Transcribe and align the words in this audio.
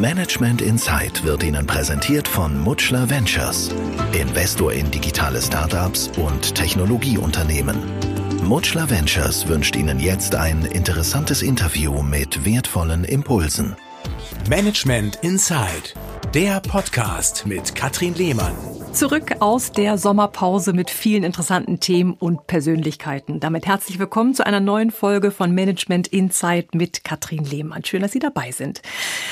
Management 0.00 0.62
Insight 0.62 1.24
wird 1.24 1.42
Ihnen 1.42 1.66
präsentiert 1.66 2.26
von 2.26 2.58
Mutschler 2.58 3.10
Ventures, 3.10 3.70
Investor 4.18 4.72
in 4.72 4.90
digitale 4.90 5.42
Startups 5.42 6.08
und 6.16 6.54
Technologieunternehmen. 6.54 7.76
Mutschler 8.42 8.88
Ventures 8.88 9.46
wünscht 9.46 9.76
Ihnen 9.76 10.00
jetzt 10.00 10.34
ein 10.34 10.64
interessantes 10.64 11.42
Interview 11.42 12.02
mit 12.02 12.46
wertvollen 12.46 13.04
Impulsen. 13.04 13.76
Management 14.48 15.16
Inside, 15.16 15.92
der 16.32 16.60
Podcast 16.60 17.44
mit 17.44 17.74
Katrin 17.74 18.14
Lehmann. 18.14 18.54
Zurück 18.92 19.36
aus 19.38 19.70
der 19.70 19.96
Sommerpause 19.98 20.72
mit 20.72 20.90
vielen 20.90 21.22
interessanten 21.22 21.78
Themen 21.78 22.12
und 22.14 22.48
Persönlichkeiten. 22.48 23.38
Damit 23.38 23.66
herzlich 23.66 23.98
willkommen 24.00 24.34
zu 24.34 24.44
einer 24.44 24.58
neuen 24.58 24.90
Folge 24.90 25.30
von 25.30 25.54
Management 25.54 26.08
Insight 26.08 26.74
mit 26.74 27.04
Katrin 27.04 27.44
Lehmann. 27.44 27.84
Schön, 27.84 28.02
dass 28.02 28.12
Sie 28.12 28.18
dabei 28.18 28.50
sind. 28.50 28.82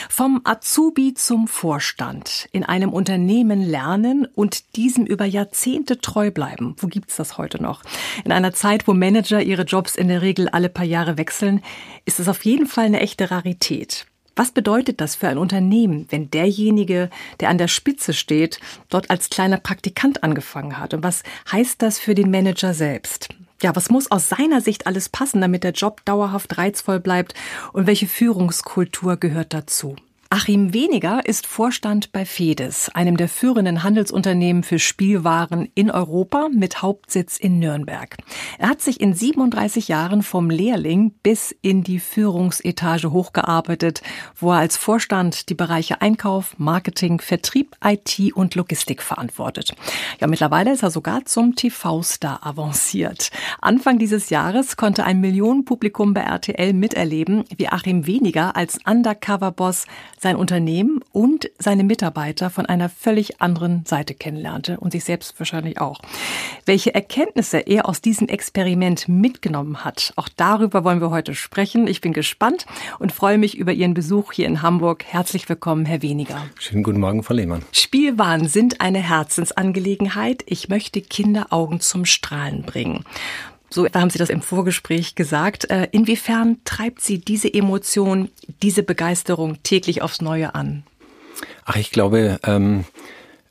Vom 0.09 0.41
Azubi 0.45 1.13
zum 1.13 1.49
Vorstand. 1.49 2.49
In 2.53 2.65
einem 2.65 2.93
Unternehmen 2.93 3.61
lernen 3.61 4.27
und 4.33 4.77
diesem 4.77 5.05
über 5.05 5.25
Jahrzehnte 5.25 5.99
treu 5.99 6.31
bleiben. 6.31 6.77
Wo 6.79 6.87
gibt's 6.87 7.17
das 7.17 7.37
heute 7.37 7.61
noch? 7.61 7.83
In 8.25 8.33
einer 8.33 8.53
Zeit, 8.53 8.87
wo 8.87 8.95
Manager 8.95 9.43
ihre 9.43 9.65
Jobs 9.65 9.97
in 9.97 10.09
der 10.09 10.23
Regel 10.23 10.49
alle 10.49 10.69
paar 10.69 10.87
Jahre 10.87 11.19
wechseln, 11.19 11.63
ist 12.05 12.21
es 12.21 12.29
auf 12.29 12.45
jeden 12.45 12.67
Fall 12.67 12.87
eine 12.87 13.01
echte 13.01 13.31
Rarität. 13.31 14.07
Was 14.39 14.53
bedeutet 14.53 15.01
das 15.01 15.17
für 15.17 15.27
ein 15.27 15.37
Unternehmen, 15.37 16.07
wenn 16.11 16.31
derjenige, 16.31 17.11
der 17.41 17.49
an 17.49 17.59
der 17.59 17.67
Spitze 17.67 18.13
steht, 18.13 18.61
dort 18.89 19.11
als 19.11 19.31
kleiner 19.31 19.57
Praktikant 19.57 20.23
angefangen 20.23 20.79
hat? 20.79 20.95
Und 20.95 21.03
was 21.03 21.25
heißt 21.51 21.83
das 21.83 21.99
für 21.99 22.15
den 22.15 22.31
Manager 22.31 22.73
selbst? 22.73 23.31
Ja, 23.61 23.75
was 23.75 23.91
muss 23.91 24.13
aus 24.13 24.29
seiner 24.29 24.61
Sicht 24.61 24.87
alles 24.87 25.09
passen, 25.09 25.41
damit 25.41 25.65
der 25.65 25.73
Job 25.73 26.05
dauerhaft 26.05 26.57
reizvoll 26.57 27.01
bleibt? 27.01 27.35
Und 27.73 27.89
welche 27.89 28.07
Führungskultur 28.07 29.17
gehört 29.17 29.53
dazu? 29.53 29.97
Achim 30.31 30.75
Weniger 30.75 31.25
ist 31.25 31.47
Vorstand 31.47 32.13
bei 32.13 32.27
Fedes, 32.27 32.91
einem 32.91 33.17
der 33.17 33.31
führenden 33.31 33.83
Handelsunternehmen 33.83 34.63
für 34.63 34.79
Spielwaren 34.79 35.71
in 35.75 35.91
Europa 35.91 36.51
mit 36.53 36.83
Hauptsitz 36.83 37.39
in 37.39 37.59
Nürnberg. 37.59 38.15
Er 38.59 38.69
hat 38.69 38.83
sich 38.83 39.01
in 39.01 39.15
37 39.15 39.89
Jahren 39.89 40.23
vom 40.23 40.51
Lehrling 40.51 41.13
bis 41.23 41.57
in 41.63 41.83
die 41.83 41.99
Führungsetage 41.99 43.11
hochgearbeitet, 43.11 44.03
wo 44.37 44.53
er 44.53 44.59
als 44.59 44.77
Vorstand 44.77 45.49
die 45.49 45.55
Bereiche 45.55 46.03
Einkauf, 46.03 46.59
Marketing, 46.59 47.23
Vertrieb, 47.23 47.75
IT 47.83 48.21
und 48.35 48.55
Logistik 48.55 49.03
verantwortet. 49.03 49.75
Ja, 50.21 50.27
mittlerweile 50.27 50.75
ist 50.75 50.83
er 50.83 50.91
sogar 50.91 51.25
zum 51.25 51.57
TV-Star 51.57 52.47
avanciert. 52.47 53.31
Anfang 53.63 53.99
dieses 53.99 54.29
Jahres 54.29 54.77
konnte 54.77 55.05
ein 55.05 55.21
Millionenpublikum 55.21 56.13
bei 56.13 56.21
RTL 56.21 56.75
miterleben, 56.75 57.45
wie 57.57 57.69
Achim 57.69 58.07
Weniger 58.07 58.57
als 58.57 58.79
Undercover-Boss 58.85 59.87
sein 60.21 60.37
Unternehmen 60.37 61.01
und 61.13 61.51
seine 61.59 61.85
Mitarbeiter 61.85 62.51
von 62.51 62.67
einer 62.67 62.89
völlig 62.89 63.41
anderen 63.41 63.85
Seite 63.87 64.15
kennenlernte 64.15 64.79
und 64.79 64.93
sich 64.93 65.05
selbst 65.05 65.39
wahrscheinlich 65.39 65.81
auch. 65.81 66.01
Welche 66.65 66.95
Erkenntnisse 66.95 67.59
er 67.59 67.89
aus 67.89 68.01
diesem 68.01 68.29
Experiment 68.29 69.09
mitgenommen 69.09 69.85
hat, 69.85 70.13
auch 70.17 70.29
darüber 70.29 70.85
wollen 70.85 71.01
wir 71.01 71.11
heute 71.11 71.35
sprechen. 71.35 71.87
Ich 71.87 72.01
bin 72.01 72.13
gespannt 72.13 72.67
und 72.99 73.13
freue 73.13 73.39
mich 73.39 73.57
über 73.57 73.73
Ihren 73.73 73.95
Besuch 73.95 74.33
hier 74.33 74.47
in 74.47 74.63
Hamburg. 74.63 75.05
Herzlich 75.05 75.49
willkommen, 75.49 75.87
Herr 75.87 76.03
Weniger. 76.03 76.43
Schönen 76.59 76.83
guten 76.83 77.01
Morgen, 77.01 77.23
Frau 77.23 77.35
Lehmann. 77.35 77.63
Spielwaren 77.73 78.49
sind 78.49 78.81
eine 78.81 78.99
Herzensangelegenheit. 78.99 80.43
Ich 80.47 80.69
möchte 80.69 81.01
Kinderaugen 81.01 81.81
zum 81.81 82.05
Strahlen 82.05 82.63
bringen. 82.63 83.05
So 83.71 83.87
haben 83.87 84.11
Sie 84.11 84.19
das 84.19 84.31
im 84.31 84.43
Vorgespräch 84.43 85.15
gesagt. 85.15 85.71
Äh, 85.71 85.89
inwiefern 85.93 86.59
treibt 86.65 87.01
Sie 87.03 87.19
diese 87.19 87.53
Emotion, 87.53 88.31
diese 88.63 88.83
Begeisterung 88.83 89.63
täglich 89.63 90.03
aufs 90.03 90.21
Neue 90.21 90.55
an? 90.55 90.85
Ach, 91.65 91.77
ich 91.77 91.91
glaube, 91.91 92.41
ähm, 92.45 92.85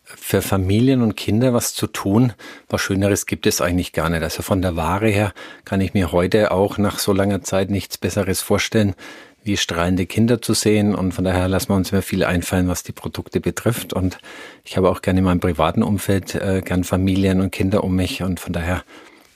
für 0.04 0.42
Familien 0.42 1.02
und 1.02 1.16
Kinder 1.16 1.54
was 1.54 1.74
zu 1.74 1.88
tun, 1.88 2.34
was 2.70 2.82
Schöneres 2.82 3.26
gibt 3.26 3.46
es 3.46 3.62
eigentlich 3.62 3.94
gar 3.94 4.10
nicht. 4.10 4.24
Also 4.24 4.42
von 4.42 4.62
der 4.62 4.76
Ware 4.76 5.08
her 5.08 5.34
kann 5.66 5.82
ich 5.82 5.94
mir 5.94 6.12
heute 6.12 6.52
auch 6.52 6.78
nach 6.78 7.00
so 7.00 7.14
langer 7.14 7.44
Zeit 7.44 7.70
nichts 7.70 7.98
Besseres 7.98 8.42
vorstellen, 8.42 8.96
wie 9.44 9.58
strahlende 9.58 10.06
Kinder 10.06 10.42
zu 10.42 10.54
sehen. 10.54 10.96
Und 10.96 11.14
von 11.14 11.24
daher 11.24 11.48
lassen 11.48 11.70
wir 11.70 11.76
uns 11.76 11.92
immer 11.92 12.02
viel 12.02 12.24
einfallen, 12.24 12.68
was 12.68 12.84
die 12.84 12.92
Produkte 12.92 13.40
betrifft. 13.40 13.94
Und 13.94 14.18
ich 14.64 14.78
habe 14.78 14.90
auch 14.90 15.02
gerne 15.02 15.20
in 15.20 15.26
meinem 15.26 15.40
privaten 15.40 15.84
Umfeld 15.84 16.36
äh, 16.36 16.62
gern 16.64 16.84
Familien 16.84 17.40
und 17.42 17.52
Kinder 17.52 17.84
um 17.84 17.96
mich. 17.96 18.24
Und 18.24 18.40
von 18.40 18.54
daher 18.54 18.84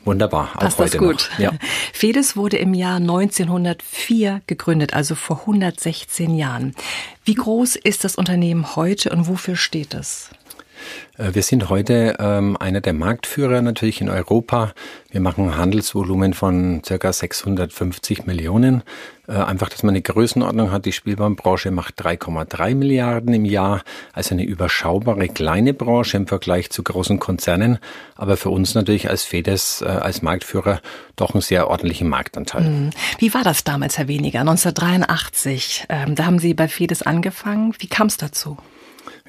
Wunderbar, 0.04 0.50
auch 0.56 0.62
Passt 0.62 0.80
heute 0.80 0.98
das 0.98 1.00
gut. 1.00 1.30
Noch. 1.34 1.40
Ja. 1.40 1.52
Fedes 1.94 2.36
wurde 2.36 2.58
im 2.58 2.74
Jahr 2.74 2.98
1904 2.98 4.42
gegründet, 4.48 4.94
also 4.94 5.16
vor 5.16 5.42
116 5.42 6.36
Jahren. 6.36 6.76
Wie 7.24 7.36
groß 7.36 7.76
ist 7.76 8.04
das 8.04 8.16
Unternehmen 8.16 8.76
heute 8.76 9.12
und 9.12 9.28
wofür 9.28 9.56
steht 9.56 9.94
es? 9.94 10.30
Äh, 11.18 11.34
wir 11.34 11.44
sind 11.44 11.70
heute 11.70 12.16
ähm, 12.20 12.58
einer 12.58 12.82
der 12.82 12.94
Marktführer 12.94 13.62
natürlich 13.62 14.02
in 14.02 14.10
Europa. 14.10 14.74
Wir 15.10 15.22
machen 15.22 15.58
Handelsvolumen 15.58 16.34
von 16.34 16.82
circa 16.86 17.12
650 17.12 18.26
Millionen. 18.26 18.84
Äh, 19.28 19.34
einfach, 19.34 19.70
dass 19.70 19.84
man 19.84 19.94
eine 19.94 20.02
Größenordnung 20.02 20.72
hat. 20.72 20.86
Die 20.86 20.92
Spielbahnbranche 20.92 21.72
macht 21.72 22.02
3,3 22.02 22.76
Milliarden 22.76 23.34
im 23.34 23.46
Jahr. 23.46 23.82
Also 24.14 24.36
eine 24.36 24.44
überschaubare 24.44 25.28
kleine 25.28 25.74
Branche 25.74 26.18
im 26.18 26.28
Vergleich 26.28 26.70
zu 26.70 26.84
großen 26.84 27.20
Konzernen. 27.20 27.78
Aber 28.16 28.36
für 28.36 28.50
uns 28.50 28.74
natürlich 28.74 29.10
als 29.10 29.24
FEDES, 29.24 29.84
äh, 29.84 29.86
als 29.86 30.22
Marktführer, 30.22 30.82
doch 31.16 31.34
einen 31.34 31.42
sehr 31.42 31.70
ordentlichen 31.70 32.10
Marktanteil. 32.10 32.64
Mhm. 32.64 32.90
Wie 33.20 33.34
war 33.34 33.44
das 33.44 33.64
damals, 33.64 33.98
Herr 33.98 34.08
Weniger? 34.08 34.42
1983, 34.42 35.86
ähm, 35.90 36.16
da 36.16 36.26
haben 36.26 36.40
Sie 36.40 36.54
bei 36.54 36.68
FEDES 36.68 37.04
angefangen. 37.04 37.74
Wie 37.80 37.88
kam 37.88 38.08
es 38.08 38.18
dazu? 38.18 38.58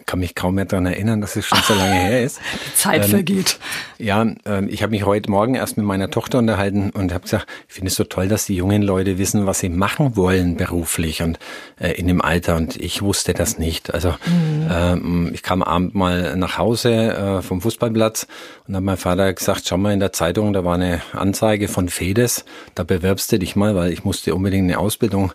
Kann 0.06 0.20
mich 0.20 0.34
kaum 0.34 0.56
mehr 0.56 0.64
daran 0.64 0.86
erinnern, 0.86 1.20
dass 1.20 1.36
es 1.36 1.46
schon 1.46 1.58
so 1.66 1.74
lange 1.74 1.94
her 1.94 2.22
ist. 2.22 2.40
Die 2.66 2.74
Zeit 2.74 3.04
ähm, 3.04 3.10
vergeht. 3.10 3.58
Ja, 3.98 4.22
ähm, 4.44 4.68
ich 4.68 4.82
habe 4.82 4.90
mich 4.90 5.04
heute 5.04 5.30
Morgen 5.30 5.54
erst 5.54 5.76
mit 5.76 5.86
meiner 5.86 6.10
Tochter 6.10 6.38
unterhalten 6.38 6.90
und 6.90 7.12
habe 7.12 7.22
gesagt, 7.22 7.46
ich 7.68 7.74
finde 7.74 7.88
es 7.88 7.94
so 7.94 8.04
toll, 8.04 8.28
dass 8.28 8.46
die 8.46 8.56
jungen 8.56 8.82
Leute 8.82 9.18
wissen, 9.18 9.46
was 9.46 9.60
sie 9.60 9.68
machen 9.68 10.16
wollen 10.16 10.56
beruflich 10.56 11.22
und 11.22 11.38
äh, 11.80 11.92
in 11.92 12.06
dem 12.06 12.20
Alter. 12.20 12.56
Und 12.56 12.76
ich 12.76 13.02
wusste 13.02 13.34
das 13.34 13.58
nicht. 13.58 13.92
Also 13.94 14.10
mhm. 14.26 14.68
ähm, 14.70 15.30
ich 15.32 15.42
kam 15.42 15.62
abend 15.62 15.94
mal 15.94 16.36
nach 16.36 16.58
Hause 16.58 16.92
äh, 16.92 17.42
vom 17.42 17.60
Fußballplatz 17.60 18.26
und 18.66 18.74
habe 18.74 18.84
mein 18.84 18.96
Vater 18.96 19.32
gesagt, 19.32 19.62
schau 19.66 19.76
mal 19.76 19.92
in 19.92 20.00
der 20.00 20.12
Zeitung, 20.12 20.52
da 20.52 20.64
war 20.64 20.74
eine 20.74 21.00
Anzeige 21.12 21.68
von 21.68 21.88
Fedes, 21.88 22.44
da 22.74 22.84
bewerbst 22.84 23.32
du 23.32 23.38
dich 23.38 23.56
mal, 23.56 23.74
weil 23.74 23.92
ich 23.92 24.04
musste 24.04 24.34
unbedingt 24.34 24.64
eine 24.64 24.78
Ausbildung 24.78 25.32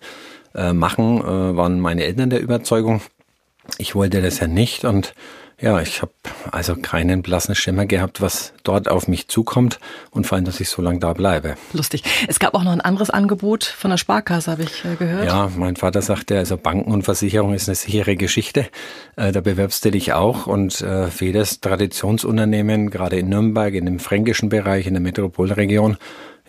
äh, 0.56 0.74
machen, 0.74 1.20
äh, 1.20 1.56
waren 1.56 1.80
meine 1.80 2.04
Eltern 2.04 2.30
der 2.30 2.42
Überzeugung. 2.42 3.02
Ich 3.78 3.96
wollte 3.96 4.22
das 4.22 4.40
ja 4.40 4.48
nicht 4.48 4.86
und 4.86 5.14
ja, 5.60 5.82
ich 5.82 6.04
habe 6.04 6.12
also 6.52 6.76
keinen 6.76 7.24
blassen 7.24 7.56
Schimmer 7.56 7.88
gehabt, 7.88 8.22
was 8.22 8.54
dort 8.64 8.88
auf 8.90 9.08
mich 9.08 9.28
zukommt 9.28 9.80
und 10.12 10.28
vor 10.28 10.36
allem, 10.36 10.46
dass 10.46 10.60
ich 10.60 10.70
so 10.70 10.84
lange 10.84 11.00
da 11.00 11.14
bleibe. 11.14 11.56
Lustig. 11.74 12.04
Es 12.28 12.38
gab 12.38 12.54
auch 12.54 12.64
noch 12.64 12.72
ein 12.72 12.82
anderes 12.82 13.10
Angebot 13.10 13.64
von 13.64 13.90
der 13.90 13.98
Sparkasse, 13.98 14.52
habe 14.52 14.64
ich 14.64 14.86
äh, 14.86 14.96
gehört. 14.96 15.26
Ja, 15.26 15.50
mein 15.56 15.76
Vater 15.76 16.04
sagte, 16.04 16.38
also 16.38 16.58
Banken 16.58 16.92
und 16.92 17.02
Versicherung 17.04 17.56
ist 17.56 17.68
eine 17.68 17.76
sichere 17.76 18.16
Geschichte. 18.16 18.68
Äh, 19.16 19.32
da 19.32 19.42
bewerbst 19.42 19.84
du 19.84 19.90
dich 19.90 20.14
auch 20.14 20.46
und 20.46 20.80
äh, 20.82 21.10
Fedes 21.10 21.60
Traditionsunternehmen, 21.60 22.92
gerade 22.92 23.18
in 23.18 23.30
Nürnberg, 23.30 23.74
in 23.74 23.86
dem 23.86 24.00
fränkischen 24.00 24.50
Bereich, 24.50 24.86
in 24.86 24.94
der 24.94 25.02
Metropolregion, 25.02 25.98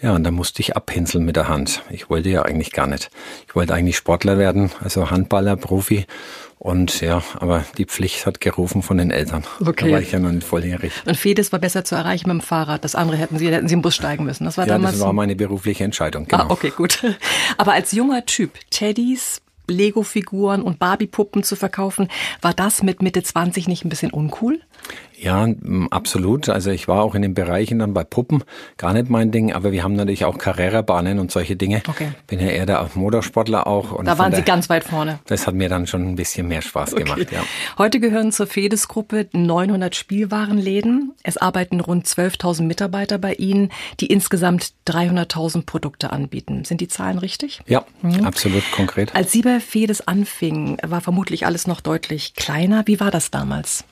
ja, 0.01 0.15
und 0.15 0.23
da 0.23 0.31
musste 0.31 0.61
ich 0.61 0.77
abpinseln 0.77 1.25
mit 1.25 1.35
der 1.35 1.49
Hand. 1.49 1.83
Ich 1.91 2.09
wollte 2.09 2.29
ja 2.29 2.43
eigentlich 2.43 2.71
gar 2.71 2.87
nicht. 2.87 3.11
Ich 3.49 3.57
wollte 3.57 3.75
eigentlich 3.75 3.97
Sportler 3.97 4.39
werden, 4.39 4.71
also 4.81 5.11
Handballer, 5.11 5.57
Profi. 5.57 6.07
Und 6.59 7.01
ja, 7.01 7.23
aber 7.39 7.65
die 7.77 7.85
Pflicht 7.85 8.27
hat 8.27 8.41
gerufen 8.41 8.83
von 8.83 8.99
den 8.99 9.11
Eltern. 9.13 9.45
Okay. 9.61 9.87
Da 9.87 9.93
war 9.93 10.01
ich 10.03 10.11
ja 10.11 10.19
noch 10.19 10.33
nicht 10.33 10.47
volljährig. 10.47 10.93
Und 11.07 11.17
Fedes 11.17 11.53
war 11.53 11.61
besser 11.61 11.85
zu 11.85 11.95
erreichen 11.95 12.29
mit 12.29 12.41
dem 12.41 12.41
Fahrrad. 12.41 12.83
Das 12.83 12.97
andere 12.97 13.17
hätten 13.17 13.39
Sie, 13.39 13.49
hätten 13.49 13.69
Sie 13.69 13.75
im 13.75 13.83
Bus 13.83 13.95
steigen 13.95 14.25
müssen. 14.25 14.45
Das 14.45 14.59
war 14.59 14.67
ja, 14.67 14.75
damals. 14.75 14.95
Das 14.95 15.05
war 15.05 15.13
meine 15.13 15.37
berufliche 15.37 15.85
Entscheidung. 15.85 16.27
Genau. 16.27 16.45
Ah, 16.45 16.51
okay, 16.51 16.73
gut. 16.77 17.05
Aber 17.59 17.73
als 17.73 17.93
junger 17.93 18.27
Typ, 18.27 18.59
Teddys, 18.71 19.41
Lego-Figuren 19.69 20.63
und 20.63 20.79
Barbie-Puppen 20.79 21.45
zu 21.45 21.55
verkaufen, 21.55 22.09
war 22.41 22.55
das 22.55 22.83
mit 22.83 23.03
Mitte 23.03 23.23
20 23.23 23.69
nicht 23.69 23.85
ein 23.85 23.89
bisschen 23.89 24.11
uncool? 24.11 24.61
Ja, 25.21 25.49
absolut. 25.91 26.49
Also 26.49 26.71
ich 26.71 26.87
war 26.87 27.03
auch 27.03 27.15
in 27.15 27.23
den 27.23 27.35
Bereichen 27.35 27.81
dann 27.81 27.93
bei 27.93 28.05
Puppen, 28.05 28.45
gar 28.77 28.93
nicht 28.93 29.11
mein 29.11 29.33
Ding, 29.33 29.53
aber 29.53 29.73
wir 29.73 29.83
haben 29.83 29.95
natürlich 29.95 30.25
auch 30.25 30.39
Carrera-Bahnen 30.39 31.19
und 31.19 31.33
solche 31.33 31.57
Dinge. 31.57 31.83
Okay. 31.89 32.13
Bin 32.29 32.39
ja 32.39 32.47
eher 32.47 32.67
der 32.67 32.89
Motorsportler 32.95 33.67
auch. 33.67 33.93
Und 33.93 34.07
da 34.07 34.17
waren 34.19 34.33
Sie 34.33 34.43
ganz 34.43 34.71
weit 34.71 34.85
vorne. 34.85 35.19
Das 35.27 35.47
hat 35.47 35.55
mir 35.55 35.69
dann 35.69 35.87
schon 35.87 36.07
ein 36.07 36.15
bisschen 36.15 36.47
mehr 36.47 36.63
Spaß 36.63 36.93
okay. 36.93 37.03
gemacht, 37.03 37.33
ja. 37.33 37.43
Heute 37.79 37.99
gehören 37.99 38.31
zur 38.31 38.47
Fedes-Gruppe 38.47 39.29
900 39.33 39.97
Spielwarenläden. 39.97 41.13
Es 41.25 41.37
arbeiten 41.37 41.81
rund 41.81 42.07
12.000 42.07 42.63
Mitarbeiter 42.63 43.19
bei 43.19 43.35
Ihnen, 43.35 43.71
die 43.99 44.07
insgesamt 44.07 44.73
300.000 44.87 45.67
Produkte 45.67 46.11
anbieten. 46.11 46.65
Sind 46.65 46.81
die 46.81 46.89
Zahlen 46.89 47.19
richtig? 47.19 47.61
Ja, 47.67 47.85
mhm. 48.03 48.25
absolut 48.25 48.71
konkret. 48.71 49.17
Als 49.17 49.33
Sie 49.33 49.43
bei 49.43 49.59
Fedes 49.59 50.07
anfingen, 50.07 50.77
war 50.87 51.01
vermutlich 51.01 51.45
alles 51.45 51.67
noch 51.67 51.81
deutlich 51.81 52.35
kleiner. 52.35 52.87
Wie 52.87 53.01
war 53.01 53.11
das 53.11 53.33
damals? 53.33 53.85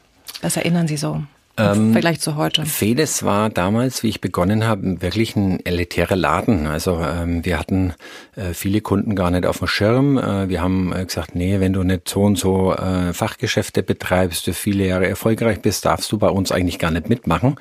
Was 0.42 0.56
erinnern 0.56 0.88
Sie 0.88 0.96
so? 0.96 1.22
im 1.58 1.92
Vergleich 1.92 2.20
zu 2.20 2.36
heute? 2.36 2.66
Fedes 2.66 3.22
war 3.22 3.48
damals, 3.48 4.02
wie 4.02 4.08
ich 4.08 4.20
begonnen 4.20 4.64
habe, 4.64 5.00
wirklich 5.00 5.36
ein 5.36 5.64
elitärer 5.64 6.16
Laden. 6.16 6.66
Also 6.66 7.00
ähm, 7.00 7.44
wir 7.44 7.58
hatten 7.58 7.94
äh, 8.34 8.52
viele 8.52 8.80
Kunden 8.80 9.14
gar 9.14 9.30
nicht 9.30 9.46
auf 9.46 9.58
dem 9.58 9.66
Schirm. 9.66 10.18
Äh, 10.18 10.48
wir 10.48 10.60
haben 10.60 10.92
äh, 10.92 11.04
gesagt, 11.04 11.34
nee, 11.34 11.58
wenn 11.60 11.72
du 11.72 11.82
nicht 11.82 12.08
so 12.08 12.22
und 12.22 12.36
so 12.38 12.74
äh, 12.74 13.12
Fachgeschäfte 13.12 13.82
betreibst, 13.82 14.46
du 14.46 14.52
viele 14.52 14.86
Jahre 14.86 15.06
erfolgreich 15.08 15.60
bist, 15.60 15.86
darfst 15.86 16.12
du 16.12 16.18
bei 16.18 16.28
uns 16.28 16.52
eigentlich 16.52 16.78
gar 16.78 16.90
nicht 16.90 17.08
mitmachen. 17.08 17.56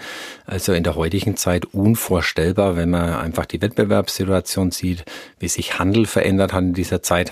Also 0.45 0.73
in 0.73 0.83
der 0.83 0.95
heutigen 0.95 1.37
Zeit 1.37 1.65
unvorstellbar, 1.65 2.75
wenn 2.75 2.89
man 2.89 3.13
einfach 3.13 3.45
die 3.45 3.61
Wettbewerbssituation 3.61 4.71
sieht, 4.71 5.05
wie 5.39 5.47
sich 5.47 5.79
Handel 5.79 6.05
verändert 6.05 6.51
hat 6.51 6.63
in 6.63 6.73
dieser 6.73 7.01
Zeit. 7.01 7.31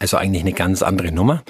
Also 0.00 0.16
eigentlich 0.16 0.42
eine 0.42 0.52
ganz 0.52 0.82
andere 0.82 1.12
Nummer. 1.12 1.44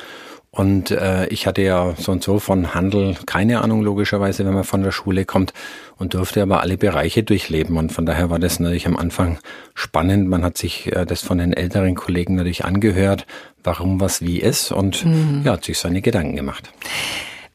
Und 0.57 0.91
äh, 0.91 1.27
ich 1.27 1.47
hatte 1.47 1.61
ja 1.61 1.95
so 1.99 2.13
und 2.13 2.25
so 2.25 2.39
von 2.39 2.75
Handel 2.75 3.15
keine 3.27 3.61
Ahnung, 3.61 3.83
logischerweise, 3.83 4.47
wenn 4.47 4.55
man 4.55 4.65
von 4.65 4.83
der 4.83 4.91
Schule 4.91 5.27
kommt 5.27 5.53
und 5.99 6.15
durfte 6.15 6.41
aber 6.41 6.63
alle 6.63 6.79
Bereiche 6.79 7.23
durchleben. 7.23 7.77
Und 7.77 7.93
von 7.93 8.07
daher 8.07 8.31
war 8.31 8.39
das 8.39 8.59
natürlich 8.59 8.87
am 8.87 8.97
Anfang 8.97 9.39
spannend. 9.75 10.31
Man 10.31 10.43
hat 10.43 10.57
sich 10.57 10.91
äh, 10.97 11.05
das 11.05 11.21
von 11.21 11.37
den 11.37 11.53
älteren 11.53 11.95
Kollegen 11.95 12.37
natürlich 12.37 12.65
angehört, 12.65 13.27
warum 13.65 14.01
was 14.01 14.23
wie 14.23 14.41
ist 14.41 14.73
und 14.73 15.05
mhm. 15.05 15.43
ja, 15.45 15.53
hat 15.53 15.65
sich 15.65 15.79
seine 15.79 16.01
Gedanken 16.01 16.37
gemacht. 16.37 16.73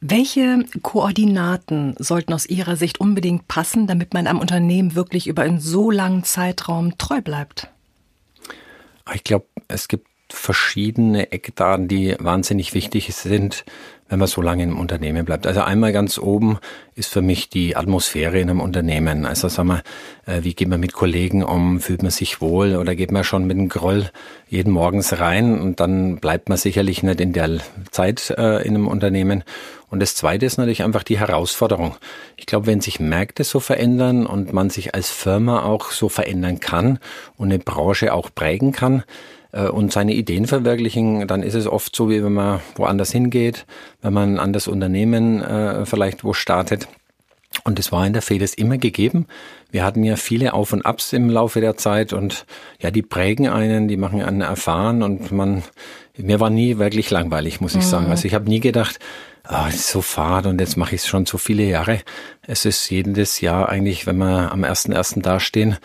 Welche 0.00 0.64
Koordinaten 0.82 1.96
sollten 1.98 2.32
aus 2.32 2.46
Ihrer 2.46 2.76
Sicht 2.76 3.00
unbedingt 3.00 3.48
passen, 3.48 3.88
damit 3.88 4.14
man 4.14 4.28
einem 4.28 4.38
Unternehmen 4.38 4.94
wirklich 4.94 5.26
über 5.26 5.42
einen 5.42 5.58
so 5.58 5.90
langen 5.90 6.22
Zeitraum 6.22 6.98
treu 6.98 7.20
bleibt? 7.20 7.68
Ich 9.12 9.24
glaube, 9.24 9.46
es 9.66 9.88
gibt 9.88 10.06
verschiedene 10.32 11.32
Eckdaten, 11.32 11.88
die 11.88 12.16
wahnsinnig 12.18 12.74
wichtig 12.74 13.14
sind, 13.14 13.64
wenn 14.12 14.18
man 14.18 14.28
so 14.28 14.42
lange 14.42 14.62
im 14.64 14.78
Unternehmen 14.78 15.24
bleibt. 15.24 15.46
Also 15.46 15.62
einmal 15.62 15.90
ganz 15.90 16.18
oben 16.18 16.58
ist 16.94 17.10
für 17.10 17.22
mich 17.22 17.48
die 17.48 17.76
Atmosphäre 17.76 18.38
in 18.38 18.50
einem 18.50 18.60
Unternehmen. 18.60 19.24
Also 19.24 19.48
sagen 19.48 19.68
wir, 19.68 19.82
äh, 20.26 20.44
wie 20.44 20.52
geht 20.52 20.68
man 20.68 20.80
mit 20.80 20.92
Kollegen 20.92 21.42
um? 21.42 21.80
Fühlt 21.80 22.02
man 22.02 22.10
sich 22.10 22.42
wohl 22.42 22.76
oder 22.76 22.94
geht 22.94 23.10
man 23.10 23.24
schon 23.24 23.46
mit 23.46 23.56
dem 23.56 23.70
Groll 23.70 24.10
jeden 24.48 24.70
Morgens 24.70 25.18
rein 25.18 25.58
und 25.58 25.80
dann 25.80 26.16
bleibt 26.16 26.50
man 26.50 26.58
sicherlich 26.58 27.02
nicht 27.02 27.22
in 27.22 27.32
der 27.32 27.60
Zeit 27.90 28.28
äh, 28.36 28.62
in 28.66 28.74
einem 28.74 28.86
Unternehmen. 28.86 29.44
Und 29.88 30.00
das 30.00 30.14
Zweite 30.14 30.44
ist 30.44 30.58
natürlich 30.58 30.82
einfach 30.82 31.04
die 31.04 31.18
Herausforderung. 31.18 31.96
Ich 32.36 32.44
glaube, 32.44 32.66
wenn 32.66 32.82
sich 32.82 33.00
Märkte 33.00 33.44
so 33.44 33.60
verändern 33.60 34.26
und 34.26 34.52
man 34.52 34.68
sich 34.68 34.94
als 34.94 35.10
Firma 35.10 35.62
auch 35.62 35.90
so 35.90 36.10
verändern 36.10 36.60
kann 36.60 36.98
und 37.38 37.48
eine 37.48 37.58
Branche 37.58 38.12
auch 38.12 38.28
prägen 38.34 38.72
kann, 38.72 39.04
äh, 39.52 39.68
und 39.68 39.92
seine 39.92 40.14
Ideen 40.14 40.46
verwirklichen, 40.46 41.26
dann 41.28 41.42
ist 41.42 41.54
es 41.54 41.66
oft 41.66 41.94
so, 41.94 42.10
wie 42.10 42.24
wenn 42.24 42.32
man 42.32 42.60
woanders 42.74 43.12
hingeht, 43.12 43.66
wenn 44.00 44.12
man 44.12 44.34
ein 44.34 44.40
anderes 44.40 44.66
Unternehmen 44.66 45.42
äh, 45.42 45.86
vielleicht 45.86 46.24
wo 46.24 46.32
startet. 46.32 46.88
Und 47.64 47.78
es 47.78 47.92
war 47.92 48.06
in 48.06 48.14
der 48.14 48.22
FEDES 48.22 48.54
immer 48.54 48.78
gegeben. 48.78 49.26
Wir 49.70 49.84
hatten 49.84 50.02
ja 50.02 50.16
viele 50.16 50.54
Auf 50.54 50.72
und 50.72 50.86
Abs 50.86 51.12
im 51.12 51.28
Laufe 51.28 51.60
der 51.60 51.76
Zeit 51.76 52.12
und 52.12 52.46
ja, 52.80 52.90
die 52.90 53.02
prägen 53.02 53.48
einen, 53.48 53.88
die 53.88 53.98
machen 53.98 54.22
einen 54.22 54.40
erfahren 54.40 55.02
und 55.02 55.30
man, 55.32 55.62
mir 56.16 56.40
war 56.40 56.50
nie 56.50 56.78
wirklich 56.78 57.10
langweilig, 57.10 57.60
muss 57.60 57.74
ich 57.74 57.84
mhm. 57.84 57.88
sagen. 57.88 58.06
Also 58.06 58.26
ich 58.26 58.34
habe 58.34 58.48
nie 58.48 58.60
gedacht, 58.60 58.98
ah, 59.44 59.66
es 59.68 59.76
ist 59.76 59.88
so 59.88 60.00
fad 60.00 60.46
und 60.46 60.60
jetzt 60.60 60.76
mache 60.76 60.94
ich 60.94 61.02
es 61.02 61.06
schon 61.06 61.26
so 61.26 61.36
viele 61.38 61.64
Jahre. 61.64 62.00
Es 62.46 62.64
ist 62.64 62.88
jedes 62.90 63.40
Jahr 63.40 63.68
eigentlich, 63.68 64.06
wenn 64.06 64.16
wir 64.16 64.50
am 64.50 64.64
ersten 64.64 64.92
ersten 64.92 65.20
dastehen, 65.20 65.76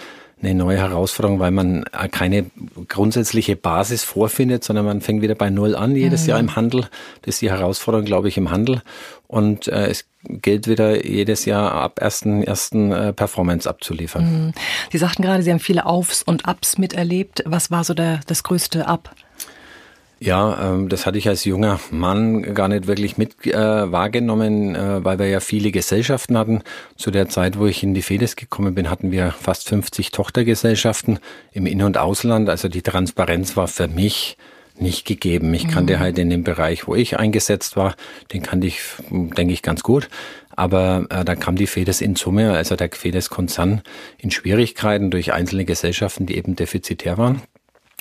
eine 0.42 0.54
neue 0.54 0.78
Herausforderung, 0.78 1.40
weil 1.40 1.52
man 1.52 1.84
keine 2.12 2.46
grundsätzliche 2.88 3.56
Basis 3.56 4.04
vorfindet, 4.04 4.64
sondern 4.64 4.86
man 4.86 5.02
fängt 5.02 5.22
wieder 5.22 5.36
bei 5.36 5.50
Null 5.50 5.76
an 5.76 5.96
jedes 5.96 6.24
mhm. 6.24 6.30
Jahr 6.30 6.40
im 6.40 6.56
Handel. 6.56 6.82
Das 7.24 7.36
ist 7.36 7.42
die 7.42 7.50
Herausforderung, 7.50 8.06
glaube 8.06 8.28
ich, 8.28 8.38
im 8.38 8.52
Handel. 8.52 8.82
Und 9.28 9.68
äh, 9.68 9.88
es 9.88 10.06
gilt 10.24 10.68
wieder 10.68 11.06
jedes 11.06 11.46
Jahr 11.46 11.72
ab 11.72 12.00
ersten 12.00 12.44
ersten 12.44 12.92
äh, 12.92 13.14
Performance 13.14 13.68
abzuliefern. 13.68 14.48
Mhm. 14.48 14.54
Sie 14.92 14.98
sagten 15.00 15.24
gerade, 15.24 15.42
Sie 15.42 15.52
haben 15.52 15.60
viele 15.60 15.86
Aufs 15.86 16.22
und 16.22 16.48
Ups 16.48 16.78
miterlebt. 16.78 17.44
Was 17.46 17.72
war 17.72 17.84
so 17.84 17.94
der, 17.94 18.20
das 18.28 18.44
größte 18.44 18.88
Up? 18.88 19.16
Ja, 20.20 20.74
ähm, 20.74 20.90
das 20.90 21.06
hatte 21.06 21.18
ich 21.18 21.28
als 21.28 21.46
junger 21.46 21.80
Mann 21.92 22.54
gar 22.56 22.68
nicht 22.68 22.88
wirklich 22.88 23.18
mit 23.18 23.46
äh, 23.46 23.92
wahrgenommen, 23.92 24.76
äh, 24.76 25.04
weil 25.04 25.20
wir 25.20 25.28
ja 25.28 25.40
viele 25.40 25.72
Gesellschaften 25.72 26.38
hatten. 26.38 26.64
Zu 26.96 27.12
der 27.12 27.30
Zeit, 27.30 27.60
wo 27.60 27.68
ich 27.68 27.84
in 27.84 27.94
die 27.94 28.02
FEDES 28.02 28.36
gekommen 28.36 28.74
bin, 28.74 28.90
hatten 28.90 29.12
wir 29.12 29.32
fast 29.32 29.70
50 29.70 30.12
Tochtergesellschaften 30.12 31.20
im 31.52 31.68
In- 31.68 31.84
und 31.84 31.98
Ausland. 31.98 32.50
Also 32.50 32.68
die 32.68 32.82
Transparenz 32.82 33.56
war 33.56 33.68
für 33.68 33.88
mich 33.88 34.38
nicht 34.80 35.06
gegeben. 35.06 35.54
Ich 35.54 35.68
kannte 35.68 35.96
mhm. 35.96 36.00
halt 36.00 36.18
in 36.18 36.30
dem 36.30 36.44
Bereich, 36.44 36.88
wo 36.88 36.96
ich 36.96 37.18
eingesetzt 37.18 37.76
war, 37.76 37.96
den 38.34 38.44
kannte 38.44 38.68
ich, 38.68 38.80
denke 39.10 39.54
ich, 39.54 39.62
ganz 39.62 39.84
gut. 39.84 40.10
Aber 40.56 41.06
äh, 41.10 41.24
da 41.24 41.36
kam 41.36 41.56
die 41.56 41.68
FEDES 41.68 42.02
in 42.02 42.16
Summe, 42.16 42.54
also 42.54 42.76
der 42.76 42.90
FEDES-Konzern, 42.92 43.82
in 44.18 44.32
Schwierigkeiten 44.32 45.12
durch 45.12 45.32
einzelne 45.32 45.66
Gesellschaften, 45.66 46.26
die 46.26 46.38
eben 46.38 46.56
defizitär 46.56 47.18
waren. 47.18 47.42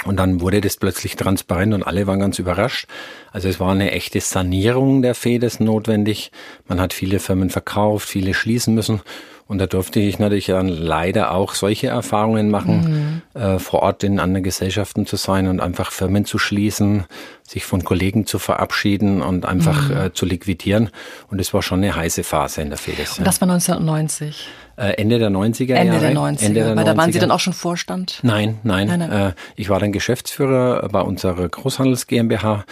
Und 0.05 0.17
dann 0.19 0.41
wurde 0.41 0.61
das 0.61 0.77
plötzlich 0.77 1.17
transparent 1.17 1.73
und 1.73 1.83
alle 1.83 2.07
waren 2.07 2.21
ganz 2.21 2.39
überrascht. 2.39 2.87
Also 3.33 3.49
es 3.49 3.59
war 3.59 3.73
eine 3.73 3.93
echte 3.93 4.21
Sanierung 4.21 5.03
der 5.03 5.15
FEDES 5.15 5.59
notwendig. 5.61 6.31
Man 6.69 6.81
hat 6.81 6.93
viele 6.93 7.19
Firmen 7.19 7.51
verkauft, 7.51 8.09
viele 8.09 8.35
schließen 8.35 8.75
müssen. 8.75 9.01
Und 9.49 9.59
da 9.59 9.67
durfte 9.67 10.01
ich 10.01 10.19
natürlich 10.19 10.47
dann 10.47 10.69
leider 10.69 11.31
auch 11.31 11.55
solche 11.55 11.87
Erfahrungen 11.87 12.51
machen, 12.51 13.23
mhm. 13.35 13.41
äh, 13.41 13.59
vor 13.61 13.83
Ort 13.83 14.03
in 14.03 14.19
anderen 14.19 14.43
Gesellschaften 14.43 15.07
zu 15.07 15.15
sein 15.17 15.47
und 15.47 15.61
einfach 15.61 15.93
Firmen 15.93 16.25
zu 16.25 16.39
schließen, 16.39 17.05
sich 17.47 17.65
von 17.65 17.85
Kollegen 17.85 18.27
zu 18.27 18.41
verabschieden 18.41 19.23
und 19.23 19.47
einfach 19.47 19.89
mhm. 19.89 19.97
äh, 19.97 20.13
zu 20.13 20.27
liquidieren. 20.27 20.91
Und 21.31 21.41
es 21.41 21.55
war 21.55 21.63
schon 21.63 21.79
eine 21.79 21.95
heiße 21.95 22.25
Phase 22.25 22.61
in 22.63 22.71
der 22.71 22.79
FEDES. 22.79 23.19
Und 23.19 23.27
das 23.27 23.41
war 23.41 23.49
1990? 23.49 24.49
Äh, 24.77 25.01
Ende 25.01 25.21
der 25.21 25.31
90er 25.31 25.75
Ende 25.75 25.95
Jahre. 25.95 26.01
Der 26.01 26.13
90er. 26.13 26.43
Ende 26.43 26.55
der 26.55 26.73
90er. 26.73 26.77
Weil 26.77 26.85
da 26.85 26.97
waren 26.97 27.13
Sie 27.13 27.19
dann 27.21 27.31
auch 27.31 27.41
schon 27.41 27.53
Vorstand? 27.53 28.19
Nein, 28.23 28.59
nein. 28.65 28.89
nein, 28.89 28.99
nein. 28.99 29.29
Äh, 29.29 29.33
ich 29.55 29.71
war 29.71 29.79
dann 29.79 29.93
Geschäftsführer 29.93 30.89
bei 30.89 31.01
unserer 31.01 31.49
Großhandels 31.49 32.09
GmbH 32.09 32.65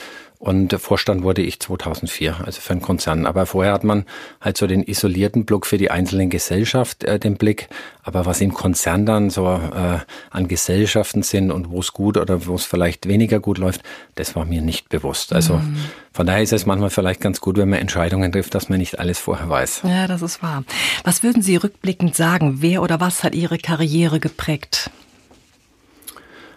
und 0.44 0.74
Vorstand 0.74 1.22
wurde 1.22 1.40
ich 1.40 1.58
2004, 1.58 2.42
also 2.44 2.60
für 2.60 2.72
einen 2.72 2.82
Konzern. 2.82 3.24
Aber 3.24 3.46
vorher 3.46 3.72
hat 3.72 3.82
man 3.82 4.04
halt 4.42 4.58
so 4.58 4.66
den 4.66 4.82
isolierten 4.82 5.46
Block 5.46 5.64
für 5.64 5.78
die 5.78 5.90
einzelnen 5.90 6.28
Gesellschaft, 6.28 7.02
äh, 7.02 7.18
den 7.18 7.38
Blick. 7.38 7.70
Aber 8.02 8.26
was 8.26 8.42
im 8.42 8.52
Konzern 8.52 9.06
dann 9.06 9.30
so 9.30 9.46
äh, 9.46 10.00
an 10.30 10.46
Gesellschaften 10.46 11.22
sind 11.22 11.50
und 11.50 11.70
wo 11.70 11.80
es 11.80 11.94
gut 11.94 12.18
oder 12.18 12.44
wo 12.44 12.56
es 12.56 12.66
vielleicht 12.66 13.08
weniger 13.08 13.40
gut 13.40 13.56
läuft, 13.56 13.82
das 14.16 14.36
war 14.36 14.44
mir 14.44 14.60
nicht 14.60 14.90
bewusst. 14.90 15.32
Also 15.32 15.54
mhm. 15.54 15.78
von 16.12 16.26
daher 16.26 16.42
ist 16.42 16.52
es 16.52 16.66
manchmal 16.66 16.90
vielleicht 16.90 17.22
ganz 17.22 17.40
gut, 17.40 17.56
wenn 17.56 17.70
man 17.70 17.78
Entscheidungen 17.78 18.30
trifft, 18.30 18.54
dass 18.54 18.68
man 18.68 18.80
nicht 18.80 18.98
alles 18.98 19.18
vorher 19.18 19.48
weiß. 19.48 19.80
Ja, 19.84 20.06
das 20.06 20.20
ist 20.20 20.42
wahr. 20.42 20.64
Was 21.04 21.22
würden 21.22 21.40
Sie 21.40 21.56
rückblickend 21.56 22.14
sagen? 22.14 22.56
Wer 22.58 22.82
oder 22.82 23.00
was 23.00 23.24
hat 23.24 23.34
Ihre 23.34 23.56
Karriere 23.56 24.20
geprägt? 24.20 24.90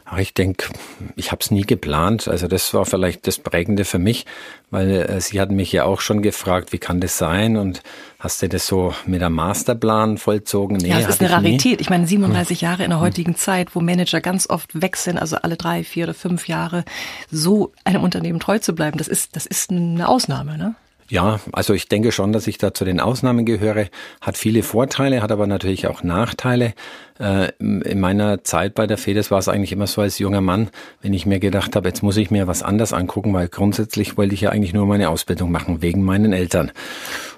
Aber 0.09 0.21
ich 0.21 0.33
denke, 0.33 0.69
ich 1.17 1.33
habe 1.33 1.41
es 1.41 1.51
nie 1.51 1.63
geplant. 1.63 2.29
Also 2.29 2.47
das 2.47 2.73
war 2.73 2.85
vielleicht 2.85 3.27
das 3.27 3.39
Prägende 3.39 3.83
für 3.83 3.99
mich, 3.99 4.25
weil 4.71 4.89
äh, 4.89 5.19
Sie 5.19 5.39
hatten 5.41 5.57
mich 5.57 5.73
ja 5.73 5.83
auch 5.83 5.99
schon 5.99 6.21
gefragt, 6.21 6.71
wie 6.71 6.77
kann 6.77 7.01
das 7.01 7.17
sein? 7.17 7.57
Und 7.57 7.83
hast 8.17 8.41
du 8.41 8.47
das 8.47 8.67
so 8.67 8.93
mit 9.05 9.21
einem 9.21 9.35
Masterplan 9.35 10.17
vollzogen? 10.17 10.77
Nee, 10.77 10.89
ja, 10.89 11.01
das 11.01 11.09
ist 11.09 11.21
eine 11.21 11.31
Rarität. 11.31 11.79
Nie. 11.79 11.81
Ich 11.81 11.89
meine, 11.89 12.07
37 12.07 12.61
Jahre 12.61 12.85
in 12.85 12.91
der 12.91 13.01
heutigen 13.01 13.33
hm. 13.33 13.37
Zeit, 13.37 13.75
wo 13.75 13.81
Manager 13.81 14.21
ganz 14.21 14.49
oft 14.49 14.81
wechseln, 14.81 15.17
also 15.17 15.35
alle 15.37 15.57
drei, 15.57 15.83
vier 15.83 16.05
oder 16.05 16.13
fünf 16.13 16.47
Jahre, 16.47 16.85
so 17.29 17.73
einem 17.83 18.01
Unternehmen 18.01 18.39
treu 18.39 18.59
zu 18.59 18.73
bleiben, 18.73 18.97
das 18.97 19.09
ist, 19.09 19.35
das 19.35 19.45
ist 19.45 19.71
eine 19.71 20.07
Ausnahme, 20.07 20.57
ne? 20.57 20.75
Ja, 21.09 21.39
also 21.53 21.73
ich 21.73 21.87
denke 21.87 22.11
schon, 22.11 22.33
dass 22.33 22.47
ich 22.47 22.57
da 22.57 22.73
zu 22.73 22.83
den 22.83 22.99
Ausnahmen 22.99 23.45
gehöre. 23.45 23.87
Hat 24.19 24.37
viele 24.37 24.61
Vorteile, 24.61 25.21
hat 25.21 25.31
aber 25.31 25.47
natürlich 25.47 25.87
auch 25.87 26.03
Nachteile. 26.03 26.73
Äh, 27.17 27.51
in 27.59 27.99
meiner 27.99 28.43
Zeit 28.43 28.75
bei 28.75 28.87
der 28.87 28.97
FEDES 28.97 29.31
war 29.31 29.39
es 29.39 29.47
eigentlich 29.47 29.71
immer 29.71 29.87
so 29.87 30.01
als 30.01 30.19
junger 30.19 30.41
Mann, 30.41 30.69
wenn 31.01 31.13
ich 31.13 31.25
mir 31.25 31.39
gedacht 31.39 31.75
habe, 31.77 31.87
jetzt 31.87 32.03
muss 32.03 32.17
ich 32.17 32.29
mir 32.29 32.47
was 32.47 32.61
anders 32.61 32.91
angucken, 32.91 33.33
weil 33.33 33.47
grundsätzlich 33.47 34.17
wollte 34.17 34.33
ich 34.33 34.41
ja 34.41 34.49
eigentlich 34.49 34.73
nur 34.73 34.85
meine 34.85 35.09
Ausbildung 35.09 35.49
machen, 35.49 35.81
wegen 35.81 36.03
meinen 36.03 36.33
Eltern. 36.33 36.71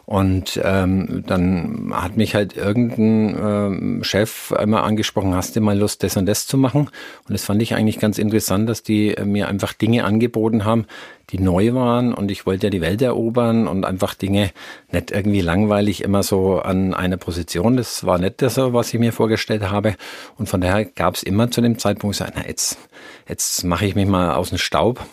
Und 0.10 0.60
ähm, 0.64 1.24
dann 1.28 1.92
hat 1.94 2.18
mich 2.18 2.34
halt 2.34 2.58
irgendein 2.58 3.38
ähm, 3.40 4.04
Chef 4.04 4.52
einmal 4.52 4.82
angesprochen, 4.82 5.36
hast 5.36 5.56
du 5.56 5.62
mal 5.62 5.78
Lust, 5.78 6.02
das 6.02 6.18
und 6.18 6.26
das 6.26 6.48
zu 6.48 6.58
machen? 6.58 6.90
Und 7.28 7.34
das 7.34 7.44
fand 7.44 7.62
ich 7.62 7.76
eigentlich 7.76 8.00
ganz 8.00 8.18
interessant, 8.18 8.68
dass 8.68 8.82
die 8.82 9.14
äh, 9.14 9.24
mir 9.24 9.48
einfach 9.48 9.72
Dinge 9.72 10.06
angeboten 10.06 10.66
haben, 10.66 10.88
die 11.30 11.38
neu 11.38 11.76
waren 11.76 12.16
und 12.16 12.32
ich 12.32 12.48
wollte 12.48 12.66
ja 12.66 12.70
die 12.72 12.82
Welt 12.82 13.04
erobern 13.04 13.68
und 13.68 13.86
einfach 13.86 14.16
Dinge 14.16 14.50
nicht 14.92 15.12
irgendwie 15.12 15.42
langweilig 15.42 16.02
immer 16.02 16.24
so 16.24 16.58
an 16.58 16.96
einer 16.96 17.18
Position. 17.18 17.78
Das 17.78 18.04
war 18.04 18.18
nicht 18.18 18.42
das, 18.42 18.58
was 18.58 18.92
ich 18.92 19.00
mir 19.00 19.14
vorgestellt 19.14 19.70
habe. 19.70 19.94
Und 20.40 20.50
von 20.50 20.60
daher 20.60 20.86
gab 20.86 21.18
es 21.18 21.22
immer 21.22 21.52
zu 21.52 21.62
dem 21.62 21.78
Zeitpunkt, 21.78 22.16
so, 22.16 22.26
na 22.36 22.48
jetzt, 22.48 22.80
jetzt 23.28 23.64
mache 23.64 23.86
ich 23.86 23.94
mich 23.94 24.08
mal 24.08 24.34
aus 24.34 24.50
dem 24.50 24.58
Staub. 24.58 25.06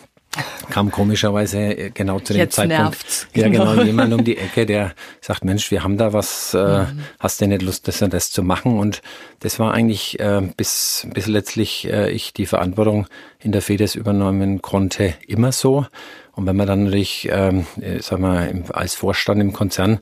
Kam 0.69 0.91
komischerweise 0.91 1.59
äh, 1.59 1.89
genau 1.91 2.19
zu 2.19 2.33
dem 2.33 2.39
Jetzt 2.39 2.55
Zeitpunkt. 2.55 2.81
Nervt's. 2.81 3.27
Ja, 3.33 3.47
genau, 3.47 3.71
genau, 3.71 3.83
jemand 3.83 4.13
um 4.13 4.23
die 4.23 4.37
Ecke, 4.37 4.65
der 4.65 4.93
sagt, 5.21 5.45
Mensch, 5.45 5.71
wir 5.71 5.83
haben 5.83 5.97
da 5.97 6.13
was, 6.13 6.53
äh, 6.53 6.83
mhm. 6.83 6.99
hast 7.19 7.41
du 7.41 7.47
nicht 7.47 7.61
Lust, 7.61 7.87
das 7.87 8.01
und 8.01 8.13
das 8.13 8.31
zu 8.31 8.43
machen? 8.43 8.79
Und 8.79 9.01
das 9.39 9.59
war 9.59 9.73
eigentlich, 9.73 10.19
äh, 10.19 10.41
bis, 10.55 11.07
bis 11.13 11.27
letztlich 11.27 11.89
äh, 11.91 12.11
ich 12.11 12.33
die 12.33 12.45
Verantwortung 12.45 13.07
in 13.39 13.51
der 13.51 13.61
FEDES 13.61 13.95
übernehmen 13.95 14.61
konnte, 14.61 15.13
immer 15.27 15.51
so. 15.51 15.85
Und 16.33 16.45
wenn 16.45 16.55
man 16.55 16.67
dann 16.67 16.83
natürlich, 16.83 17.27
ähm, 17.31 17.65
sag 17.99 18.19
mal, 18.19 18.63
als 18.71 18.93
Vorstand 18.93 19.41
im 19.41 19.53
Konzern 19.53 19.93
äh, 19.93 19.99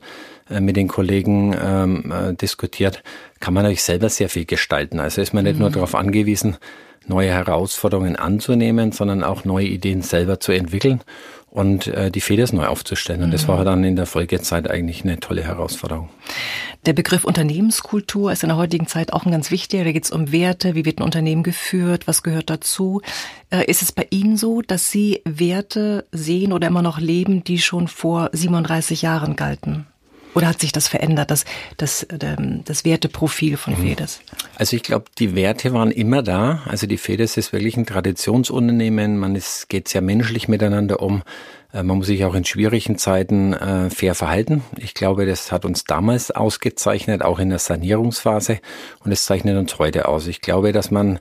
mit 0.60 0.76
den 0.76 0.88
Kollegen 0.88 1.56
ähm, 1.60 2.12
äh, 2.12 2.34
diskutiert, 2.34 3.02
kann 3.40 3.54
man 3.54 3.64
natürlich 3.64 3.82
selber 3.82 4.08
sehr 4.08 4.28
viel 4.28 4.44
gestalten. 4.44 5.00
Also 5.00 5.20
ist 5.20 5.34
man 5.34 5.44
nicht 5.44 5.54
mhm. 5.54 5.62
nur 5.62 5.70
darauf 5.70 5.94
angewiesen, 5.94 6.56
neue 7.06 7.30
Herausforderungen 7.30 8.16
anzunehmen, 8.16 8.92
sondern 8.92 9.22
auch 9.22 9.44
neue 9.44 9.66
Ideen 9.66 10.02
selber 10.02 10.40
zu 10.40 10.52
entwickeln 10.52 11.02
und 11.56 11.86
äh, 11.86 12.10
die 12.10 12.20
Feders 12.20 12.52
neu 12.52 12.66
aufzustellen. 12.66 13.22
Und 13.22 13.32
das 13.32 13.48
war 13.48 13.64
dann 13.64 13.82
in 13.82 13.96
der 13.96 14.04
Folgezeit 14.06 14.70
eigentlich 14.70 15.04
eine 15.04 15.18
tolle 15.20 15.42
Herausforderung. 15.42 16.10
Der 16.84 16.92
Begriff 16.92 17.24
Unternehmenskultur 17.24 18.30
ist 18.30 18.42
in 18.42 18.50
der 18.50 18.58
heutigen 18.58 18.86
Zeit 18.86 19.12
auch 19.12 19.24
ein 19.24 19.32
ganz 19.32 19.50
wichtiger. 19.50 19.84
Da 19.84 19.92
geht 19.92 20.04
es 20.04 20.10
um 20.10 20.32
Werte, 20.32 20.74
wie 20.74 20.84
wird 20.84 21.00
ein 21.00 21.02
Unternehmen 21.02 21.42
geführt, 21.42 22.06
was 22.06 22.22
gehört 22.22 22.50
dazu. 22.50 23.00
Äh, 23.50 23.64
ist 23.70 23.80
es 23.80 23.90
bei 23.90 24.06
Ihnen 24.10 24.36
so, 24.36 24.60
dass 24.60 24.90
Sie 24.90 25.22
Werte 25.24 26.04
sehen 26.12 26.52
oder 26.52 26.68
immer 26.68 26.82
noch 26.82 26.98
leben, 26.98 27.42
die 27.42 27.58
schon 27.58 27.88
vor 27.88 28.28
37 28.32 29.02
Jahren 29.02 29.34
galten? 29.34 29.86
Oder 30.36 30.48
hat 30.48 30.60
sich 30.60 30.70
das 30.70 30.86
verändert, 30.86 31.30
das, 31.30 31.46
das, 31.78 32.06
ähm, 32.20 32.60
das 32.66 32.84
Werteprofil 32.84 33.56
von 33.56 33.72
mhm. 33.72 33.88
Fedes? 33.88 34.20
Also 34.56 34.76
ich 34.76 34.82
glaube, 34.82 35.06
die 35.18 35.34
Werte 35.34 35.72
waren 35.72 35.90
immer 35.90 36.22
da. 36.22 36.60
Also 36.66 36.86
die 36.86 36.98
Fedes 36.98 37.38
ist 37.38 37.54
wirklich 37.54 37.78
ein 37.78 37.86
Traditionsunternehmen. 37.86 39.16
Man 39.16 39.34
ist, 39.34 39.70
geht 39.70 39.88
sehr 39.88 40.02
menschlich 40.02 40.46
miteinander 40.46 41.00
um. 41.00 41.22
Äh, 41.72 41.82
man 41.82 41.96
muss 41.96 42.08
sich 42.08 42.22
auch 42.26 42.34
in 42.34 42.44
schwierigen 42.44 42.98
Zeiten 42.98 43.54
äh, 43.54 43.88
fair 43.88 44.14
verhalten. 44.14 44.62
Ich 44.76 44.92
glaube, 44.92 45.24
das 45.24 45.52
hat 45.52 45.64
uns 45.64 45.84
damals 45.84 46.30
ausgezeichnet, 46.30 47.22
auch 47.22 47.38
in 47.38 47.48
der 47.48 47.58
Sanierungsphase. 47.58 48.58
Und 49.02 49.12
es 49.12 49.24
zeichnet 49.24 49.56
uns 49.56 49.78
heute 49.78 50.06
aus. 50.06 50.26
Ich 50.26 50.42
glaube, 50.42 50.72
dass 50.72 50.90
man 50.90 51.18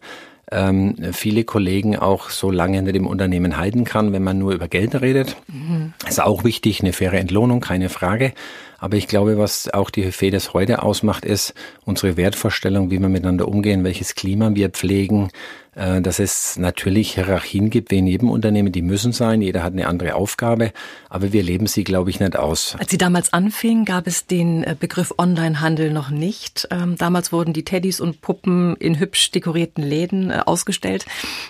ähm, 0.52 0.98
viele 1.14 1.44
Kollegen 1.44 1.96
auch 1.96 2.30
so 2.30 2.52
lange 2.52 2.76
hinter 2.78 2.92
dem 2.92 3.08
Unternehmen 3.08 3.58
halten 3.58 3.86
kann, 3.86 4.14
wenn 4.14 4.24
man 4.24 4.38
nur 4.38 4.54
über 4.54 4.68
Geld 4.68 5.00
redet. 5.02 5.38
Mhm. 5.48 5.94
Ist 6.08 6.22
auch 6.22 6.44
wichtig, 6.44 6.82
eine 6.82 6.94
faire 6.94 7.18
Entlohnung, 7.18 7.62
keine 7.62 7.90
Frage. 7.90 8.34
Aber 8.80 8.98
ich 8.98 9.08
glaube, 9.08 9.38
was 9.38 9.74
auch 9.74 9.90
die 9.90 10.12
FEDES 10.12 10.54
heute 10.54 10.84
ausmacht, 10.84 11.26
ist 11.26 11.54
unsere 11.86 12.18
Wertvorstellung, 12.18 12.92
wie 12.92 13.00
wir 13.00 13.10
miteinander 13.10 13.48
umgehen, 13.48 13.84
welches 13.84 14.16
Klima 14.16 14.54
wir 14.54 14.70
pflegen, 14.70 15.30
äh, 15.76 16.02
dass 16.02 16.20
es 16.20 16.58
natürlich 16.58 17.16
Hierarchien 17.16 17.70
gibt, 17.70 17.92
wie 17.92 17.98
in 17.98 18.08
jedem 18.08 18.30
Unternehmen, 18.30 18.72
die 18.72 18.82
müssen 18.82 19.12
sein, 19.12 19.42
jeder 19.42 19.64
hat 19.64 19.74
eine 19.74 19.88
andere 19.88 20.16
Aufgabe, 20.16 20.72
aber 21.10 21.34
wir 21.34 21.44
leben 21.44 21.68
sie, 21.68 21.84
glaube 21.84 22.10
ich, 22.10 22.20
nicht 22.20 22.38
aus. 22.38 22.76
Als 22.80 22.92
Sie 22.92 22.98
damals 22.98 23.34
anfingen, 23.34 23.86
gab 23.86 24.08
es 24.08 24.26
den 24.26 24.64
äh, 24.64 24.76
Begriff 24.80 25.14
Onlinehandel 25.18 25.92
noch 25.92 26.10
nicht. 26.10 26.68
Ähm, 26.72 26.96
damals 26.98 27.32
wurden 27.32 27.54
die 27.54 27.66
Teddys 27.66 28.00
und 28.00 28.22
Puppen 28.22 28.76
in 28.78 29.00
hübsch 29.00 29.32
dekorierten 29.32 29.84
Läden 29.84 30.32
äh, 30.32 30.42
ausgestellt. 30.46 31.06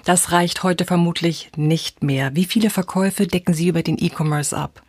Das 0.05 0.31
reicht 0.31 0.63
heute 0.63 0.85
vermutlich 0.85 1.51
nicht 1.55 2.03
mehr. 2.03 2.35
Wie 2.35 2.45
viele 2.45 2.69
Verkäufe 2.69 3.27
decken 3.27 3.53
Sie 3.53 3.67
über 3.67 3.83
den 3.83 3.97
E-Commerce 3.99 4.57
ab? 4.57 4.84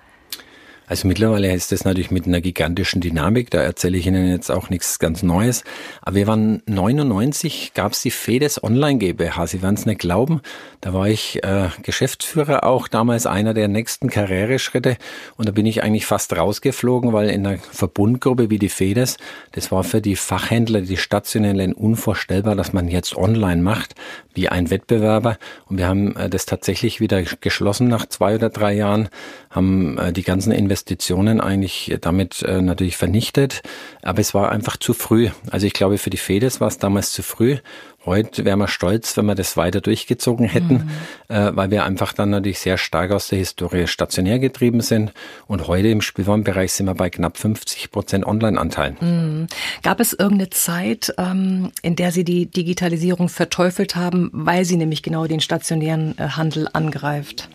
Also 0.86 1.08
mittlerweile 1.08 1.52
ist 1.52 1.72
das 1.72 1.84
natürlich 1.84 2.10
mit 2.10 2.26
einer 2.26 2.40
gigantischen 2.40 3.00
Dynamik, 3.00 3.50
da 3.50 3.60
erzähle 3.60 3.98
ich 3.98 4.06
Ihnen 4.06 4.30
jetzt 4.30 4.50
auch 4.50 4.70
nichts 4.70 4.98
ganz 4.98 5.22
Neues. 5.22 5.64
Aber 6.02 6.14
wir 6.14 6.26
waren 6.28 6.62
99, 6.66 7.72
gab 7.74 7.92
es 7.92 8.02
die 8.02 8.12
Fedes 8.12 8.62
Online 8.62 8.98
GmbH, 8.98 9.46
Sie 9.48 9.62
werden 9.62 9.74
es 9.74 9.86
nicht 9.86 9.98
glauben. 9.98 10.40
Da 10.80 10.94
war 10.94 11.08
ich 11.08 11.42
äh, 11.42 11.70
Geschäftsführer 11.82 12.64
auch, 12.64 12.86
damals 12.86 13.26
einer 13.26 13.52
der 13.52 13.66
nächsten 13.66 14.08
Karriereschritte. 14.10 14.96
Und 15.36 15.48
da 15.48 15.52
bin 15.52 15.66
ich 15.66 15.82
eigentlich 15.82 16.06
fast 16.06 16.36
rausgeflogen, 16.36 17.12
weil 17.12 17.30
in 17.30 17.44
einer 17.46 17.58
Verbundgruppe 17.58 18.50
wie 18.50 18.58
die 18.58 18.68
Fedes, 18.68 19.16
das 19.52 19.72
war 19.72 19.82
für 19.82 20.00
die 20.00 20.14
Fachhändler, 20.14 20.82
die 20.82 20.96
stationellen 20.96 21.72
unvorstellbar, 21.72 22.54
dass 22.54 22.72
man 22.72 22.86
jetzt 22.86 23.16
online 23.16 23.60
macht, 23.60 23.96
wie 24.34 24.48
ein 24.48 24.70
Wettbewerber. 24.70 25.38
Und 25.66 25.78
wir 25.78 25.88
haben 25.88 26.14
äh, 26.14 26.30
das 26.30 26.46
tatsächlich 26.46 27.00
wieder 27.00 27.22
geschlossen 27.22 27.88
nach 27.88 28.06
zwei 28.06 28.36
oder 28.36 28.50
drei 28.50 28.74
Jahren, 28.74 29.08
haben 29.56 29.98
äh, 29.98 30.12
die 30.12 30.22
ganzen 30.22 30.52
Investitionen 30.52 31.40
eigentlich 31.40 31.96
damit 32.00 32.42
äh, 32.42 32.62
natürlich 32.62 32.96
vernichtet. 32.96 33.62
Aber 34.02 34.20
es 34.20 34.34
war 34.34 34.52
einfach 34.52 34.76
zu 34.76 34.94
früh. 34.94 35.30
Also 35.50 35.66
ich 35.66 35.72
glaube, 35.72 35.98
für 35.98 36.10
die 36.10 36.16
Fedes 36.16 36.60
war 36.60 36.68
es 36.68 36.78
damals 36.78 37.12
zu 37.12 37.22
früh. 37.22 37.56
Heute 38.06 38.44
wären 38.44 38.60
wir 38.60 38.68
stolz, 38.68 39.16
wenn 39.16 39.26
wir 39.26 39.34
das 39.34 39.56
weiter 39.56 39.80
durchgezogen 39.80 40.46
hätten, 40.46 40.74
mhm. 40.74 41.34
äh, 41.34 41.56
weil 41.56 41.72
wir 41.72 41.84
einfach 41.84 42.12
dann 42.12 42.30
natürlich 42.30 42.60
sehr 42.60 42.78
stark 42.78 43.10
aus 43.10 43.28
der 43.28 43.38
Historie 43.38 43.88
stationär 43.88 44.38
getrieben 44.38 44.80
sind. 44.80 45.12
Und 45.48 45.66
heute 45.66 45.88
im 45.88 46.00
Spielwarenbereich 46.00 46.72
sind 46.72 46.86
wir 46.86 46.94
bei 46.94 47.10
knapp 47.10 47.36
50 47.36 47.90
Prozent 47.90 48.24
Online-Anteilen. 48.24 48.96
Mhm. 49.00 49.46
Gab 49.82 49.98
es 49.98 50.12
irgendeine 50.12 50.50
Zeit, 50.50 51.14
ähm, 51.18 51.72
in 51.82 51.96
der 51.96 52.12
Sie 52.12 52.22
die 52.22 52.46
Digitalisierung 52.46 53.28
verteufelt 53.28 53.96
haben, 53.96 54.30
weil 54.32 54.64
sie 54.64 54.76
nämlich 54.76 55.02
genau 55.02 55.26
den 55.26 55.40
stationären 55.40 56.16
äh, 56.18 56.28
Handel 56.28 56.68
angreift? 56.72 57.48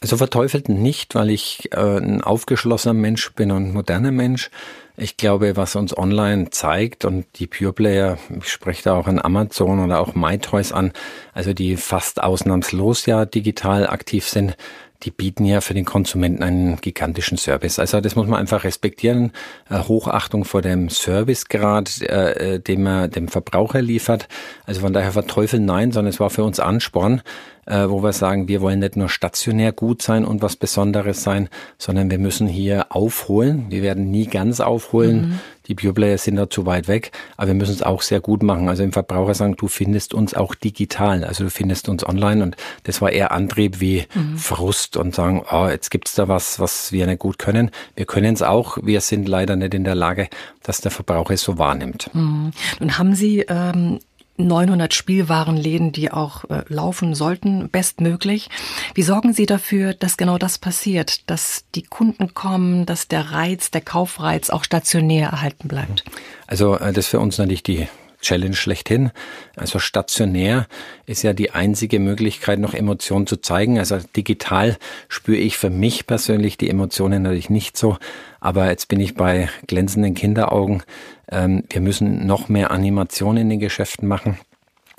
Also 0.00 0.16
verteufelt 0.16 0.68
nicht, 0.68 1.14
weil 1.14 1.30
ich 1.30 1.72
äh, 1.72 1.98
ein 1.98 2.22
aufgeschlossener 2.22 2.94
Mensch 2.94 3.32
bin 3.32 3.50
und 3.50 3.68
ein 3.68 3.72
moderner 3.72 4.12
Mensch. 4.12 4.50
Ich 4.96 5.16
glaube, 5.16 5.56
was 5.56 5.76
uns 5.76 5.96
online 5.96 6.50
zeigt 6.50 7.04
und 7.04 7.26
die 7.36 7.46
Pure 7.46 7.72
Player, 7.72 8.18
ich 8.36 8.48
spreche 8.48 8.82
da 8.82 8.94
auch 8.94 9.06
an 9.06 9.20
Amazon 9.20 9.78
oder 9.78 10.00
auch 10.00 10.14
MyToys 10.14 10.72
an, 10.72 10.92
also 11.34 11.52
die 11.52 11.76
fast 11.76 12.22
ausnahmslos 12.22 13.06
ja 13.06 13.24
digital 13.24 13.86
aktiv 13.86 14.28
sind, 14.28 14.56
die 15.04 15.10
bieten 15.12 15.44
ja 15.44 15.60
für 15.60 15.74
den 15.74 15.84
Konsumenten 15.84 16.42
einen 16.42 16.76
gigantischen 16.80 17.38
Service. 17.38 17.78
Also 17.78 18.00
das 18.00 18.16
muss 18.16 18.26
man 18.26 18.40
einfach 18.40 18.64
respektieren. 18.64 19.32
Hochachtung 19.70 20.44
vor 20.44 20.60
dem 20.60 20.88
Servicegrad, 20.88 22.02
äh, 22.02 22.54
äh, 22.54 22.58
den 22.58 22.82
man 22.82 23.10
dem 23.10 23.28
Verbraucher 23.28 23.80
liefert. 23.80 24.28
Also 24.66 24.80
von 24.80 24.92
daher 24.92 25.12
verteufeln 25.12 25.64
nein, 25.64 25.92
sondern 25.92 26.10
es 26.10 26.18
war 26.18 26.30
für 26.30 26.42
uns 26.42 26.58
Ansporn, 26.58 27.22
äh, 27.66 27.88
wo 27.88 28.02
wir 28.02 28.12
sagen, 28.12 28.48
wir 28.48 28.60
wollen 28.60 28.80
nicht 28.80 28.96
nur 28.96 29.08
stationär 29.08 29.72
gut 29.72 30.02
sein 30.02 30.24
und 30.24 30.42
was 30.42 30.56
Besonderes 30.56 31.22
sein, 31.22 31.48
sondern 31.76 32.10
wir 32.10 32.18
müssen 32.18 32.48
hier 32.48 32.86
aufholen. 32.90 33.66
Wir 33.68 33.82
werden 33.82 34.10
nie 34.10 34.26
ganz 34.26 34.58
aufholen. 34.58 35.20
Mhm. 35.20 35.40
Die 35.68 35.74
Bioplayer 35.74 36.18
sind 36.18 36.36
da 36.36 36.48
zu 36.48 36.66
weit 36.66 36.88
weg, 36.88 37.12
aber 37.36 37.48
wir 37.48 37.54
müssen 37.54 37.74
es 37.74 37.82
auch 37.82 38.02
sehr 38.02 38.20
gut 38.20 38.42
machen. 38.42 38.68
Also 38.68 38.82
im 38.82 38.92
Verbraucher 38.92 39.34
sagen, 39.34 39.56
du 39.56 39.68
findest 39.68 40.14
uns 40.14 40.34
auch 40.34 40.54
digital, 40.54 41.24
also 41.24 41.44
du 41.44 41.50
findest 41.50 41.88
uns 41.88 42.06
online 42.06 42.42
und 42.42 42.56
das 42.84 43.00
war 43.00 43.12
eher 43.12 43.32
Antrieb 43.32 43.80
wie 43.80 44.06
mhm. 44.14 44.38
Frust 44.38 44.96
und 44.96 45.14
sagen, 45.14 45.44
oh, 45.50 45.68
jetzt 45.68 45.90
gibt's 45.90 46.14
da 46.14 46.28
was, 46.28 46.58
was 46.58 46.90
wir 46.92 47.06
nicht 47.06 47.18
gut 47.18 47.38
können. 47.38 47.70
Wir 47.94 48.06
können 48.06 48.34
es 48.34 48.42
auch, 48.42 48.78
wir 48.82 49.00
sind 49.00 49.28
leider 49.28 49.56
nicht 49.56 49.74
in 49.74 49.84
der 49.84 49.94
Lage, 49.94 50.28
dass 50.62 50.80
der 50.80 50.90
Verbraucher 50.90 51.34
es 51.34 51.42
so 51.42 51.58
wahrnimmt. 51.58 52.10
Mhm. 52.14 52.52
Nun 52.80 52.98
haben 52.98 53.14
Sie 53.14 53.40
ähm, 53.48 54.00
900 54.38 54.94
Spielwarenläden, 54.94 55.92
die 55.92 56.10
auch 56.10 56.44
äh, 56.44 56.62
laufen 56.68 57.14
sollten, 57.14 57.68
bestmöglich. 57.68 58.48
Wie 58.94 59.02
sorgen 59.02 59.32
Sie 59.32 59.46
dafür, 59.46 59.94
dass 59.94 60.16
genau 60.16 60.38
das 60.38 60.58
passiert, 60.58 61.28
dass 61.28 61.64
die 61.74 61.82
Kunden 61.82 62.34
kommen, 62.34 62.86
dass 62.86 63.08
der 63.08 63.32
Reiz, 63.32 63.70
der 63.70 63.80
Kaufreiz 63.80 64.50
auch 64.50 64.64
stationär 64.64 65.30
erhalten 65.30 65.68
bleibt? 65.68 66.04
Also 66.46 66.76
äh, 66.76 66.92
das 66.92 67.06
ist 67.06 67.08
für 67.08 67.20
uns 67.20 67.38
natürlich 67.38 67.62
die 67.62 67.88
Challenge 68.20 68.56
schlechthin. 68.56 69.10
Also 69.56 69.78
stationär 69.78 70.66
ist 71.06 71.22
ja 71.22 71.32
die 71.32 71.52
einzige 71.52 72.00
Möglichkeit, 72.00 72.58
noch 72.58 72.74
Emotionen 72.74 73.26
zu 73.26 73.36
zeigen. 73.36 73.78
Also 73.78 73.98
digital 74.16 74.76
spüre 75.08 75.38
ich 75.38 75.56
für 75.56 75.70
mich 75.70 76.06
persönlich 76.06 76.58
die 76.58 76.70
Emotionen 76.70 77.22
natürlich 77.22 77.50
nicht 77.50 77.76
so. 77.76 77.96
Aber 78.40 78.68
jetzt 78.68 78.88
bin 78.88 79.00
ich 79.00 79.14
bei 79.14 79.48
glänzenden 79.66 80.14
Kinderaugen. 80.14 80.82
Ähm, 81.30 81.64
wir 81.70 81.80
müssen 81.80 82.26
noch 82.26 82.48
mehr 82.48 82.70
Animationen 82.70 83.42
in 83.42 83.50
den 83.50 83.60
Geschäften 83.60 84.08
machen 84.08 84.38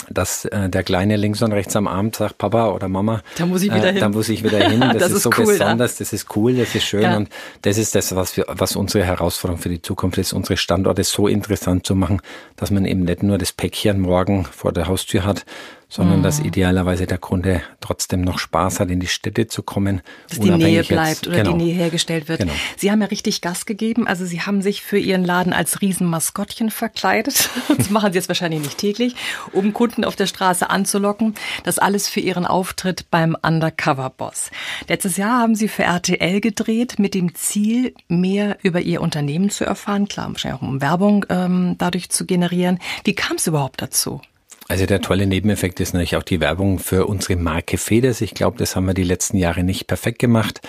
dass 0.09 0.45
äh, 0.45 0.69
der 0.69 0.83
Kleine 0.83 1.15
links 1.17 1.41
und 1.41 1.51
rechts 1.51 1.75
am 1.75 1.87
Abend 1.87 2.15
sagt, 2.15 2.37
Papa 2.37 2.69
oder 2.69 2.87
Mama, 2.87 3.21
da 3.37 3.45
muss 3.45 3.61
ich 3.61 3.73
wieder 3.73 3.89
äh, 3.89 3.91
hin. 3.93 4.01
Da 4.01 4.09
muss 4.09 4.29
ich 4.29 4.43
wieder 4.43 4.59
hin. 4.59 4.79
Das, 4.89 4.97
das 4.97 5.11
ist, 5.11 5.17
ist, 5.17 5.23
so 5.23 5.29
cool, 5.37 5.45
besonders, 5.45 5.99
ja. 5.99 6.03
das 6.03 6.13
ist 6.13 6.35
cool, 6.35 6.55
das 6.55 6.73
ist 6.73 6.83
schön 6.83 7.01
ja. 7.01 7.17
und 7.17 7.29
das 7.61 7.77
ist 7.77 7.95
das, 7.95 8.15
was 8.15 8.35
wir, 8.37 8.45
was 8.47 8.75
unsere 8.75 9.05
Herausforderung 9.05 9.61
für 9.61 9.69
die 9.69 9.81
Zukunft 9.81 10.17
ist, 10.17 10.33
unsere 10.33 10.57
Standorte 10.57 11.03
so 11.03 11.27
interessant 11.27 11.85
zu 11.85 11.95
machen, 11.95 12.21
dass 12.55 12.71
man 12.71 12.85
eben 12.85 13.03
nicht 13.03 13.23
nur 13.23 13.37
das 13.37 13.51
Päckchen 13.51 13.99
morgen 13.99 14.45
vor 14.45 14.71
der 14.71 14.87
Haustür 14.87 15.25
hat, 15.25 15.45
sondern 15.89 16.19
mhm. 16.19 16.23
dass 16.23 16.39
idealerweise 16.39 17.07
der 17.07 17.17
Kunde 17.17 17.61
trotzdem 17.81 18.21
noch 18.21 18.37
Spaß 18.37 18.79
hat, 18.79 18.91
in 18.91 18.99
die 18.99 19.07
Städte 19.07 19.47
zu 19.47 19.63
kommen. 19.63 20.01
Dass 20.29 20.39
die 20.39 20.51
Nähe 20.51 20.83
bleibt 20.83 21.09
jetzt, 21.09 21.27
oder 21.27 21.37
genau. 21.37 21.57
die 21.57 21.65
Nähe 21.65 21.73
hergestellt 21.73 22.29
wird. 22.29 22.39
Genau. 22.39 22.53
Sie 22.77 22.91
haben 22.91 23.01
ja 23.01 23.07
richtig 23.07 23.41
Gas 23.41 23.65
gegeben. 23.65 24.07
Also 24.07 24.25
Sie 24.25 24.41
haben 24.41 24.61
sich 24.61 24.83
für 24.83 24.99
Ihren 24.99 25.25
Laden 25.25 25.51
als 25.51 25.81
Riesenmaskottchen 25.81 26.69
verkleidet. 26.71 27.49
Das 27.79 27.89
machen 27.91 28.11
Sie 28.11 28.17
jetzt 28.17 28.27
wahrscheinlich 28.27 28.61
nicht 28.61 28.77
täglich, 28.77 29.15
um 29.53 29.73
Kunden 29.73 30.03
auf 30.03 30.15
der 30.15 30.27
Straße 30.27 30.69
anzulocken. 30.69 31.35
Das 31.63 31.79
alles 31.79 32.09
für 32.09 32.19
Ihren 32.19 32.45
Auftritt 32.45 33.09
beim 33.09 33.37
Undercover 33.41 34.09
Boss. 34.09 34.51
Letztes 34.87 35.17
Jahr 35.17 35.39
haben 35.39 35.55
Sie 35.55 35.69
für 35.69 35.83
RTL 35.83 36.41
gedreht 36.41 36.99
mit 36.99 37.13
dem 37.13 37.35
Ziel, 37.35 37.93
mehr 38.09 38.57
über 38.63 38.81
Ihr 38.81 39.01
Unternehmen 39.01 39.49
zu 39.49 39.63
erfahren. 39.65 40.07
Klar, 40.07 40.27
wahrscheinlich 40.29 40.61
auch 40.61 40.67
um 40.67 40.81
Werbung 40.81 41.25
ähm, 41.29 41.75
dadurch 41.77 42.09
zu 42.09 42.25
generieren. 42.25 42.79
Wie 43.05 43.15
kam 43.15 43.37
es 43.37 43.47
überhaupt 43.47 43.81
dazu? 43.81 44.21
Also 44.69 44.85
der 44.85 45.01
tolle 45.01 45.25
Nebeneffekt 45.25 45.79
ist 45.79 45.93
natürlich 45.93 46.15
auch 46.15 46.21
die 46.21 46.39
Werbung 46.39 46.77
für 46.77 47.07
unsere 47.07 47.35
Marke 47.37 47.79
Feders. 47.79 48.21
Ich 48.21 48.35
glaube, 48.35 48.59
das 48.59 48.75
haben 48.75 48.85
wir 48.85 48.93
die 48.93 49.03
letzten 49.03 49.35
Jahre 49.35 49.63
nicht 49.63 49.87
perfekt 49.87 50.19
gemacht, 50.19 50.61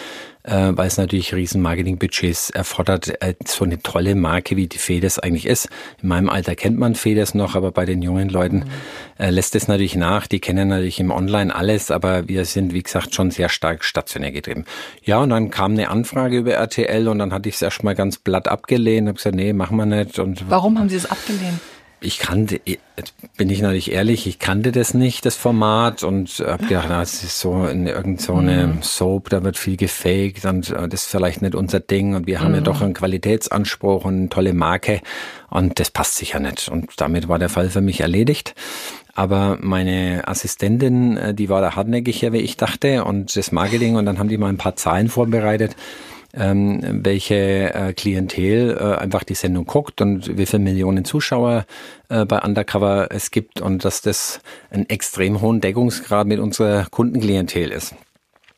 äh, 0.42 0.70
weil 0.72 0.86
es 0.86 0.96
natürlich 0.96 1.34
riesen 1.34 1.60
Marketingbudgets 1.60 2.48
erfordert, 2.48 3.22
äh, 3.22 3.34
so 3.44 3.62
eine 3.62 3.82
tolle 3.82 4.14
Marke 4.14 4.56
wie 4.56 4.68
die 4.68 4.78
Feders 4.78 5.18
eigentlich 5.18 5.44
ist. 5.44 5.68
In 6.00 6.08
meinem 6.08 6.30
Alter 6.30 6.56
kennt 6.56 6.78
man 6.78 6.94
Feders 6.94 7.34
noch, 7.34 7.54
aber 7.54 7.72
bei 7.72 7.84
den 7.84 8.00
jungen 8.00 8.30
Leuten 8.30 8.70
äh, 9.18 9.28
lässt 9.28 9.54
es 9.54 9.68
natürlich 9.68 9.96
nach. 9.96 10.26
Die 10.26 10.40
kennen 10.40 10.68
natürlich 10.68 10.98
im 10.98 11.10
Online 11.10 11.54
alles, 11.54 11.90
aber 11.90 12.26
wir 12.26 12.46
sind, 12.46 12.72
wie 12.72 12.82
gesagt, 12.82 13.14
schon 13.14 13.30
sehr 13.30 13.50
stark 13.50 13.84
stationär 13.84 14.32
getrieben. 14.32 14.64
Ja, 15.04 15.18
und 15.18 15.28
dann 15.28 15.50
kam 15.50 15.72
eine 15.72 15.90
Anfrage 15.90 16.38
über 16.38 16.54
RTL 16.54 17.06
und 17.06 17.18
dann 17.18 17.34
hatte 17.34 17.50
ich 17.50 17.56
es 17.56 17.60
erstmal 17.60 17.94
ganz 17.94 18.16
blatt 18.16 18.48
abgelehnt, 18.48 19.08
habe 19.08 19.16
gesagt, 19.16 19.36
nee, 19.36 19.52
machen 19.52 19.76
wir 19.76 19.84
nicht. 19.84 20.18
Und 20.18 20.48
Warum 20.48 20.78
haben 20.78 20.88
Sie 20.88 20.96
es 20.96 21.04
abgelehnt? 21.04 21.60
Ich 22.00 22.18
kannte, 22.18 22.60
bin 23.36 23.50
ich 23.50 23.60
natürlich 23.60 23.92
ehrlich, 23.92 24.26
ich 24.26 24.38
kannte 24.38 24.72
das 24.72 24.94
nicht, 24.94 25.26
das 25.26 25.36
Format 25.36 26.02
und 26.02 26.42
hab 26.46 26.66
gedacht, 26.66 26.88
das 26.88 27.22
ist 27.22 27.40
so 27.40 27.66
in 27.66 27.86
irgend 27.86 28.20
so 28.20 28.34
eine 28.34 28.68
mhm. 28.68 28.82
Soap, 28.82 29.28
da 29.28 29.42
wird 29.42 29.58
viel 29.58 29.76
gefaked 29.76 30.44
und 30.46 30.70
äh, 30.70 30.88
das 30.88 31.02
ist 31.02 31.10
vielleicht 31.10 31.42
nicht 31.42 31.54
unser 31.54 31.80
Ding 31.80 32.14
und 32.14 32.26
wir 32.26 32.40
haben 32.40 32.50
mhm. 32.50 32.56
ja 32.56 32.60
doch 32.62 32.80
einen 32.80 32.94
Qualitätsanspruch 32.94 34.04
und 34.04 34.14
eine 34.14 34.28
tolle 34.30 34.54
Marke 34.54 35.00
und 35.50 35.78
das 35.78 35.90
passt 35.90 36.16
sicher 36.16 36.40
nicht 36.40 36.68
und 36.68 36.92
damit 36.96 37.28
war 37.28 37.38
der 37.38 37.50
Fall 37.50 37.68
für 37.68 37.82
mich 37.82 38.00
erledigt. 38.00 38.54
Aber 39.14 39.58
meine 39.60 40.22
Assistentin, 40.26 41.16
äh, 41.16 41.34
die 41.34 41.48
war 41.48 41.60
da 41.60 41.76
hartnäckiger, 41.76 42.32
wie 42.32 42.38
ich 42.38 42.56
dachte 42.56 43.04
und 43.04 43.36
das 43.36 43.52
Marketing 43.52 43.96
und 43.96 44.06
dann 44.06 44.18
haben 44.18 44.28
die 44.28 44.38
mal 44.38 44.48
ein 44.48 44.56
paar 44.56 44.76
Zahlen 44.76 45.08
vorbereitet 45.08 45.76
ähm, 46.34 46.80
welche 47.04 47.74
äh, 47.74 47.92
Klientel 47.92 48.76
äh, 48.78 48.96
einfach 48.96 49.24
die 49.24 49.34
Sendung 49.34 49.66
guckt 49.66 50.00
und 50.00 50.36
wie 50.38 50.46
viele 50.46 50.62
Millionen 50.62 51.04
Zuschauer 51.04 51.66
äh, 52.08 52.24
bei 52.24 52.40
Undercover 52.40 53.08
es 53.10 53.30
gibt 53.30 53.60
und 53.60 53.84
dass 53.84 54.02
das 54.02 54.40
einen 54.70 54.88
extrem 54.88 55.40
hohen 55.40 55.60
Deckungsgrad 55.60 56.26
mit 56.26 56.38
unserer 56.38 56.86
Kundenklientel 56.90 57.70
ist. 57.70 57.94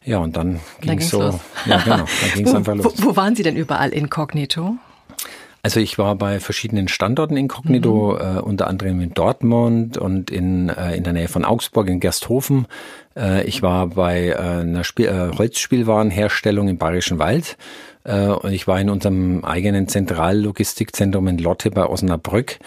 Ja, 0.04 0.18
und 0.18 0.36
dann 0.36 0.60
ging 0.80 0.98
es 0.98 1.10
so. 1.10 1.22
Los. 1.22 1.34
Ja, 1.64 1.78
genau, 1.78 1.96
dann 1.96 2.06
ging 2.34 2.46
es 2.46 2.54
einfach 2.54 2.74
los. 2.74 2.92
Wo, 2.96 3.10
wo 3.10 3.16
waren 3.16 3.36
Sie 3.36 3.42
denn 3.42 3.56
überall 3.56 3.90
inkognito? 3.90 4.76
Also 5.64 5.78
ich 5.78 5.96
war 5.96 6.16
bei 6.16 6.40
verschiedenen 6.40 6.88
Standorten 6.88 7.36
inkognito, 7.36 8.14
mhm. 8.14 8.38
äh, 8.38 8.40
unter 8.40 8.66
anderem 8.66 9.00
in 9.00 9.14
Dortmund 9.14 9.96
und 9.96 10.28
in, 10.30 10.68
äh, 10.70 10.96
in 10.96 11.04
der 11.04 11.12
Nähe 11.12 11.28
von 11.28 11.44
Augsburg, 11.44 11.88
in 11.88 12.00
Gersthofen. 12.00 12.66
Äh, 13.16 13.44
ich 13.44 13.62
war 13.62 13.86
bei 13.86 14.30
äh, 14.30 14.36
einer 14.36 14.82
Spiel 14.82 15.06
äh, 15.06 15.36
Holzspielwarenherstellung 15.38 16.68
im 16.68 16.78
Bayerischen 16.78 17.20
Wald. 17.20 17.56
Äh, 18.02 18.26
und 18.26 18.52
ich 18.52 18.66
war 18.66 18.80
in 18.80 18.90
unserem 18.90 19.44
eigenen 19.44 19.86
Zentrallogistikzentrum 19.86 21.28
in 21.28 21.38
Lotte 21.38 21.70
bei 21.70 21.86
Osnabrück 21.86 22.58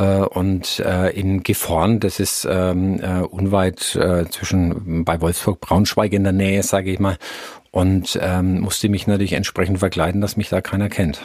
und 0.00 0.80
äh, 0.80 1.10
in 1.10 1.42
Gifhorn, 1.42 2.00
das 2.00 2.18
ist 2.18 2.46
ähm, 2.50 3.00
äh, 3.00 3.20
unweit 3.20 3.94
äh, 3.96 4.24
zwischen 4.30 5.04
bei 5.04 5.20
Wolfsburg 5.20 5.60
Braunschweig 5.60 6.12
in 6.12 6.24
der 6.24 6.32
Nähe, 6.32 6.62
sage 6.62 6.90
ich 6.90 6.98
mal 6.98 7.18
und 7.72 8.18
ähm, 8.20 8.60
musste 8.60 8.90
mich 8.90 9.06
natürlich 9.06 9.32
entsprechend 9.32 9.78
verkleiden, 9.78 10.20
dass 10.20 10.36
mich 10.36 10.50
da 10.50 10.60
keiner 10.60 10.90
kennt. 10.90 11.22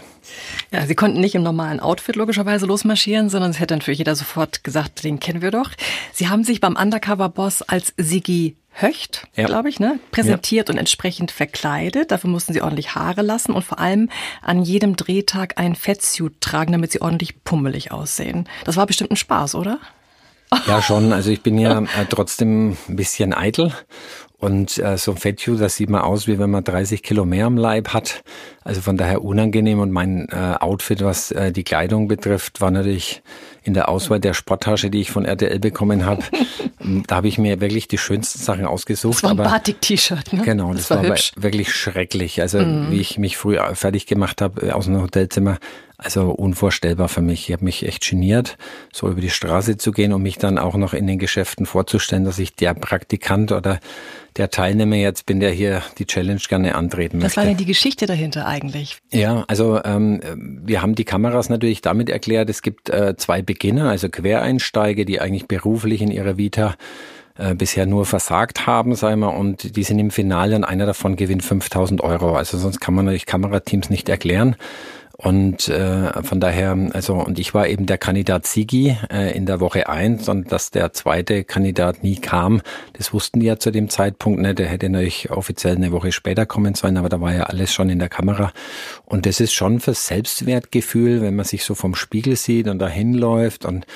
Ja, 0.71 0.85
Sie 0.85 0.95
konnten 0.95 1.19
nicht 1.19 1.35
im 1.35 1.43
normalen 1.43 1.81
Outfit 1.81 2.15
logischerweise 2.15 2.65
losmarschieren, 2.65 3.29
sondern 3.29 3.51
es 3.51 3.59
hätte 3.59 3.75
natürlich 3.75 3.99
jeder 3.99 4.15
sofort 4.15 4.63
gesagt, 4.63 5.03
den 5.03 5.19
kennen 5.19 5.41
wir 5.41 5.51
doch. 5.51 5.71
Sie 6.13 6.29
haben 6.29 6.45
sich 6.45 6.61
beim 6.61 6.77
Undercover-Boss 6.77 7.63
als 7.63 7.93
Sigi 7.97 8.55
Höcht, 8.79 9.27
ja. 9.35 9.45
glaube 9.45 9.69
ich, 9.69 9.79
ne, 9.79 9.99
präsentiert 10.11 10.69
ja. 10.69 10.73
und 10.73 10.77
entsprechend 10.77 11.31
verkleidet. 11.31 12.11
Dafür 12.11 12.29
mussten 12.29 12.53
sie 12.53 12.61
ordentlich 12.61 12.93
Haare 12.93 13.23
lassen 13.23 13.53
und 13.53 13.63
vor 13.63 13.79
allem 13.79 14.09
an 14.43 14.61
jedem 14.61 14.95
Drehtag 14.95 15.55
ein 15.57 15.73
Fettsuit 15.73 16.39
tragen, 16.41 16.73
damit 16.73 16.91
sie 16.91 17.01
ordentlich 17.01 17.43
pummelig 17.43 17.91
aussehen. 17.91 18.47
Das 18.65 18.77
war 18.77 18.85
bestimmt 18.85 19.11
ein 19.11 19.17
Spaß, 19.17 19.55
oder? 19.55 19.79
Ja, 20.67 20.81
schon. 20.83 21.11
Also 21.11 21.31
ich 21.31 21.41
bin 21.41 21.57
ja 21.57 21.79
äh, 21.79 22.05
trotzdem 22.07 22.77
ein 22.87 22.95
bisschen 22.95 23.33
eitel 23.33 23.73
und 24.39 24.77
äh, 24.77 24.97
so 24.97 25.11
ein 25.11 25.17
Fettsuit, 25.17 25.59
das 25.59 25.75
sieht 25.75 25.89
man 25.89 26.01
aus, 26.01 26.27
wie 26.27 26.37
wenn 26.37 26.51
man 26.51 26.63
30 26.63 27.01
Kilo 27.01 27.25
mehr 27.25 27.47
am 27.47 27.57
Leib 27.57 27.89
hat. 27.89 28.23
Also 28.63 28.81
von 28.81 28.95
daher 28.95 29.23
unangenehm. 29.23 29.79
Und 29.79 29.91
mein 29.91 30.27
äh, 30.29 30.55
Outfit, 30.59 31.03
was 31.03 31.31
äh, 31.31 31.51
die 31.51 31.63
Kleidung 31.63 32.07
betrifft, 32.07 32.61
war 32.61 32.69
natürlich 32.69 33.23
in 33.67 33.73
der 33.73 33.89
Auswahl 33.89 34.19
der 34.19 34.33
Sporttasche, 34.33 34.89
die 34.89 35.01
ich 35.01 35.11
von 35.11 35.25
RTL 35.25 35.59
bekommen 35.59 36.05
habe. 36.05 36.23
da 37.07 37.17
habe 37.17 37.27
ich 37.27 37.37
mir 37.37 37.59
wirklich 37.59 37.89
die 37.89 37.97
schönsten 37.97 38.39
Sachen 38.39 38.65
ausgesucht. 38.65 39.17
Das 39.17 39.23
war 39.23 39.31
ein 39.31 39.37
Batik-T-Shirt, 39.37 40.31
ne? 40.33 40.41
Genau, 40.43 40.73
das, 40.73 40.87
das 40.87 40.97
war, 40.97 41.09
war 41.09 41.17
wirklich 41.35 41.73
schrecklich. 41.73 42.41
Also 42.41 42.59
mhm. 42.59 42.91
wie 42.91 43.01
ich 43.01 43.17
mich 43.17 43.35
früh 43.35 43.57
fertig 43.73 44.05
gemacht 44.05 44.41
habe 44.41 44.67
äh, 44.67 44.71
aus 44.71 44.87
einem 44.87 45.01
Hotelzimmer, 45.01 45.57
also 45.97 46.29
unvorstellbar 46.29 47.09
für 47.09 47.21
mich. 47.21 47.49
Ich 47.49 47.53
habe 47.53 47.65
mich 47.65 47.85
echt 47.85 48.07
geniert, 48.07 48.57
so 48.93 49.09
über 49.09 49.19
die 49.19 49.31
Straße 49.31 49.77
zu 49.77 49.91
gehen 49.91 50.13
und 50.13 50.21
mich 50.21 50.37
dann 50.37 50.59
auch 50.59 50.75
noch 50.75 50.93
in 50.93 51.07
den 51.07 51.17
Geschäften 51.17 51.65
vorzustellen, 51.65 52.23
dass 52.23 52.37
ich 52.37 52.55
der 52.55 52.75
Praktikant 52.75 53.51
oder 53.51 53.79
der 54.35 54.51
Teilnehmer 54.51 54.97
jetzt 54.97 55.25
bin, 55.25 55.39
der 55.39 55.49
hier 55.49 55.81
die 55.97 56.05
Challenge 56.05 56.39
gerne 56.47 56.75
antreten 56.75 57.17
möchte. 57.17 57.31
Was 57.31 57.37
war 57.37 57.45
denn 57.45 57.57
die 57.57 57.65
Geschichte 57.65 58.05
dahinter 58.05 58.45
eigentlich? 58.45 58.99
Ja, 59.11 59.43
also 59.47 59.81
ähm, 59.83 60.21
wir 60.63 60.83
haben 60.83 60.93
die 60.93 61.05
Kameras 61.05 61.49
natürlich 61.49 61.81
damit 61.81 62.09
erklärt, 62.09 62.49
es 62.51 62.61
gibt 62.61 62.89
äh, 62.89 63.15
zwei 63.17 63.41
Beginner, 63.41 63.89
also 63.89 64.07
Quereinsteiger, 64.09 65.03
die 65.03 65.19
eigentlich 65.19 65.47
beruflich 65.47 66.03
in 66.03 66.11
ihrer 66.11 66.37
Vita 66.37 66.75
äh, 67.39 67.55
bisher 67.55 67.85
nur 67.85 68.05
versagt 68.05 68.67
haben, 68.67 68.95
sagen 68.95 69.21
wir, 69.21 69.33
und 69.33 69.75
die 69.75 69.83
sind 69.83 69.99
im 69.99 70.11
Finale 70.11 70.55
und 70.55 70.63
einer 70.63 70.85
davon 70.85 71.15
gewinnt 71.15 71.43
5000 71.43 72.01
Euro. 72.01 72.35
Also 72.35 72.57
sonst 72.57 72.79
kann 72.79 72.93
man 72.93 73.05
natürlich 73.05 73.25
Kamerateams 73.25 73.89
nicht 73.89 74.09
erklären. 74.09 74.55
Und 75.19 75.67
äh, 75.67 76.21
von 76.21 76.39
daher, 76.39 76.77
also, 76.93 77.15
und 77.15 77.39
ich 77.39 77.55
war 77.55 77.67
eben 77.67 77.87
der 77.87 77.97
Kandidat 77.97 78.45
Sigi 78.45 78.95
äh, 79.11 79.35
in 79.35 79.47
der 79.47 79.59
Woche 79.59 79.89
eins 79.89 80.29
und 80.29 80.51
dass 80.51 80.69
der 80.69 80.93
zweite 80.93 81.43
Kandidat 81.43 82.03
nie 82.03 82.17
kam, 82.17 82.61
das 82.93 83.13
wussten 83.13 83.39
die 83.39 83.47
ja 83.47 83.57
zu 83.57 83.71
dem 83.71 83.89
Zeitpunkt 83.89 84.39
nicht. 84.39 84.59
Der 84.59 84.67
hätte 84.67 84.89
natürlich 84.89 85.31
offiziell 85.31 85.75
eine 85.75 85.91
Woche 85.91 86.11
später 86.11 86.45
kommen 86.45 86.75
sollen, 86.75 86.97
aber 86.97 87.09
da 87.09 87.19
war 87.19 87.33
ja 87.33 87.43
alles 87.43 87.73
schon 87.73 87.89
in 87.89 87.97
der 87.97 88.09
Kamera. 88.09 88.53
Und 89.05 89.25
das 89.25 89.39
ist 89.39 89.53
schon 89.53 89.79
fürs 89.79 90.05
Selbstwertgefühl, 90.05 91.21
wenn 91.21 91.35
man 91.35 91.45
sich 91.45 91.63
so 91.63 91.73
vom 91.73 91.95
Spiegel 91.95 92.35
sieht 92.35 92.67
und 92.67 92.77
dahin 92.77 93.15
läuft 93.15 93.65
und 93.65 93.87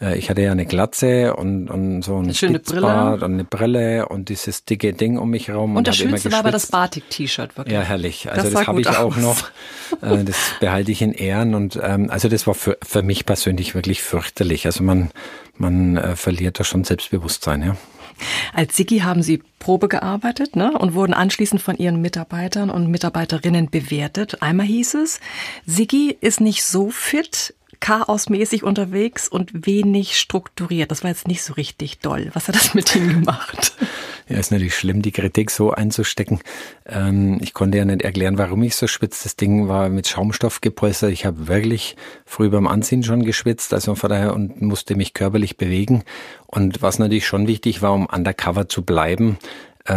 äh, 0.00 0.16
ich 0.18 0.30
hatte 0.30 0.42
ja 0.42 0.52
eine 0.52 0.66
Glatze 0.66 1.34
und, 1.36 1.70
und 1.70 2.02
so 2.02 2.16
ein 2.16 2.24
eine 2.24 2.34
schöne 2.34 2.58
Brille. 2.58 3.12
und 3.14 3.22
eine 3.22 3.44
Brille 3.44 4.08
und 4.08 4.28
dieses 4.28 4.64
dicke 4.64 4.92
Ding 4.92 5.18
um 5.18 5.30
mich 5.30 5.48
herum. 5.48 5.72
Und, 5.72 5.78
und 5.78 5.88
das 5.88 5.96
Schönste 5.96 6.32
war 6.32 6.40
aber 6.40 6.50
das 6.50 6.66
Batik-T-Shirt 6.66 7.56
wirklich. 7.56 7.74
Ja, 7.74 7.82
herrlich. 7.82 8.30
Also 8.30 8.44
das, 8.44 8.52
das 8.52 8.66
habe 8.66 8.80
ich 8.80 8.88
auch 8.88 9.16
noch. 9.16 9.48
Äh, 10.02 10.24
das 10.24 10.36
behalte 10.60 10.92
ich 10.92 11.02
in 11.02 11.12
Ehren 11.12 11.54
und 11.54 11.78
ähm, 11.82 12.10
also 12.10 12.28
das 12.28 12.46
war 12.46 12.54
für, 12.54 12.78
für 12.82 13.02
mich 13.02 13.26
persönlich 13.26 13.74
wirklich 13.74 14.02
fürchterlich. 14.02 14.66
Also 14.66 14.84
man, 14.84 15.10
man 15.56 15.96
äh, 15.96 16.16
verliert 16.16 16.60
da 16.60 16.64
schon 16.64 16.84
Selbstbewusstsein, 16.84 17.62
ja. 17.62 17.76
Als 18.54 18.76
Sigi 18.76 18.98
haben 18.98 19.22
Sie 19.22 19.42
Probe 19.58 19.88
gearbeitet 19.88 20.56
ne, 20.56 20.76
und 20.76 20.94
wurden 20.94 21.14
anschließend 21.14 21.60
von 21.60 21.76
Ihren 21.76 22.00
Mitarbeitern 22.00 22.70
und 22.70 22.90
Mitarbeiterinnen 22.90 23.70
bewertet. 23.70 24.42
Einmal 24.42 24.66
hieß 24.66 24.94
es, 24.94 25.20
Sigi 25.66 26.16
ist 26.20 26.40
nicht 26.40 26.64
so 26.64 26.90
fit, 26.90 27.54
chaosmäßig 27.80 28.62
unterwegs 28.62 29.28
und 29.28 29.66
wenig 29.66 30.18
strukturiert. 30.18 30.90
Das 30.90 31.02
war 31.02 31.10
jetzt 31.10 31.26
nicht 31.26 31.42
so 31.42 31.54
richtig 31.54 31.98
doll. 31.98 32.30
Was 32.34 32.48
hat 32.48 32.54
das 32.54 32.74
mit 32.74 32.94
ihm 32.94 33.08
gemacht? 33.08 33.72
Ja, 34.28 34.38
ist 34.38 34.52
natürlich 34.52 34.76
schlimm, 34.76 35.02
die 35.02 35.10
Kritik 35.10 35.50
so 35.50 35.72
einzustecken. 35.72 36.38
Ähm, 36.86 37.38
ich 37.40 37.52
konnte 37.52 37.78
ja 37.78 37.84
nicht 37.84 38.02
erklären, 38.02 38.38
warum 38.38 38.62
ich 38.62 38.76
so 38.76 38.86
schwitze. 38.86 39.24
Das 39.24 39.34
Ding 39.34 39.66
war 39.66 39.88
mit 39.88 40.06
Schaumstoff 40.06 40.60
gepolstert. 40.60 41.10
Ich 41.10 41.26
habe 41.26 41.48
wirklich 41.48 41.96
früh 42.26 42.48
beim 42.48 42.68
Anziehen 42.68 43.02
schon 43.02 43.24
geschwitzt, 43.24 43.74
also 43.74 43.96
von 43.96 44.08
daher 44.08 44.34
und 44.34 44.62
musste 44.62 44.94
mich 44.94 45.14
körperlich 45.14 45.56
bewegen. 45.56 46.04
Und 46.46 46.80
was 46.80 47.00
natürlich 47.00 47.26
schon 47.26 47.48
wichtig 47.48 47.82
war, 47.82 47.92
um 47.92 48.06
undercover 48.06 48.68
zu 48.68 48.82
bleiben, 48.82 49.36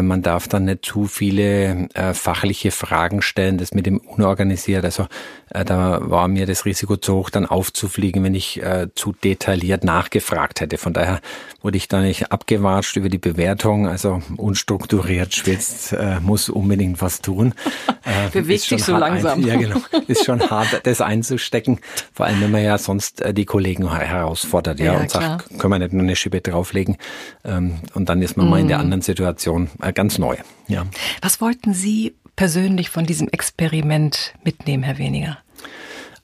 man 0.02 0.22
darf 0.22 0.48
dann 0.48 0.65
nicht 0.65 0.86
zu 0.86 1.06
viele 1.06 1.89
äh, 1.93 2.13
fachliche 2.13 2.72
Fragen 2.72 3.22
stellen, 3.22 3.58
das 3.58 3.74
mit 3.74 3.86
dem 3.86 3.98
unorganisiert. 3.98 4.86
Also 4.86 5.08
äh, 5.50 5.65
da 5.65 6.00
war 6.02 6.28
mir 6.28 6.46
das 6.46 6.65
Risiko 6.65 6.98
zu 6.98 7.15
hoch, 7.15 7.30
dann 7.30 7.46
aufzufliegen, 7.46 8.24
wenn 8.24 8.34
ich 8.34 8.62
äh, 8.62 8.88
zu 8.96 9.13
detailliert 9.13 9.84
nachgefragt 9.84 10.62
hätte. 10.62 10.78
Von 10.78 10.93
daher 10.93 11.19
wurde 11.62 11.78
ich 11.78 11.88
da 11.88 12.02
nicht 12.02 12.32
abgewatscht 12.32 12.96
über 12.96 13.10
die 13.10 13.17
Bewertung. 13.17 13.88
Also 13.88 14.22
unstrukturiert 14.38 15.34
schwitzt, 15.36 15.93
äh, 15.93 16.19
muss 16.19 16.50
unbedingt 16.50 17.02
was 17.02 17.22
tun. 17.22 17.54
Äh, 18.06 18.30
Bewegt 18.32 18.63
sich 18.63 18.84
so 18.84 18.98
langsam. 18.98 19.39
Ein, 19.39 19.48
ja, 19.48 19.56
genau. 19.56 19.78
Ist 20.08 20.26
schon 20.26 20.41
hart, 20.50 20.82
das 20.84 21.00
einzustecken. 21.00 21.80
Vor 22.12 22.26
allem, 22.26 22.41
wenn 22.41 22.52
man 22.52 22.62
ja 22.62 22.78
sonst 22.78 23.22
äh, 23.22 23.34
die 23.34 23.46
Kollegen 23.46 23.89
herausfordert, 23.89 24.82
ja, 24.82 24.93
ja 24.93 25.00
und 25.00 25.10
klar. 25.10 25.22
sagt, 25.22 25.58
können 25.58 25.72
wir 25.72 25.80
nicht 25.80 25.93
nur 25.93 26.04
eine 26.04 26.17
Schippe 26.17 26.41
drauflegen. 26.41 26.98
Ähm, 27.46 27.80
und 27.93 28.10
dann 28.10 28.22
ist 28.22 28.36
man 28.36 28.48
mm. 28.48 28.50
mal 28.50 28.60
in 28.60 28.67
der 28.67 28.80
mhm. 28.80 28.84
anderen 28.84 29.02
Situation 29.04 29.69
äh, 29.69 29.72
ganz 29.93 30.17
neu. 30.17 30.36
Ja. 30.67 30.86
Was 31.21 31.41
wollten 31.41 31.73
Sie 31.73 32.15
persönlich 32.36 32.89
von 32.89 33.05
diesem 33.05 33.27
Experiment 33.27 34.33
mitnehmen, 34.43 34.83
Herr 34.83 34.97
Weniger? 34.97 35.38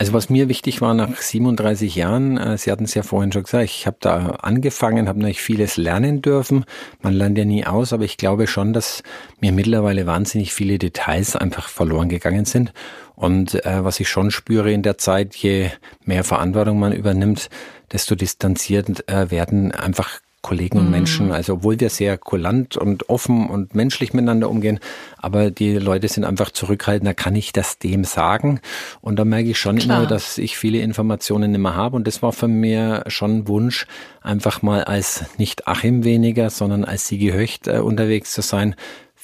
Also 0.01 0.13
was 0.13 0.29
mir 0.29 0.47
wichtig 0.47 0.79
war 0.79 0.93
nach 0.93 1.17
37 1.17 1.93
Jahren, 1.93 2.37
äh, 2.37 2.57
Sie 2.57 2.71
hatten 2.71 2.85
es 2.85 2.93
ja 2.93 3.03
vorhin 3.03 3.33
schon 3.33 3.43
gesagt, 3.43 3.65
ich 3.65 3.85
habe 3.85 3.97
da 3.99 4.27
angefangen, 4.41 5.09
habe 5.09 5.19
natürlich 5.19 5.41
vieles 5.41 5.75
lernen 5.75 6.21
dürfen. 6.21 6.63
Man 7.01 7.13
lernt 7.13 7.37
ja 7.37 7.43
nie 7.43 7.65
aus, 7.65 7.91
aber 7.91 8.05
ich 8.05 8.15
glaube 8.15 8.47
schon, 8.47 8.71
dass 8.71 9.03
mir 9.41 9.51
mittlerweile 9.51 10.05
wahnsinnig 10.05 10.53
viele 10.53 10.79
Details 10.79 11.35
einfach 11.35 11.67
verloren 11.67 12.07
gegangen 12.07 12.45
sind. 12.45 12.71
Und 13.15 13.65
äh, 13.65 13.83
was 13.83 13.99
ich 13.99 14.07
schon 14.07 14.31
spüre 14.31 14.71
in 14.71 14.83
der 14.83 14.97
Zeit, 14.97 15.35
je 15.35 15.69
mehr 16.05 16.23
Verantwortung 16.23 16.79
man 16.79 16.93
übernimmt, 16.93 17.49
desto 17.91 18.15
distanziert 18.15 19.09
äh, 19.09 19.29
werden 19.31 19.73
einfach 19.73 20.21
Kollegen 20.41 20.77
und 20.77 20.85
mhm. 20.85 20.91
Menschen. 20.91 21.31
Also 21.31 21.53
obwohl 21.53 21.79
wir 21.79 21.89
sehr 21.89 22.17
kulant 22.17 22.77
und 22.77 23.09
offen 23.09 23.49
und 23.49 23.75
menschlich 23.75 24.13
miteinander 24.13 24.49
umgehen, 24.49 24.79
aber 25.17 25.51
die 25.51 25.73
Leute 25.77 26.07
sind 26.07 26.23
einfach 26.23 26.51
zurückhaltender, 26.51 27.13
kann 27.13 27.35
ich 27.35 27.51
das 27.51 27.77
dem 27.77 28.03
sagen? 28.03 28.61
Und 29.01 29.17
da 29.19 29.25
merke 29.25 29.49
ich 29.49 29.59
schon 29.59 29.77
Klar. 29.77 29.99
immer, 29.99 30.07
dass 30.07 30.37
ich 30.37 30.57
viele 30.57 30.79
Informationen 30.79 31.53
immer 31.53 31.75
habe. 31.75 31.95
Und 31.95 32.07
das 32.07 32.21
war 32.21 32.31
für 32.31 32.47
mir 32.47 33.03
schon 33.07 33.39
ein 33.39 33.47
Wunsch, 33.47 33.85
einfach 34.21 34.61
mal 34.61 34.83
als 34.83 35.25
nicht 35.37 35.67
Achim 35.67 36.03
weniger, 36.03 36.49
sondern 36.49 36.85
als 36.85 37.07
Sigi 37.07 37.31
Höcht 37.31 37.67
äh, 37.67 37.79
unterwegs 37.79 38.31
zu 38.31 38.41
sein 38.41 38.75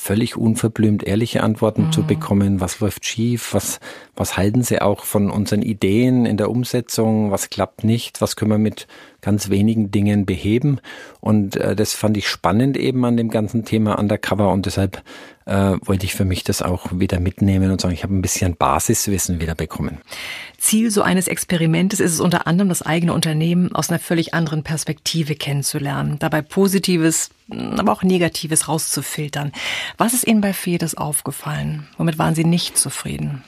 völlig 0.05 0.37
unverblümt 0.37 1.01
ehrliche 1.03 1.41
Antworten 1.41 1.87
mhm. 1.87 1.91
zu 1.91 2.03
bekommen. 2.03 2.61
Was 2.61 2.79
läuft 2.79 3.07
schief? 3.07 3.55
Was, 3.55 3.79
was 4.15 4.37
halten 4.37 4.61
Sie 4.61 4.79
auch 4.79 5.03
von 5.03 5.31
unseren 5.31 5.63
Ideen 5.63 6.27
in 6.27 6.37
der 6.37 6.51
Umsetzung? 6.51 7.31
Was 7.31 7.49
klappt 7.49 7.83
nicht? 7.83 8.21
Was 8.21 8.35
können 8.35 8.51
wir 8.51 8.59
mit 8.59 8.85
ganz 9.21 9.49
wenigen 9.49 9.89
Dingen 9.89 10.27
beheben? 10.27 10.79
Und 11.21 11.55
äh, 11.55 11.75
das 11.75 11.95
fand 11.95 12.17
ich 12.17 12.29
spannend 12.29 12.77
eben 12.77 13.03
an 13.03 13.17
dem 13.17 13.29
ganzen 13.29 13.65
Thema 13.65 13.97
Undercover 13.97 14.51
und 14.51 14.67
deshalb 14.67 15.01
äh, 15.45 15.77
wollte 15.81 16.05
ich 16.05 16.15
für 16.15 16.25
mich 16.25 16.43
das 16.43 16.61
auch 16.61 16.87
wieder 16.91 17.19
mitnehmen 17.19 17.71
und 17.71 17.81
sagen, 17.81 17.93
ich 17.93 18.03
habe 18.03 18.15
ein 18.15 18.21
bisschen 18.21 18.55
Basiswissen 18.55 19.39
wieder 19.39 19.55
bekommen. 19.55 19.99
Ziel 20.57 20.91
so 20.91 21.01
eines 21.01 21.27
Experimentes 21.27 21.99
ist 21.99 22.13
es 22.13 22.19
unter 22.19 22.47
anderem, 22.47 22.69
das 22.69 22.81
eigene 22.81 23.13
Unternehmen 23.13 23.73
aus 23.73 23.89
einer 23.89 23.99
völlig 23.99 24.33
anderen 24.33 24.63
Perspektive 24.63 25.35
kennenzulernen, 25.35 26.17
dabei 26.19 26.41
Positives, 26.41 27.29
aber 27.49 27.91
auch 27.91 28.03
Negatives 28.03 28.67
rauszufiltern. 28.67 29.51
Was 29.97 30.13
ist 30.13 30.27
Ihnen 30.27 30.41
bei 30.41 30.53
Fedes 30.53 30.95
aufgefallen? 30.95 31.87
Womit 31.97 32.17
waren 32.17 32.35
Sie 32.35 32.45
nicht 32.45 32.77
zufrieden? 32.77 33.43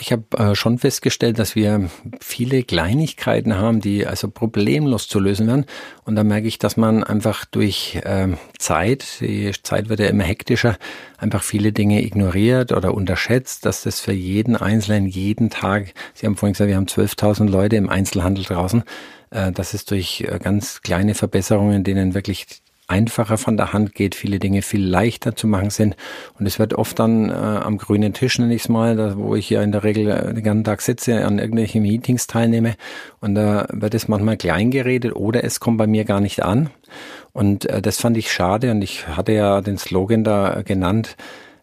Ich 0.00 0.12
habe 0.12 0.24
äh, 0.36 0.54
schon 0.54 0.78
festgestellt, 0.78 1.38
dass 1.38 1.54
wir 1.54 1.88
viele 2.20 2.62
Kleinigkeiten 2.62 3.56
haben, 3.56 3.80
die 3.80 4.06
also 4.06 4.28
problemlos 4.28 5.08
zu 5.08 5.20
lösen 5.20 5.46
werden. 5.46 5.66
Und 6.04 6.16
da 6.16 6.24
merke 6.24 6.48
ich, 6.48 6.58
dass 6.58 6.76
man 6.76 7.04
einfach 7.04 7.44
durch 7.44 8.00
äh, 8.02 8.28
Zeit, 8.58 9.20
die 9.20 9.52
Zeit 9.62 9.88
wird 9.88 10.00
ja 10.00 10.06
immer 10.06 10.24
hektischer, 10.24 10.76
einfach 11.18 11.42
viele 11.42 11.72
Dinge 11.72 12.02
ignoriert 12.02 12.72
oder 12.72 12.94
unterschätzt, 12.94 13.64
dass 13.64 13.82
das 13.82 14.00
für 14.00 14.12
jeden 14.12 14.56
Einzelnen 14.56 15.06
jeden 15.06 15.50
Tag, 15.50 15.94
Sie 16.14 16.26
haben 16.26 16.36
vorhin 16.36 16.52
gesagt, 16.52 16.68
wir 16.68 16.76
haben 16.76 16.86
12.000 16.86 17.48
Leute 17.48 17.76
im 17.76 17.88
Einzelhandel 17.88 18.44
draußen, 18.44 18.82
äh, 19.30 19.52
dass 19.52 19.74
es 19.74 19.84
durch 19.84 20.22
äh, 20.22 20.38
ganz 20.38 20.82
kleine 20.82 21.14
Verbesserungen, 21.14 21.84
denen 21.84 22.14
wirklich 22.14 22.46
einfacher 22.88 23.36
von 23.36 23.56
der 23.56 23.72
Hand 23.72 23.94
geht, 23.94 24.14
viele 24.14 24.38
Dinge 24.38 24.62
viel 24.62 24.84
leichter 24.84 25.34
zu 25.34 25.46
machen 25.46 25.70
sind. 25.70 25.96
Und 26.38 26.46
es 26.46 26.58
wird 26.58 26.74
oft 26.74 26.98
dann 26.98 27.30
äh, 27.30 27.32
am 27.32 27.78
grünen 27.78 28.12
Tisch, 28.12 28.38
nenne 28.38 28.54
ich 28.54 28.62
es 28.62 28.68
mal, 28.68 28.96
da, 28.96 29.16
wo 29.16 29.34
ich 29.34 29.50
ja 29.50 29.62
in 29.62 29.72
der 29.72 29.84
Regel 29.84 30.08
äh, 30.08 30.34
den 30.34 30.44
ganzen 30.44 30.64
Tag 30.64 30.82
sitze, 30.82 31.24
an 31.24 31.38
irgendwelchen 31.38 31.82
Meetings 31.82 32.26
teilnehme. 32.26 32.76
Und 33.20 33.34
da 33.34 33.66
wird 33.72 33.94
es 33.94 34.08
manchmal 34.08 34.36
klein 34.36 34.70
geredet 34.70 35.16
oder 35.16 35.42
es 35.42 35.60
kommt 35.60 35.78
bei 35.78 35.86
mir 35.86 36.04
gar 36.04 36.20
nicht 36.20 36.44
an. 36.44 36.70
Und 37.32 37.66
äh, 37.66 37.82
das 37.82 38.00
fand 38.00 38.16
ich 38.16 38.32
schade 38.32 38.70
und 38.70 38.82
ich 38.82 39.08
hatte 39.08 39.32
ja 39.32 39.60
den 39.60 39.78
Slogan 39.78 40.24
da 40.24 40.62
genannt, 40.62 41.16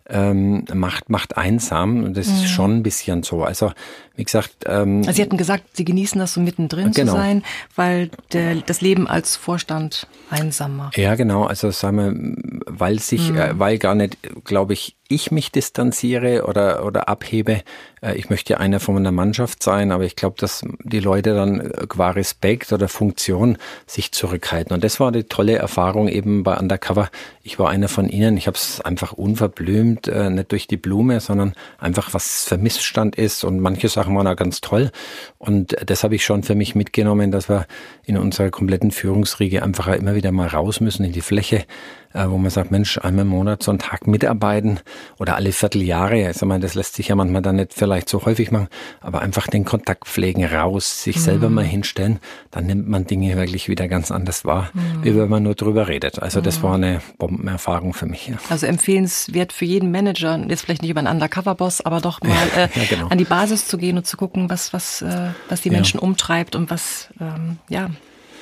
ähm, 0.09 0.65
macht, 0.73 1.09
macht 1.09 1.38
einsam. 1.38 2.03
Und 2.03 2.17
das 2.17 2.27
mhm. 2.27 2.33
ist 2.36 2.49
schon 2.49 2.77
ein 2.77 2.83
bisschen 2.83 3.23
so. 3.23 3.43
Also, 3.43 3.71
wie 4.15 4.23
gesagt. 4.23 4.54
Ähm, 4.65 4.99
also 4.99 5.13
Sie 5.13 5.21
hatten 5.21 5.38
gesagt, 5.38 5.76
Sie 5.76 5.86
genießen 5.86 6.19
das 6.19 6.34
so 6.34 6.41
mittendrin 6.41 6.91
genau. 6.91 7.13
zu 7.13 7.17
sein, 7.17 7.43
weil 7.76 8.10
der, 8.32 8.56
das 8.56 8.82
Leben 8.82 9.08
als 9.08 9.36
Vorstand 9.36 10.08
einsam 10.30 10.78
macht. 10.78 10.97
Ja, 10.97 11.15
genau. 11.15 11.45
Also 11.45 11.71
sagen 11.71 11.97
wir, 11.97 12.63
weil 12.67 12.99
sich, 12.99 13.32
mhm. 13.32 13.38
äh, 13.38 13.60
weil 13.60 13.78
gar 13.78 13.95
nicht, 13.95 14.17
glaube 14.43 14.73
ich, 14.73 14.95
ich 15.13 15.32
mich 15.32 15.52
distanziere 15.52 16.45
oder, 16.45 16.86
oder 16.86 17.08
abhebe. 17.08 17.62
Äh, 18.02 18.15
ich 18.15 18.30
möchte 18.30 18.54
ja 18.54 18.60
einer 18.60 18.80
von 18.80 18.97
einer 18.97 19.12
Mannschaft 19.12 19.62
sein, 19.62 19.91
aber 19.91 20.06
ich 20.06 20.15
glaube, 20.15 20.36
dass 20.39 20.63
die 20.84 20.99
Leute 20.99 21.34
dann 21.34 21.60
äh, 21.62 21.88
qua 21.88 22.12
Respekt 22.12 22.71
oder 22.73 22.88
Funktion 22.88 23.58
sich 23.86 24.12
zurückhalten. 24.12 24.73
Und 24.73 24.84
das 24.84 24.99
war 24.99 25.12
die 25.12 25.23
tolle 25.23 25.56
Erfahrung 25.56 26.08
eben 26.08 26.43
bei 26.43 26.58
Undercover. 26.58 27.10
Ich 27.43 27.60
war 27.60 27.69
einer 27.69 27.88
von 27.88 28.10
ihnen. 28.10 28.38
Ich 28.38 28.47
habe 28.47 28.58
es 28.58 28.82
einfach 28.82 29.13
unverblümt, 29.13 30.08
äh, 30.08 30.30
nicht 30.30 30.52
durch 30.52 30.67
die 30.67 30.78
Blume, 30.78 31.19
sondern 31.19 31.54
einfach, 31.78 32.13
was 32.13 32.45
für 32.45 32.58
Missstand 32.58 33.15
ist. 33.15 33.43
Und 33.43 33.60
manche 33.60 33.89
Sachen 34.03 34.15
waren 34.17 34.27
auch 34.27 34.35
ganz 34.35 34.59
toll. 34.59 34.91
Und 35.37 35.75
das 35.85 36.03
habe 36.03 36.15
ich 36.15 36.25
schon 36.25 36.43
für 36.43 36.55
mich 36.55 36.75
mitgenommen, 36.75 37.31
dass 37.31 37.47
wir 37.47 37.65
in 38.05 38.17
unserer 38.17 38.49
kompletten 38.49 38.91
Führungsriege 38.91 39.63
einfach 39.63 39.87
immer 39.87 40.15
wieder 40.15 40.31
mal 40.31 40.47
raus 40.47 40.81
müssen 40.81 41.05
in 41.05 41.13
die 41.13 41.21
Fläche 41.21 41.65
wo 42.13 42.38
man 42.38 42.52
sagt, 42.52 42.71
Mensch, 42.71 42.97
einmal 42.97 43.23
im 43.23 43.30
Monat 43.30 43.63
so 43.63 43.71
einen 43.71 43.80
Tag 43.80 44.08
mitarbeiten 44.08 44.80
oder 45.17 45.36
alle 45.36 45.52
Vierteljahre. 45.52 46.30
Ich 46.30 46.38
sag 46.38 46.47
mal, 46.47 46.60
das 46.60 46.76
lässt 46.76 46.95
sich 46.95 47.08
ja 47.08 47.15
manchmal 47.15 47.41
dann 47.41 47.56
nicht 47.56 47.73
vielleicht 47.73 48.10
so 48.10 48.26
häufig 48.26 48.52
machen, 48.52 48.67
aber 49.02 49.21
einfach 49.21 49.47
den 49.47 49.65
Kontakt 49.65 50.08
pflegen, 50.08 50.45
raus, 50.45 51.04
sich 51.04 51.17
mhm. 51.17 51.21
selber 51.21 51.49
mal 51.49 51.65
hinstellen, 51.65 52.19
dann 52.52 52.65
nimmt 52.65 52.88
man 52.88 53.06
Dinge 53.06 53.36
wirklich 53.36 53.69
wieder 53.69 53.88
ganz 53.88 54.12
anders 54.12 54.45
wahr, 54.45 54.69
mhm. 54.73 55.04
wie 55.04 55.15
wenn 55.15 55.30
man 55.30 55.43
nur 55.43 55.56
drüber 55.56 55.88
redet. 55.88 56.21
Also 56.21 56.41
das 56.41 56.60
mhm. 56.60 56.63
war 56.63 56.76
eine 56.76 57.02
Bombenerfahrung 57.17 57.93
für 57.93 58.06
mich. 58.06 58.28
Ja. 58.28 58.36
Also 58.49 58.67
empfehlenswert 58.67 59.54
für 59.54 59.65
jeden 59.65 59.91
Manager, 59.91 60.38
jetzt 60.47 60.62
vielleicht 60.62 60.82
nicht 60.82 60.91
über 60.91 60.99
einen 60.99 61.10
Undercover-Boss, 61.10 61.82
aber 61.82 62.02
doch 62.02 62.21
mal 62.21 62.32
äh, 62.56 62.69
ja, 62.76 62.86
genau. 62.89 63.08
an 63.08 63.17
die 63.17 63.26
Basis 63.26 63.67
zu 63.67 63.78
gehen 63.78 63.97
und 63.97 64.06
zu 64.06 64.17
gucken, 64.17 64.49
was, 64.49 64.73
was, 64.73 65.02
äh, 65.02 65.30
was 65.49 65.62
die 65.62 65.69
Menschen 65.69 65.99
ja. 65.99 66.04
umtreibt 66.04 66.56
und 66.56 66.69
was, 66.69 67.10
ähm, 67.19 67.58
ja, 67.69 67.89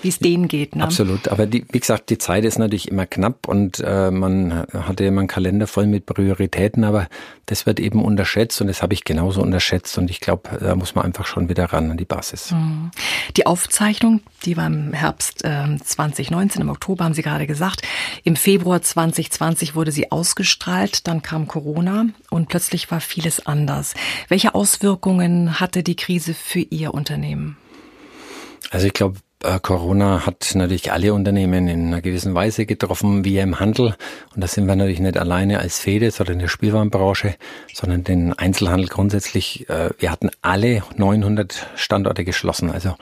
wie 0.01 0.09
es 0.09 0.19
denen 0.19 0.47
geht. 0.47 0.75
Ne? 0.75 0.83
Absolut. 0.83 1.27
Aber 1.27 1.45
die, 1.45 1.65
wie 1.71 1.79
gesagt, 1.79 2.09
die 2.09 2.17
Zeit 2.17 2.45
ist 2.45 2.59
natürlich 2.59 2.89
immer 2.89 3.05
knapp 3.05 3.47
und 3.47 3.79
äh, 3.79 4.11
man 4.11 4.65
hatte 4.73 5.05
immer 5.05 5.19
einen 5.21 5.27
Kalender 5.27 5.67
voll 5.67 5.87
mit 5.87 6.05
Prioritäten, 6.05 6.83
aber 6.83 7.07
das 7.45 7.65
wird 7.65 7.79
eben 7.79 8.03
unterschätzt 8.03 8.61
und 8.61 8.67
das 8.67 8.81
habe 8.81 8.93
ich 8.93 9.03
genauso 9.03 9.41
unterschätzt 9.41 9.97
und 9.97 10.09
ich 10.09 10.19
glaube, 10.19 10.57
da 10.59 10.75
muss 10.75 10.95
man 10.95 11.05
einfach 11.05 11.25
schon 11.25 11.49
wieder 11.49 11.65
ran 11.65 11.91
an 11.91 11.97
die 11.97 12.05
Basis. 12.05 12.51
Mhm. 12.51 12.91
Die 13.35 13.45
Aufzeichnung, 13.45 14.21
die 14.45 14.57
war 14.57 14.67
im 14.67 14.93
Herbst 14.93 15.43
äh, 15.43 15.77
2019, 15.77 16.61
im 16.61 16.69
Oktober 16.69 17.05
haben 17.05 17.13
Sie 17.13 17.21
gerade 17.21 17.47
gesagt. 17.47 17.81
Im 18.23 18.35
Februar 18.35 18.81
2020 18.81 19.75
wurde 19.75 19.91
sie 19.91 20.11
ausgestrahlt, 20.11 21.07
dann 21.07 21.21
kam 21.21 21.47
Corona 21.47 22.05
und 22.29 22.49
plötzlich 22.49 22.89
war 22.91 23.01
vieles 23.01 23.45
anders. 23.45 23.93
Welche 24.27 24.55
Auswirkungen 24.55 25.59
hatte 25.59 25.83
die 25.83 25.95
Krise 25.95 26.33
für 26.33 26.59
Ihr 26.59 26.93
Unternehmen? 26.93 27.57
Also 28.69 28.87
ich 28.87 28.93
glaube, 28.93 29.19
Corona 29.61 30.25
hat 30.25 30.51
natürlich 30.55 30.91
alle 30.91 31.13
Unternehmen 31.13 31.67
in 31.67 31.87
einer 31.87 32.01
gewissen 32.01 32.33
Weise 32.33 32.65
getroffen, 32.65 33.25
wie 33.25 33.39
im 33.39 33.59
Handel. 33.59 33.95
Und 34.35 34.43
da 34.43 34.47
sind 34.47 34.67
wir 34.67 34.75
natürlich 34.75 34.99
nicht 34.99 35.17
alleine 35.17 35.59
als 35.59 35.79
Fedes 35.79 36.21
oder 36.21 36.31
in 36.31 36.39
der 36.39 36.47
Spielwarenbranche, 36.47 37.35
sondern 37.73 38.03
den 38.03 38.33
Einzelhandel 38.33 38.87
grundsätzlich. 38.87 39.69
Äh, 39.69 39.89
wir 39.97 40.11
hatten 40.11 40.29
alle 40.41 40.83
900 40.95 41.67
Standorte 41.75 42.23
geschlossen. 42.23 42.71
Also 42.71 42.95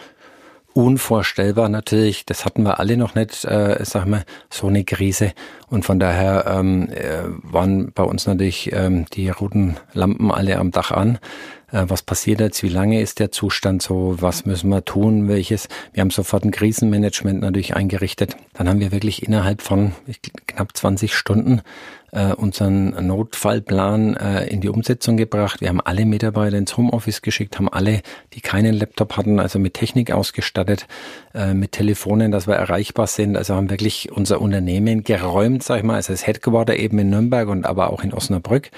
unvorstellbar 0.73 1.69
natürlich. 1.69 2.25
Das 2.25 2.45
hatten 2.45 2.63
wir 2.63 2.79
alle 2.79 2.97
noch 2.97 3.15
nicht, 3.15 3.43
äh, 3.45 3.83
sag 3.83 4.05
mal, 4.05 4.23
so 4.49 4.67
eine 4.67 4.83
Krise. 4.83 5.33
Und 5.67 5.83
von 5.83 5.99
daher 5.99 6.45
ähm, 6.47 6.89
äh, 6.89 7.23
waren 7.43 7.91
bei 7.93 8.03
uns 8.03 8.27
natürlich 8.27 8.71
ähm, 8.71 9.05
die 9.13 9.29
roten 9.29 9.77
Lampen 9.93 10.31
alle 10.31 10.57
am 10.57 10.71
Dach 10.71 10.91
an. 10.91 11.19
Äh, 11.71 11.85
was 11.87 12.01
passiert 12.01 12.39
jetzt, 12.39 12.63
wie 12.63 12.69
lange 12.69 13.01
ist 13.01 13.19
der 13.19 13.31
Zustand 13.31 13.81
so, 13.81 14.15
was 14.19 14.45
müssen 14.45 14.69
wir 14.69 14.85
tun, 14.85 15.27
welches. 15.27 15.67
Wir 15.93 16.01
haben 16.01 16.09
sofort 16.09 16.43
ein 16.43 16.51
Krisenmanagement 16.51 17.41
natürlich 17.41 17.75
eingerichtet. 17.75 18.35
Dann 18.53 18.67
haben 18.69 18.79
wir 18.79 18.91
wirklich 18.91 19.23
innerhalb 19.23 19.61
von 19.61 19.93
knapp 20.47 20.75
20 20.75 21.13
Stunden 21.13 21.61
äh, 22.11 22.33
unseren 22.33 23.07
Notfallplan 23.07 24.15
äh, 24.15 24.47
in 24.47 24.61
die 24.61 24.69
Umsetzung 24.69 25.17
gebracht. 25.17 25.61
Wir 25.61 25.69
haben 25.69 25.81
alle 25.81 26.05
Mitarbeiter 26.05 26.57
ins 26.57 26.77
Homeoffice 26.77 27.21
geschickt, 27.21 27.57
haben 27.57 27.69
alle, 27.69 28.01
die 28.33 28.41
keinen 28.41 28.73
Laptop 28.73 29.17
hatten, 29.17 29.39
also 29.39 29.59
mit 29.59 29.73
Technik 29.73 30.11
ausgestattet, 30.11 30.87
äh, 31.33 31.53
mit 31.53 31.73
Telefonen, 31.73 32.31
dass 32.31 32.47
wir 32.47 32.55
erreichbar 32.55 33.07
sind. 33.07 33.37
Also 33.37 33.55
haben 33.55 33.69
wirklich 33.69 34.11
unser 34.11 34.41
Unternehmen 34.41 35.03
geräumt, 35.03 35.63
sag 35.63 35.79
ich 35.79 35.83
mal, 35.83 35.95
also 35.95 36.13
das 36.13 36.25
Headquarter 36.25 36.75
eben 36.75 36.99
in 36.99 37.09
Nürnberg 37.09 37.47
und 37.47 37.65
aber 37.65 37.91
auch 37.91 38.03
in 38.03 38.13
Osnabrück, 38.13 38.71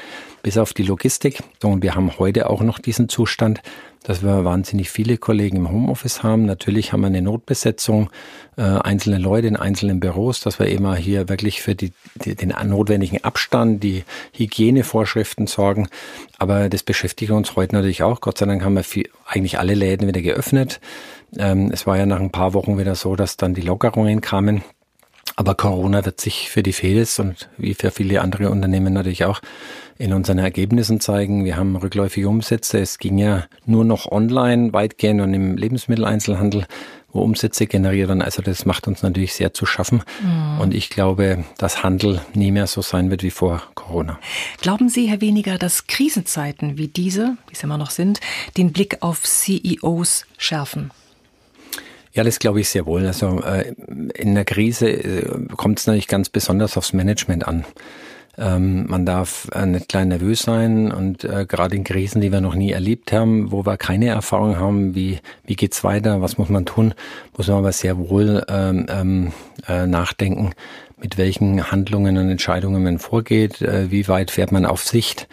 bis 0.44 0.58
auf 0.58 0.74
die 0.74 0.84
Logistik. 0.84 1.44
Und 1.64 1.84
wir 1.84 1.96
haben 1.96 2.18
heute 2.20 2.50
auch 2.50 2.62
noch 2.62 2.80
diesen 2.80 3.10
Zustand, 3.10 3.62
dass 4.04 4.24
wir 4.24 4.44
wahnsinnig 4.44 4.90
viele 4.90 5.18
Kollegen 5.18 5.58
im 5.58 5.72
Homeoffice 5.72 6.24
haben. 6.24 6.46
Natürlich 6.46 6.92
haben 6.92 7.02
wir 7.02 7.08
eine 7.08 7.22
Notbesetzung, 7.22 8.10
äh, 8.58 8.62
einzelne 8.62 9.18
Leute 9.18 9.48
in 9.48 9.56
einzelnen 9.56 10.00
Büros, 10.00 10.40
dass 10.40 10.60
wir 10.60 10.68
immer 10.68 10.96
hier 10.96 11.30
wirklich 11.30 11.62
für 11.62 11.76
die, 11.76 11.94
die, 12.16 12.36
den 12.36 12.54
notwendigen 12.66 13.24
Abstand, 13.24 13.84
die 13.84 14.04
Hygienevorschriften 14.34 15.48
sorgen. 15.48 15.88
Aber 16.40 16.70
das 16.70 16.84
beschäftigt 16.84 17.32
uns 17.32 17.56
heute 17.56 17.76
natürlich 17.76 18.04
auch. 18.04 18.22
Gott 18.22 18.38
sei 18.38 18.46
Dank 18.46 18.64
haben 18.64 18.74
wir 18.74 18.84
viel, 18.84 19.10
eigentlich 19.26 19.60
alle 19.60 19.76
Läden 19.76 20.08
wieder 20.08 20.22
geöffnet. 20.22 20.80
Ähm, 21.38 21.70
es 21.72 21.86
war 21.86 21.98
ja 21.98 22.06
nach 22.06 22.20
ein 22.20 22.32
paar 22.32 22.54
Wochen 22.54 22.78
wieder 22.78 22.96
so, 22.96 23.16
dass 23.16 23.38
dann 23.38 23.54
die 23.54 23.62
Lockerungen 23.62 24.22
kamen. 24.22 24.64
Aber 25.36 25.56
Corona 25.56 26.06
wird 26.06 26.20
sich 26.20 26.50
für 26.50 26.64
die 26.64 26.74
Fedes 26.74 27.20
und 27.20 27.50
wie 27.58 27.74
für 27.74 27.92
viele 27.92 28.22
andere 28.22 28.50
Unternehmen 28.50 28.94
natürlich 28.94 29.26
auch 29.26 29.42
in 29.98 30.14
unseren 30.14 30.40
Ergebnissen 30.40 31.00
zeigen. 31.00 31.46
Wir 31.46 31.58
haben 31.58 31.76
rückläufige 31.76 32.28
Umsätze. 32.28 32.80
Es 32.80 32.98
ging 32.98 33.18
ja 33.18 33.46
nur 33.66 33.86
noch 33.86 34.12
online 34.12 34.74
weitgehend 34.74 35.22
und 35.22 35.34
im 35.34 35.58
Lebensmitteleinzelhandel, 35.58 36.66
wo 37.14 37.22
Umsätze 37.22 37.68
generiert 37.68 38.08
werden. 38.08 38.24
Also 38.24 38.42
das 38.42 38.66
macht 38.66 38.88
uns 38.88 39.04
natürlich 39.04 39.34
sehr 39.34 39.54
zu 39.54 39.66
schaffen. 39.66 40.04
Mhm. 40.24 40.60
Und 40.60 40.74
ich 40.74 40.90
glaube, 40.90 41.44
dass 41.58 41.84
Handel 41.84 42.22
nie 42.34 42.52
mehr 42.52 42.68
so 42.68 42.82
sein 42.82 43.12
wird 43.12 43.22
wie 43.22 43.32
vor 43.32 43.62
Corona. 43.76 44.20
Glauben 44.62 44.90
Sie, 44.90 45.08
Herr 45.08 45.22
Weniger, 45.22 45.58
dass 45.58 45.86
Krisenzeiten 45.86 46.78
wie 46.78 46.88
diese, 46.88 47.38
die 47.50 47.54
es 47.54 47.64
immer 47.64 47.78
noch 47.78 47.92
sind, 47.92 48.20
den 48.58 48.74
Blick 48.74 48.98
auf 49.02 49.22
CEOs 49.24 50.26
schärfen? 50.38 50.92
Ja, 52.14 52.24
das 52.24 52.40
glaube 52.40 52.60
ich 52.60 52.70
sehr 52.70 52.86
wohl. 52.86 53.06
Also 53.06 53.42
äh, 53.42 53.74
in 54.16 54.36
der 54.36 54.46
Krise 54.46 54.90
äh, 54.90 55.48
kommt 55.56 55.80
es 55.80 55.88
natürlich 55.88 56.08
ganz 56.08 56.30
besonders 56.30 56.78
aufs 56.78 56.94
Management 56.94 57.48
an. 57.48 57.66
Ähm, 58.38 58.86
man 58.88 59.06
darf 59.06 59.50
äh, 59.54 59.66
nicht 59.66 59.90
klein 59.90 60.08
nervös 60.08 60.42
sein 60.42 60.92
und 60.92 61.24
äh, 61.26 61.46
gerade 61.46 61.76
in 61.76 61.84
Krisen, 61.84 62.22
die 62.22 62.32
wir 62.32 62.40
noch 62.40 62.56
nie 62.56 62.72
erlebt 62.72 63.12
haben, 63.12 63.52
wo 63.52 63.66
wir 63.66 63.78
keine 63.78 64.08
Erfahrung 64.08 64.58
haben, 64.58 64.96
wie, 64.96 65.20
wie 65.46 65.56
geht's 65.56 65.84
weiter, 65.84 66.22
was 66.22 66.38
muss 66.38 66.50
man 66.50 66.66
tun, 66.66 66.94
muss 67.36 67.48
man 67.48 67.58
aber 67.58 67.72
sehr 67.74 67.98
wohl 67.98 68.44
ähm, 68.48 68.86
ähm, 68.90 69.34
äh, 69.68 69.86
nachdenken, 69.86 70.52
mit 71.02 71.18
welchen 71.18 71.72
Handlungen 71.72 72.18
und 72.18 72.30
Entscheidungen 72.30 72.84
man 72.84 73.00
vorgeht, 73.00 73.62
äh, 73.62 73.92
wie 73.92 74.08
weit 74.08 74.32
fährt 74.32 74.54
man 74.54 74.66
auf 74.66 74.84
Sicht, 74.84 75.28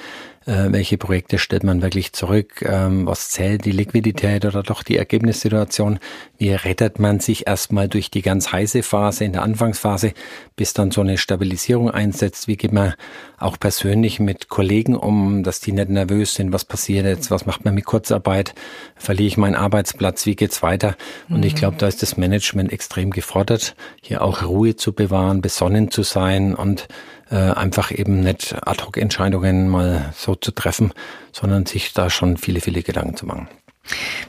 äh, 0.48 0.72
welche 0.72 0.96
Projekte 0.96 1.38
stellt 1.38 1.62
man 1.62 1.82
wirklich 1.82 2.14
zurück, 2.14 2.62
ähm, 2.62 3.06
was 3.06 3.28
zählt? 3.28 3.66
Die 3.66 3.70
Liquidität 3.70 4.46
oder 4.46 4.62
doch 4.62 4.82
die 4.82 4.96
Ergebnissituation, 4.96 5.98
wie 6.38 6.52
rettet 6.52 6.98
man 6.98 7.20
sich 7.20 7.46
erstmal 7.46 7.86
durch 7.86 8.10
die 8.10 8.22
ganz 8.22 8.50
heiße 8.50 8.82
Phase 8.82 9.24
in 9.24 9.32
der 9.32 9.42
Anfangsphase, 9.42 10.14
bis 10.56 10.72
dann 10.72 10.90
so 10.90 11.02
eine 11.02 11.18
Stabilisierung 11.18 11.90
einsetzt, 11.90 12.48
wie 12.48 12.56
geht 12.56 12.72
man 12.72 12.94
auch 13.36 13.60
persönlich 13.60 14.20
mit 14.20 14.48
Kollegen 14.48 14.96
um, 14.96 15.42
dass 15.42 15.60
die 15.60 15.72
nicht 15.72 15.90
nervös 15.90 16.34
sind, 16.34 16.50
was 16.52 16.64
passiert 16.64 17.04
jetzt, 17.04 17.30
was 17.30 17.44
macht 17.44 17.66
man 17.66 17.74
mit 17.74 17.84
Kurzarbeit, 17.84 18.54
verliere 18.96 19.28
ich 19.28 19.36
meinen 19.36 19.54
Arbeitsplatz, 19.54 20.24
wie 20.24 20.34
geht's 20.34 20.62
weiter? 20.62 20.96
Und 21.28 21.44
ich 21.44 21.54
glaube, 21.56 21.76
da 21.76 21.86
ist 21.86 22.02
das 22.02 22.16
Management 22.16 22.72
extrem 22.72 23.10
gefordert, 23.10 23.76
hier 24.00 24.22
auch 24.22 24.42
Ruhe 24.42 24.76
zu 24.76 24.94
bewahren, 24.94 25.42
besonnen 25.42 25.90
zu 25.90 26.02
sein 26.02 26.54
und 26.54 26.88
äh, 27.30 27.36
einfach 27.36 27.90
eben 27.90 28.20
nicht 28.20 28.54
Ad-Hoc-Entscheidungen 28.66 29.68
mal 29.68 30.12
so 30.16 30.34
zu 30.34 30.50
treffen, 30.50 30.92
sondern 31.32 31.66
sich 31.66 31.92
da 31.92 32.10
schon 32.10 32.36
viele, 32.36 32.60
viele 32.60 32.82
Gedanken 32.82 33.16
zu 33.16 33.26
machen. 33.26 33.48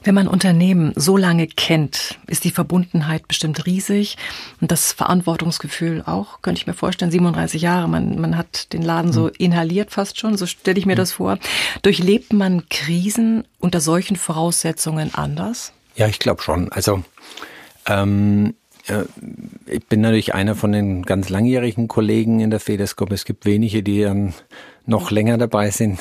Wenn 0.03 0.15
man 0.15 0.27
Unternehmen 0.27 0.93
so 0.95 1.17
lange 1.17 1.47
kennt, 1.47 2.17
ist 2.27 2.43
die 2.45 2.51
Verbundenheit 2.51 3.27
bestimmt 3.27 3.65
riesig 3.65 4.17
und 4.62 4.71
das 4.71 4.93
Verantwortungsgefühl 4.93 6.03
auch, 6.05 6.41
könnte 6.41 6.62
ich 6.62 6.67
mir 6.67 6.73
vorstellen. 6.73 7.12
37 7.12 7.62
Jahre, 7.62 7.89
man, 7.89 8.19
man 8.19 8.38
hat 8.38 8.71
den 8.73 8.81
Laden 8.81 9.12
so 9.12 9.27
hm. 9.27 9.33
inhaliert 9.38 9.91
fast 9.91 10.19
schon, 10.19 10.38
so 10.38 10.45
stelle 10.45 10.79
ich 10.79 10.85
mir 10.85 10.93
hm. 10.93 10.97
das 10.97 11.12
vor. 11.13 11.39
Durchlebt 11.81 12.31
man 12.31 12.69
Krisen 12.69 13.43
unter 13.59 13.81
solchen 13.81 14.15
Voraussetzungen 14.15 15.13
anders? 15.13 15.73
Ja, 15.95 16.07
ich 16.07 16.19
glaube 16.19 16.41
schon. 16.41 16.71
Also 16.71 17.03
ähm, 17.85 18.55
ich 19.65 19.86
bin 19.88 20.02
natürlich 20.02 20.34
einer 20.34 20.56
von 20.56 20.71
den 20.71 21.04
ganz 21.04 21.30
langjährigen 21.30 21.88
Kollegen 21.88 22.39
in 22.39 22.49
der 22.49 22.60
Fedescope. 22.60 23.13
Es 23.13 23.25
gibt 23.25 23.45
wenige, 23.45 23.84
die 23.84 24.02
dann 24.04 24.34
noch 24.86 25.12
länger 25.12 25.38
dabei 25.38 25.69
sind. 25.69 25.99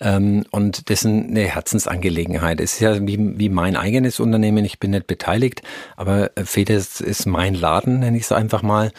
Ähm, 0.00 0.44
und 0.50 0.90
das 0.90 1.00
ist 1.00 1.06
eine 1.06 1.42
Herzensangelegenheit. 1.42 2.60
Es 2.60 2.74
ist 2.74 2.80
ja 2.80 3.06
wie, 3.06 3.38
wie 3.38 3.48
mein 3.48 3.76
eigenes 3.76 4.20
Unternehmen. 4.20 4.64
Ich 4.64 4.78
bin 4.78 4.92
nicht 4.92 5.06
beteiligt, 5.06 5.62
aber 5.96 6.30
Fedes 6.44 7.00
ist 7.00 7.26
mein 7.26 7.54
Laden, 7.54 8.00
nenne 8.00 8.16
ich 8.16 8.24
es 8.24 8.32
einfach 8.32 8.62
mal. 8.62 8.92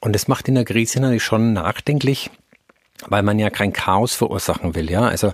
Und 0.00 0.14
das 0.14 0.28
macht 0.28 0.48
in 0.48 0.54
der 0.54 0.64
Krise 0.64 1.00
natürlich 1.00 1.24
schon 1.24 1.52
nachdenklich, 1.52 2.30
weil 3.06 3.22
man 3.22 3.38
ja 3.38 3.50
kein 3.50 3.72
Chaos 3.72 4.14
verursachen 4.14 4.74
will. 4.74 4.90
Ja, 4.90 5.02
also 5.02 5.32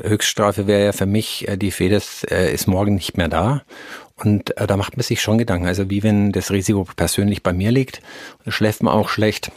Höchststrafe 0.00 0.66
wäre 0.66 0.86
ja 0.86 0.92
für 0.92 1.06
mich, 1.06 1.48
äh, 1.48 1.56
die 1.56 1.70
Fedes 1.70 2.24
äh, 2.24 2.52
ist 2.52 2.66
morgen 2.66 2.94
nicht 2.94 3.16
mehr 3.16 3.28
da. 3.28 3.62
Und 4.16 4.56
äh, 4.56 4.66
da 4.66 4.76
macht 4.76 4.96
man 4.96 5.02
sich 5.02 5.20
schon 5.20 5.38
Gedanken. 5.38 5.66
Also 5.66 5.90
wie 5.90 6.02
wenn 6.02 6.32
das 6.32 6.50
Risiko 6.50 6.86
persönlich 6.96 7.42
bei 7.42 7.52
mir 7.52 7.70
liegt, 7.70 8.02
schläft 8.46 8.82
man 8.82 8.94
auch 8.94 9.08
schlecht. 9.08 9.50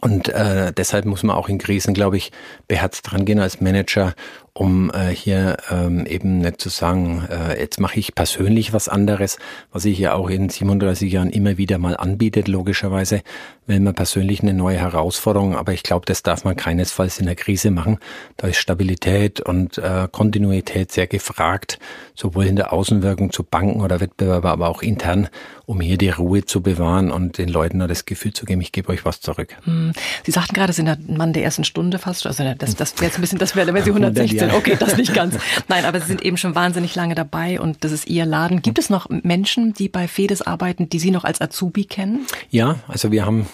Und 0.00 0.28
äh, 0.28 0.72
deshalb 0.72 1.06
muss 1.06 1.22
man 1.22 1.34
auch 1.34 1.48
in 1.48 1.58
Krisen, 1.58 1.92
glaube 1.92 2.18
ich, 2.18 2.30
beherzt 2.68 3.10
dran 3.10 3.24
gehen 3.24 3.40
als 3.40 3.60
Manager 3.60 4.14
um 4.58 4.90
äh, 4.90 5.14
hier 5.14 5.56
ähm, 5.70 6.04
eben 6.04 6.38
nicht 6.38 6.60
zu 6.60 6.68
sagen, 6.68 7.26
äh, 7.30 7.60
jetzt 7.60 7.78
mache 7.78 8.00
ich 8.00 8.16
persönlich 8.16 8.72
was 8.72 8.88
anderes, 8.88 9.38
was 9.70 9.84
ich 9.84 9.98
ja 9.98 10.14
auch 10.14 10.28
in 10.28 10.48
37 10.48 11.12
Jahren 11.12 11.30
immer 11.30 11.58
wieder 11.58 11.78
mal 11.78 11.96
anbietet, 11.96 12.48
logischerweise, 12.48 13.22
will 13.68 13.80
man 13.80 13.94
persönlich 13.94 14.42
eine 14.42 14.54
neue 14.54 14.78
Herausforderung, 14.78 15.54
aber 15.54 15.72
ich 15.72 15.82
glaube, 15.82 16.06
das 16.06 16.22
darf 16.22 16.44
man 16.44 16.56
keinesfalls 16.56 17.18
in 17.20 17.26
der 17.26 17.36
Krise 17.36 17.70
machen. 17.70 17.98
Da 18.36 18.48
ist 18.48 18.56
Stabilität 18.56 19.40
und 19.40 19.78
äh, 19.78 20.08
Kontinuität 20.10 20.90
sehr 20.90 21.06
gefragt, 21.06 21.78
sowohl 22.14 22.46
in 22.46 22.56
der 22.56 22.72
Außenwirkung 22.72 23.30
zu 23.30 23.42
Banken 23.42 23.80
oder 23.80 24.00
Wettbewerber, 24.00 24.50
aber 24.50 24.68
auch 24.68 24.82
intern, 24.82 25.28
um 25.66 25.80
hier 25.80 25.98
die 25.98 26.08
Ruhe 26.08 26.44
zu 26.44 26.62
bewahren 26.62 27.10
und 27.10 27.36
den 27.36 27.48
Leuten 27.48 27.78
das 27.78 28.06
Gefühl 28.06 28.32
zu 28.32 28.46
geben, 28.46 28.62
ich 28.62 28.72
gebe 28.72 28.88
euch 28.88 29.04
was 29.04 29.20
zurück. 29.20 29.54
Hm. 29.64 29.92
Sie 30.24 30.32
sagten 30.32 30.54
gerade, 30.54 30.72
Sie 30.72 30.78
sind 30.78 30.86
der 30.86 30.98
Mann 31.16 31.34
der 31.34 31.44
ersten 31.44 31.64
Stunde 31.64 31.98
fast, 31.98 32.26
also 32.26 32.54
das, 32.56 32.74
das 32.74 32.94
wäre 32.96 33.06
jetzt 33.06 33.18
ein 33.18 33.20
bisschen, 33.20 33.38
das 33.38 33.54
wäre, 33.54 33.72
wenn 33.74 33.84
Sie 33.84 33.90
116 33.90 34.50
Okay, 34.50 34.76
das 34.78 34.96
nicht 34.96 35.14
ganz. 35.14 35.36
Nein, 35.68 35.84
aber 35.84 36.00
Sie 36.00 36.06
sind 36.06 36.22
eben 36.22 36.38
schon 36.38 36.54
wahnsinnig 36.54 36.94
lange 36.94 37.14
dabei 37.14 37.60
und 37.60 37.84
das 37.84 37.92
ist 37.92 38.08
Ihr 38.08 38.24
Laden. 38.24 38.62
Gibt 38.62 38.78
es 38.78 38.88
noch 38.88 39.08
Menschen, 39.10 39.74
die 39.74 39.88
bei 39.88 40.08
Fedes 40.08 40.40
arbeiten, 40.40 40.88
die 40.88 40.98
Sie 40.98 41.10
noch 41.10 41.24
als 41.24 41.40
Azubi 41.40 41.84
kennen? 41.84 42.26
Ja, 42.50 42.76
also 42.88 43.12
wir 43.12 43.26
haben 43.26 43.46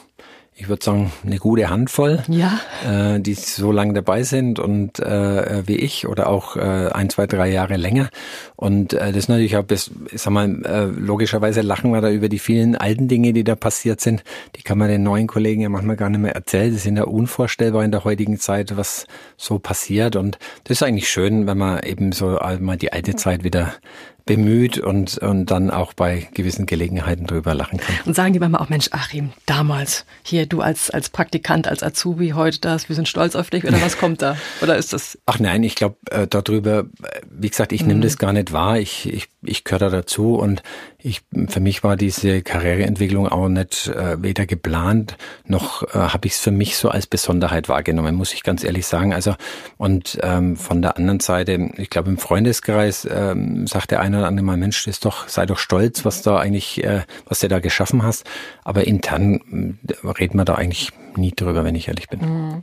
ich 0.57 0.69
würde 0.69 0.85
sagen, 0.85 1.13
eine 1.27 1.39
gute 1.39 1.69
Handvoll, 1.69 2.23
ja. 2.29 2.61
äh, 2.89 3.19
die 3.19 3.35
so 3.35 3.73
lange 3.73 3.93
dabei 3.93 4.23
sind 4.23 4.61
und 4.61 5.01
äh, 5.01 5.67
wie 5.67 5.77
ich 5.77 6.07
oder 6.07 6.29
auch 6.29 6.57
äh, 6.57 6.61
ein, 6.93 7.11
zwei, 7.11 7.27
drei 7.27 7.51
Jahre 7.51 7.77
länger. 7.77 8.09
Und 8.55 8.93
äh, 8.93 9.09
das 9.09 9.17
ist 9.17 9.29
natürlich 9.29 9.57
auch, 9.57 9.65
bis, 9.65 9.91
ich 10.13 10.23
sag 10.23 10.33
mal, 10.33 10.65
äh, 10.65 10.85
logischerweise 10.85 11.63
lachen 11.63 11.91
wir 11.91 12.01
da 12.01 12.11
über 12.11 12.29
die 12.29 12.39
vielen 12.39 12.77
alten 12.77 13.09
Dinge, 13.09 13.33
die 13.33 13.43
da 13.43 13.57
passiert 13.57 14.01
sind. 14.01 14.23
Die 14.55 14.63
kann 14.63 14.79
man 14.79 14.89
den 14.89 15.03
neuen 15.03 15.27
Kollegen 15.27 15.61
ja 15.61 15.69
manchmal 15.69 15.97
gar 15.97 16.09
nicht 16.09 16.21
mehr 16.21 16.37
erzählen. 16.37 16.73
Das 16.73 16.85
sind 16.85 16.97
ja 16.97 17.05
unvorstellbar 17.05 17.83
in 17.85 17.91
der 17.91 18.05
heutigen 18.05 18.39
Zeit, 18.39 18.77
was 18.77 19.07
so 19.37 19.59
passiert. 19.59 20.15
Und 20.15 20.39
das 20.65 20.79
ist 20.79 20.83
eigentlich 20.85 21.09
schön, 21.09 21.49
wenn 21.49 21.59
man 21.59 21.83
eben 21.83 22.13
so 22.13 22.39
mal 22.61 22.77
die 22.77 22.93
alte 22.93 23.17
Zeit 23.17 23.43
wieder 23.43 23.75
bemüht 24.27 24.79
und, 24.79 25.19
und 25.19 25.51
dann 25.51 25.71
auch 25.71 25.93
bei 25.93 26.29
gewissen 26.33 26.65
Gelegenheiten 26.65 27.27
drüber 27.27 27.55
lachen 27.55 27.79
kann. 27.79 27.95
Und 28.07 28.17
sagen 28.17 28.33
die 28.33 28.39
manchmal 28.39 28.63
auch, 28.63 28.71
Mensch, 28.71 28.89
Achim, 28.91 29.33
damals, 29.45 30.07
hier 30.23 30.47
du 30.47 30.63
als, 30.63 30.91
als 30.91 31.11
Praktikant, 31.11 31.69
als 31.69 31.83
Azubi, 31.83 32.31
heute 32.31 32.61
das, 32.61 32.89
wir 32.89 32.97
sind 32.97 33.07
stolz 33.09 33.37
auf 33.37 33.51
dich 33.51 33.65
oder 33.65 33.81
was 33.83 33.99
kommt 33.99 34.23
da? 34.23 34.37
Oder 34.63 34.77
ist 34.77 34.93
das? 34.93 35.19
Ach 35.27 35.39
nein, 35.39 35.63
ich 35.63 35.75
glaube 35.75 35.97
äh, 36.11 36.27
darüber, 36.27 36.85
wie 37.31 37.51
gesagt, 37.51 37.73
ich 37.73 37.83
mhm. 37.83 37.89
nehme 37.89 38.01
das 38.01 38.17
gar 38.17 38.33
nicht 38.33 38.53
wahr. 38.53 38.79
Ich, 38.79 39.13
ich, 39.13 39.29
ich 39.47 39.65
gehöre 39.65 39.79
da 39.79 39.91
dazu 39.91 40.35
und 40.35 40.63
ich, 40.99 41.23
für 41.49 41.61
mich 41.61 41.85
war 41.85 41.97
diese 41.97 42.43
Karriereentwicklung 42.43 43.29
auch 43.29 43.49
nicht 43.49 43.89
äh, 43.89 44.23
weder 44.23 44.47
geplant, 44.47 45.17
noch 45.47 45.83
äh, 45.83 45.99
habe 45.99 46.27
ich 46.27 46.35
es 46.35 46.41
für 46.41 46.51
mich 46.51 46.77
so 46.77 46.89
als 46.89 47.07
Besonderheit 47.07 47.69
wahrgenommen, 47.69 48.15
muss 48.15 48.33
ich 48.33 48.43
ganz 48.43 48.65
ehrlich 48.65 48.87
sagen. 48.87 49.13
Also 49.13 49.35
und 49.77 50.19
ähm, 50.23 50.57
von 50.57 50.83
der 50.83 50.97
anderen 50.97 51.21
Seite, 51.21 51.71
ich 51.77 51.91
glaube 51.91 52.11
im 52.11 52.19
Freundeskreis 52.19 53.07
ähm, 53.11 53.67
sagt 53.67 53.91
der 53.91 54.01
eine 54.01 54.19
oder 54.19 54.27
andere 54.29 54.47
mal, 54.47 54.57
Mensch, 54.57 54.87
ist 54.87 55.05
doch, 55.05 55.29
sei 55.29 55.47
doch 55.47 55.59
stolz, 55.59 56.05
was 56.05 56.23
da 56.23 56.39
eigentlich, 56.39 56.83
äh, 56.83 57.03
was 57.27 57.41
du 57.41 57.49
da 57.49 57.59
geschaffen 57.59 58.03
hast. 58.03 58.25
Aber 58.65 58.87
intern 58.87 59.79
äh, 59.87 60.09
reden 60.09 60.39
wir 60.39 60.45
da 60.45 60.55
eigentlich 60.55 60.93
nie 61.19 61.33
drüber, 61.33 61.65
wenn 61.65 61.75
ich 61.75 61.89
ehrlich 61.89 62.09
bin. 62.09 62.21
Mhm. 62.21 62.63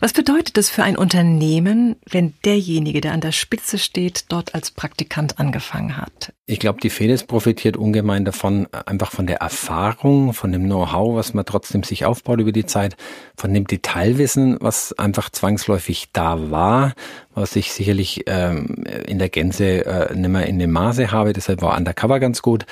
Was 0.00 0.12
bedeutet 0.12 0.56
das 0.56 0.68
für 0.68 0.82
ein 0.82 0.96
Unternehmen, 0.96 1.96
wenn 2.08 2.34
derjenige, 2.44 3.00
der 3.00 3.12
an 3.12 3.20
der 3.20 3.32
Spitze 3.32 3.78
steht, 3.78 4.26
dort 4.28 4.54
als 4.54 4.70
Praktikant 4.70 5.38
angefangen 5.38 5.96
hat? 5.96 6.32
Ich 6.46 6.58
glaube, 6.58 6.80
die 6.80 6.90
Fedes 6.90 7.24
profitiert 7.24 7.76
ungemein 7.76 8.24
davon, 8.24 8.66
einfach 8.86 9.10
von 9.10 9.26
der 9.26 9.36
Erfahrung, 9.36 10.34
von 10.34 10.52
dem 10.52 10.64
Know-how, 10.64 11.14
was 11.16 11.34
man 11.34 11.44
trotzdem 11.44 11.82
sich 11.82 12.04
aufbaut 12.04 12.40
über 12.40 12.52
die 12.52 12.66
Zeit, 12.66 12.96
von 13.36 13.54
dem 13.54 13.66
Detailwissen, 13.66 14.58
was 14.60 14.92
einfach 14.98 15.30
zwangsläufig 15.30 16.08
da 16.12 16.50
war, 16.50 16.94
was 17.34 17.56
ich 17.56 17.72
sicherlich 17.72 18.24
ähm, 18.26 18.84
in 19.06 19.18
der 19.18 19.28
Gänze 19.28 19.86
äh, 19.86 20.14
nicht 20.14 20.28
mehr 20.28 20.46
in 20.46 20.58
dem 20.58 20.72
Maße 20.72 21.12
habe. 21.12 21.32
Deshalb 21.32 21.62
war 21.62 21.76
Undercover 21.76 22.20
ganz 22.20 22.42
gut. 22.42 22.66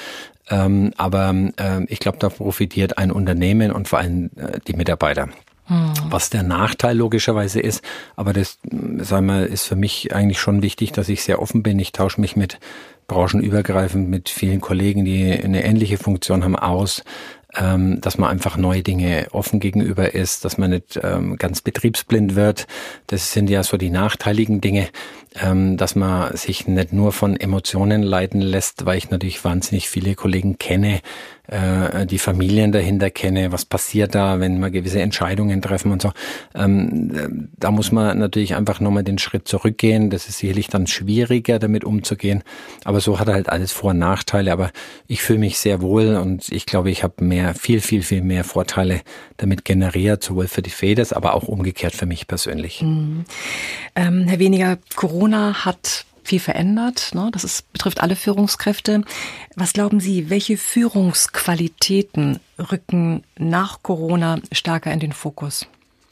Ähm, 0.50 0.92
aber 0.96 1.34
äh, 1.56 1.84
ich 1.86 2.00
glaube, 2.00 2.18
da 2.18 2.28
profitiert 2.28 2.98
ein 2.98 3.10
Unternehmen 3.10 3.70
und 3.70 3.88
vor 3.88 3.98
allem 3.98 4.30
äh, 4.36 4.58
die 4.66 4.74
Mitarbeiter. 4.74 5.28
Hm. 5.66 5.92
Was 6.08 6.30
der 6.30 6.42
Nachteil 6.42 6.96
logischerweise 6.96 7.60
ist, 7.60 7.82
aber 8.16 8.32
das, 8.32 8.58
sagen 8.98 9.26
wir, 9.26 9.46
ist 9.46 9.66
für 9.66 9.76
mich 9.76 10.14
eigentlich 10.14 10.40
schon 10.40 10.62
wichtig, 10.62 10.90
dass 10.92 11.08
ich 11.08 11.22
sehr 11.22 11.40
offen 11.40 11.62
bin. 11.62 11.78
Ich 11.78 11.92
tausche 11.92 12.20
mich 12.20 12.34
mit 12.34 12.58
branchenübergreifend 13.06 14.08
mit 14.08 14.28
vielen 14.28 14.60
Kollegen, 14.60 15.04
die 15.04 15.32
eine 15.32 15.64
ähnliche 15.64 15.98
Funktion 15.98 16.44
haben, 16.44 16.56
aus 16.56 17.02
ähm, 17.56 18.00
dass 18.00 18.18
man 18.18 18.30
einfach 18.30 18.56
neue 18.56 18.82
Dinge 18.82 19.28
offen 19.32 19.60
gegenüber 19.60 20.14
ist, 20.14 20.44
dass 20.44 20.58
man 20.58 20.70
nicht 20.70 21.00
ähm, 21.02 21.36
ganz 21.36 21.62
betriebsblind 21.62 22.36
wird. 22.36 22.66
Das 23.08 23.32
sind 23.32 23.50
ja 23.50 23.62
so 23.62 23.76
die 23.76 23.90
nachteiligen 23.90 24.60
Dinge, 24.60 24.88
dass 25.32 25.94
man 25.94 26.36
sich 26.36 26.66
nicht 26.66 26.92
nur 26.92 27.12
von 27.12 27.36
Emotionen 27.36 28.02
leiten 28.02 28.40
lässt, 28.40 28.84
weil 28.84 28.98
ich 28.98 29.10
natürlich 29.10 29.44
wahnsinnig 29.44 29.88
viele 29.88 30.16
Kollegen 30.16 30.58
kenne, 30.58 31.00
äh, 31.50 32.06
die 32.06 32.18
Familien 32.18 32.70
dahinter 32.72 33.10
kenne, 33.10 33.50
was 33.52 33.64
passiert 33.64 34.14
da, 34.14 34.40
wenn 34.40 34.60
man 34.60 34.70
gewisse 34.70 35.00
Entscheidungen 35.00 35.60
treffen 35.60 35.90
und 35.90 36.00
so. 36.00 36.12
Ähm, 36.54 37.48
da 37.58 37.70
muss 37.70 37.90
man 37.90 38.18
natürlich 38.18 38.54
einfach 38.54 38.80
nochmal 38.80 39.02
den 39.02 39.18
Schritt 39.18 39.48
zurückgehen. 39.48 40.10
Das 40.10 40.28
ist 40.28 40.38
sicherlich 40.38 40.68
dann 40.68 40.86
schwieriger, 40.86 41.58
damit 41.58 41.84
umzugehen. 41.84 42.42
Aber 42.84 43.00
so 43.00 43.18
hat 43.18 43.28
halt 43.28 43.48
alles 43.48 43.72
Vor- 43.72 43.90
und 43.90 43.98
Nachteile. 43.98 44.52
Aber 44.52 44.70
ich 45.08 45.22
fühle 45.22 45.40
mich 45.40 45.58
sehr 45.58 45.80
wohl 45.80 46.16
und 46.16 46.50
ich 46.50 46.66
glaube, 46.66 46.90
ich 46.90 47.02
habe 47.02 47.24
mehr, 47.24 47.54
viel, 47.54 47.80
viel, 47.80 48.02
viel 48.02 48.22
mehr 48.22 48.44
Vorteile 48.44 49.00
damit 49.36 49.64
generiert, 49.64 50.22
sowohl 50.22 50.46
für 50.46 50.62
die 50.62 50.70
Feders, 50.70 51.12
aber 51.12 51.34
auch 51.34 51.48
umgekehrt 51.48 51.94
für 51.94 52.06
mich 52.06 52.28
persönlich. 52.28 52.82
Mhm. 52.82 53.24
Ähm, 53.96 54.26
Herr 54.28 54.38
Weniger, 54.38 54.78
Corona 54.94 55.64
hat 55.64 56.04
viel 56.24 56.40
verändert. 56.40 57.10
Ne? 57.14 57.30
Das 57.32 57.44
ist, 57.44 57.72
betrifft 57.72 58.02
alle 58.02 58.16
Führungskräfte. 58.16 59.02
Was 59.56 59.72
glauben 59.72 60.00
Sie, 60.00 60.30
welche 60.30 60.56
Führungsqualitäten 60.56 62.40
rücken 62.58 63.22
nach 63.38 63.82
Corona 63.82 64.40
stärker 64.52 64.92
in 64.92 65.00
den 65.00 65.12
Fokus? 65.12 65.66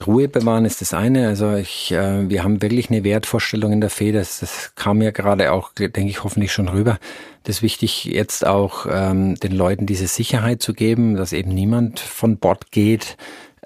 Ruhe 0.06 0.28
bewahren 0.28 0.64
ist 0.64 0.80
das 0.80 0.94
eine. 0.94 1.26
Also 1.26 1.54
ich, 1.54 1.90
äh, 1.90 2.28
wir 2.28 2.44
haben 2.44 2.62
wirklich 2.62 2.90
eine 2.90 3.02
Wertvorstellung 3.02 3.72
in 3.72 3.80
der 3.80 3.90
Feder. 3.90 4.20
Das, 4.20 4.40
das 4.40 4.72
kam 4.76 5.02
ja 5.02 5.10
gerade 5.10 5.52
auch, 5.52 5.72
denke 5.72 6.06
ich, 6.06 6.22
hoffentlich 6.22 6.52
schon 6.52 6.68
rüber. 6.68 6.98
Das 7.42 7.56
ist 7.56 7.62
wichtig, 7.62 8.04
jetzt 8.04 8.46
auch 8.46 8.86
ähm, 8.90 9.34
den 9.36 9.52
Leuten 9.52 9.86
diese 9.86 10.06
Sicherheit 10.06 10.62
zu 10.62 10.72
geben, 10.72 11.16
dass 11.16 11.32
eben 11.32 11.52
niemand 11.52 11.98
von 11.98 12.38
Bord 12.38 12.70
geht, 12.70 13.16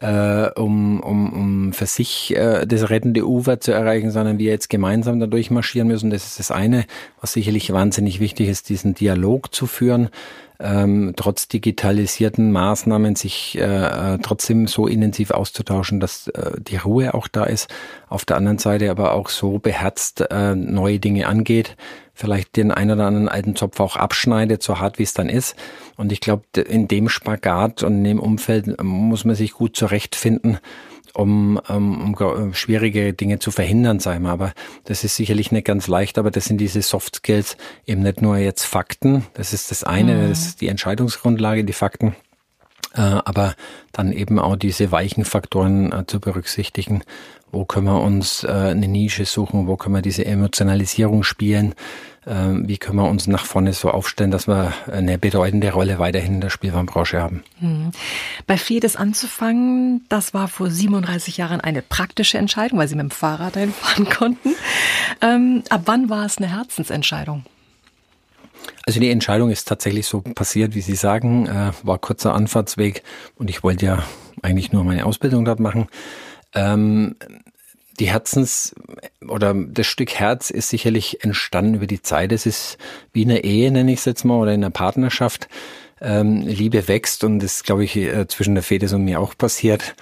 äh, 0.02 0.50
um, 0.60 1.00
um, 1.00 1.32
um 1.32 1.72
für 1.72 1.86
sich 1.86 2.36
äh, 2.36 2.66
das 2.66 2.90
rettende 2.90 3.26
Ufer 3.26 3.60
zu 3.60 3.72
erreichen, 3.72 4.10
sondern 4.10 4.38
wir 4.38 4.50
jetzt 4.50 4.68
gemeinsam 4.68 5.20
dadurch 5.20 5.50
marschieren 5.50 5.88
müssen. 5.88 6.10
Das 6.10 6.26
ist 6.26 6.38
das 6.38 6.50
eine, 6.50 6.84
was 7.20 7.32
sicherlich 7.32 7.72
wahnsinnig 7.72 8.20
wichtig 8.20 8.48
ist, 8.48 8.68
diesen 8.68 8.94
Dialog 8.94 9.54
zu 9.54 9.66
führen 9.66 10.10
ähm, 10.62 11.14
trotz 11.16 11.48
digitalisierten 11.48 12.52
Maßnahmen 12.52 13.16
sich 13.16 13.58
äh, 13.58 14.14
äh, 14.14 14.18
trotzdem 14.22 14.68
so 14.68 14.86
intensiv 14.86 15.32
auszutauschen, 15.32 15.98
dass 15.98 16.28
äh, 16.28 16.52
die 16.60 16.76
Ruhe 16.76 17.14
auch 17.14 17.26
da 17.26 17.44
ist. 17.44 17.68
Auf 18.08 18.24
der 18.24 18.36
anderen 18.36 18.58
Seite 18.58 18.90
aber 18.90 19.12
auch 19.12 19.28
so 19.28 19.58
beherzt 19.58 20.24
äh, 20.30 20.54
neue 20.54 21.00
Dinge 21.00 21.26
angeht, 21.26 21.76
vielleicht 22.14 22.57
den 22.57 22.70
einen 22.70 22.92
oder 22.92 23.07
anderen 23.07 23.29
alten 23.29 23.57
Zopf 23.57 23.81
auch 23.81 23.96
abschneidet, 23.96 24.62
so 24.62 24.79
hart 24.79 24.98
wie 24.98 25.05
es 25.05 25.14
dann 25.14 25.29
ist. 25.29 25.57
Und 25.96 26.12
ich 26.12 26.20
glaube, 26.20 26.44
in 26.61 26.88
dem 26.88 27.09
Spagat 27.09 27.83
und 27.83 27.98
in 27.98 28.05
dem 28.05 28.20
Umfeld 28.20 28.83
muss 28.83 29.25
man 29.25 29.35
sich 29.35 29.53
gut 29.53 29.77
zurechtfinden 29.77 30.59
um, 31.14 31.61
um, 31.68 32.14
um 32.14 32.55
schwierige 32.55 33.12
Dinge 33.12 33.38
zu 33.38 33.51
verhindern, 33.51 34.01
sagen 34.01 34.22
wir. 34.25 34.31
Aber 34.31 34.53
das 34.85 35.05
ist 35.05 35.16
sicherlich 35.16 35.53
nicht 35.53 35.66
ganz 35.66 35.87
leicht, 35.87 36.18
aber 36.18 36.31
das 36.31 36.46
sind 36.46 36.59
diese 36.59 36.83
Soft 36.83 37.16
Skills 37.16 37.57
eben 37.87 38.03
nicht 38.03 38.22
nur 38.22 38.38
jetzt 38.38 38.64
Fakten, 38.64 39.27
das 39.35 39.53
ist 39.53 39.70
das 39.70 39.85
eine, 39.85 40.14
mhm. 40.14 40.29
das 40.29 40.46
ist 40.46 40.61
die 40.61 40.68
Entscheidungsgrundlage, 40.68 41.64
die 41.64 41.72
Fakten, 41.72 42.09
äh, 42.09 42.32
aber 43.00 43.55
dann 43.92 44.12
eben 44.12 44.38
auch 44.38 44.57
diese 44.57 44.92
weichen 44.92 45.24
Faktoren 45.24 45.92
äh, 45.92 46.07
zu 46.07 46.20
berücksichtigen. 46.20 47.02
Wo 47.50 47.66
können 47.66 47.87
wir 47.87 48.00
uns 48.00 48.44
äh, 48.44 48.48
eine 48.48 48.88
Nische 48.88 49.26
suchen? 49.26 49.66
Wo 49.66 49.76
können 49.76 49.94
wir 49.94 50.02
diese 50.02 50.24
Emotionalisierung 50.24 51.22
spielen? 51.22 51.74
Ähm, 52.26 52.66
wie 52.68 52.78
können 52.78 52.96
wir 52.96 53.09
uns 53.09 53.26
nach 53.26 53.44
vorne 53.44 53.72
so 53.72 53.90
aufstellen, 53.90 54.31
dass 54.31 54.46
wir 54.46 54.72
eine 54.90 55.18
bedeutende 55.18 55.72
Rolle 55.72 55.98
weiterhin 55.98 56.35
in 56.35 56.40
der 56.40 56.50
Spielwarenbranche 56.50 57.20
haben. 57.20 57.42
Hm. 57.59 57.90
Bei 58.46 58.57
Fedes 58.57 58.96
anzufangen, 58.96 60.07
das 60.09 60.33
war 60.33 60.48
vor 60.48 60.70
37 60.70 61.37
Jahren 61.37 61.61
eine 61.61 61.83
praktische 61.83 62.38
Entscheidung, 62.38 62.78
weil 62.78 62.88
Sie 62.88 62.94
mit 62.94 63.02
dem 63.02 63.11
Fahrrad 63.11 63.57
dahin 63.57 63.72
fahren 63.72 64.09
konnten. 64.09 64.55
Ähm, 65.20 65.64
ab 65.68 65.83
wann 65.87 66.09
war 66.09 66.24
es 66.24 66.38
eine 66.38 66.50
Herzensentscheidung? 66.50 67.44
Also 68.85 69.01
die 69.01 69.11
Entscheidung 69.11 69.51
ist 69.51 69.68
tatsächlich 69.68 70.07
so 70.07 70.20
passiert, 70.20 70.75
wie 70.75 70.81
Sie 70.81 70.96
sagen, 70.96 71.46
äh, 71.46 71.72
war 71.83 71.98
kurzer 71.98 72.35
Anfahrtsweg 72.35 73.03
und 73.37 73.48
ich 73.48 73.62
wollte 73.62 73.87
ja 73.87 74.05
eigentlich 74.42 74.72
nur 74.72 74.85
meine 74.85 75.07
Ausbildung 75.07 75.44
dort 75.44 75.61
machen. 75.61 75.88
Ähm, 76.55 77.16
die 78.01 78.09
Herzens- 78.09 78.75
oder 79.29 79.55
das 79.55 79.87
Stück 79.87 80.14
Herz 80.14 80.51
ist 80.51 80.70
sicherlich 80.70 81.22
entstanden 81.22 81.75
über 81.75 81.87
die 81.87 82.03
Zeit. 82.03 82.33
Es 82.33 82.46
ist 82.46 82.79
wie 83.12 83.22
in 83.22 83.31
einer 83.31 83.44
Ehe, 83.44 83.70
nenne 83.70 83.92
ich 83.92 84.01
es 84.01 84.05
jetzt 84.07 84.25
mal, 84.25 84.38
oder 84.38 84.53
in 84.53 84.64
einer 84.64 84.70
Partnerschaft. 84.70 85.48
Ähm, 86.01 86.42
Liebe 86.42 86.88
wächst 86.88 87.22
und 87.22 87.38
das, 87.38 87.62
glaube 87.62 87.85
ich, 87.85 87.96
äh, 87.96 88.27
zwischen 88.27 88.55
der 88.55 88.64
Fedes 88.64 88.92
und 88.92 89.05
mir 89.05 89.20
auch 89.20 89.37
passiert. 89.37 89.94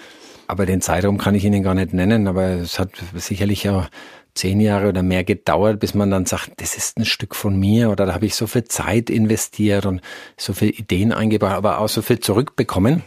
Aber 0.47 0.67
den 0.67 0.81
Zeitraum 0.81 1.19
kann 1.19 1.35
ich 1.35 1.45
Ihnen 1.45 1.63
gar 1.63 1.75
nicht 1.75 1.93
nennen, 1.93 2.27
aber 2.27 2.49
es 2.49 2.79
hat 2.79 2.91
sicherlich 3.15 3.65
ja 3.65 3.89
zehn 4.35 4.61
Jahre 4.61 4.89
oder 4.89 5.03
mehr 5.03 5.25
gedauert, 5.25 5.81
bis 5.81 5.95
man 5.95 6.11
dann 6.11 6.27
sagt, 6.27 6.53
das 6.61 6.77
ist 6.77 6.99
ein 6.99 7.05
Stück 7.05 7.35
von 7.35 7.59
mir 7.59 7.91
oder 7.91 8.07
da 8.07 8.15
habe 8.15 8.27
ich 8.27 8.35
so 8.35 8.47
viel 8.47 8.65
Zeit 8.65 9.11
investiert 9.11 9.87
und 9.87 10.01
so 10.37 10.53
viele 10.53 10.73
Ideen 10.73 11.13
eingebracht, 11.13 11.57
aber 11.57 11.79
auch 11.79 11.89
so 11.89 12.03
viel 12.03 12.21
zurückbekommen. 12.21 13.03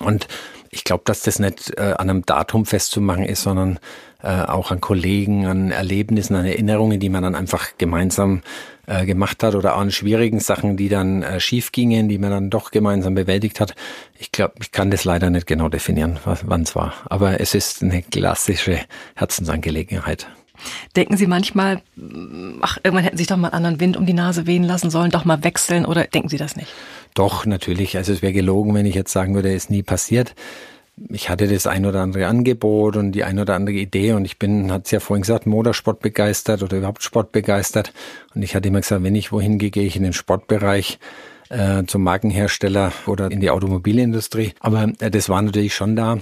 Und 0.00 0.28
ich 0.70 0.84
glaube, 0.84 1.02
dass 1.04 1.20
das 1.20 1.38
nicht 1.38 1.72
äh, 1.76 1.94
an 1.98 2.08
einem 2.08 2.24
Datum 2.24 2.64
festzumachen 2.64 3.24
ist, 3.24 3.42
sondern 3.42 3.78
äh, 4.22 4.28
auch 4.28 4.70
an 4.70 4.80
Kollegen, 4.80 5.46
an 5.46 5.70
Erlebnissen, 5.70 6.34
an 6.34 6.46
Erinnerungen, 6.46 6.98
die 6.98 7.10
man 7.10 7.22
dann 7.22 7.34
einfach 7.34 7.76
gemeinsam 7.76 8.42
äh, 8.86 9.04
gemacht 9.04 9.42
hat 9.42 9.54
oder 9.54 9.76
auch 9.76 9.80
an 9.80 9.90
schwierigen 9.90 10.40
Sachen, 10.40 10.76
die 10.76 10.88
dann 10.88 11.22
äh, 11.22 11.40
schief 11.40 11.72
gingen, 11.72 12.08
die 12.08 12.18
man 12.18 12.30
dann 12.30 12.50
doch 12.50 12.70
gemeinsam 12.70 13.14
bewältigt 13.14 13.60
hat. 13.60 13.74
Ich 14.18 14.32
glaube, 14.32 14.54
ich 14.60 14.72
kann 14.72 14.90
das 14.90 15.04
leider 15.04 15.28
nicht 15.28 15.46
genau 15.46 15.68
definieren, 15.68 16.18
wann 16.24 16.62
es 16.62 16.74
war. 16.74 16.94
Aber 17.04 17.38
es 17.38 17.54
ist 17.54 17.82
eine 17.82 18.02
klassische 18.02 18.80
Herzensangelegenheit. 19.14 20.26
Denken 20.96 21.16
Sie 21.16 21.26
manchmal, 21.26 21.82
ach, 22.60 22.78
irgendwann 22.82 23.04
hätten 23.04 23.16
Sie 23.16 23.22
sich 23.22 23.28
doch 23.28 23.36
mal 23.36 23.48
einen 23.48 23.64
anderen 23.64 23.80
Wind 23.80 23.96
um 23.96 24.06
die 24.06 24.12
Nase 24.12 24.46
wehen 24.46 24.64
lassen 24.64 24.90
sollen, 24.90 25.10
doch 25.10 25.24
mal 25.24 25.44
wechseln 25.44 25.84
oder 25.84 26.04
denken 26.04 26.28
Sie 26.28 26.38
das 26.38 26.56
nicht? 26.56 26.72
Doch, 27.14 27.46
natürlich. 27.46 27.96
Also 27.96 28.12
es 28.12 28.22
wäre 28.22 28.32
gelogen, 28.32 28.74
wenn 28.74 28.86
ich 28.86 28.94
jetzt 28.94 29.12
sagen 29.12 29.34
würde, 29.34 29.52
ist 29.52 29.70
nie 29.70 29.82
passiert. 29.82 30.34
Ich 31.08 31.30
hatte 31.30 31.48
das 31.48 31.66
ein 31.66 31.86
oder 31.86 32.00
andere 32.00 32.26
Angebot 32.26 32.96
und 32.96 33.12
die 33.12 33.24
ein 33.24 33.38
oder 33.38 33.54
andere 33.54 33.76
Idee 33.76 34.12
und 34.12 34.24
ich 34.24 34.38
bin, 34.38 34.70
hat 34.70 34.84
es 34.84 34.90
ja 34.90 35.00
vorhin 35.00 35.22
gesagt, 35.22 35.46
Motorsport 35.46 36.00
begeistert 36.00 36.62
oder 36.62 36.76
überhaupt 36.76 37.02
Sport 37.02 37.32
begeistert. 37.32 37.92
Und 38.34 38.42
ich 38.42 38.54
hatte 38.54 38.68
immer 38.68 38.80
gesagt, 38.80 39.02
wenn 39.02 39.14
ich 39.14 39.32
wohin 39.32 39.58
gehe, 39.58 39.70
gehe 39.70 39.86
ich 39.86 39.96
in 39.96 40.02
den 40.02 40.12
Sportbereich 40.12 40.98
äh, 41.48 41.84
zum 41.86 42.02
Markenhersteller 42.02 42.92
oder 43.06 43.30
in 43.30 43.40
die 43.40 43.50
Automobilindustrie. 43.50 44.52
Aber 44.60 44.92
äh, 45.00 45.10
das 45.10 45.28
war 45.28 45.40
natürlich 45.40 45.74
schon 45.74 45.96
da. 45.96 46.18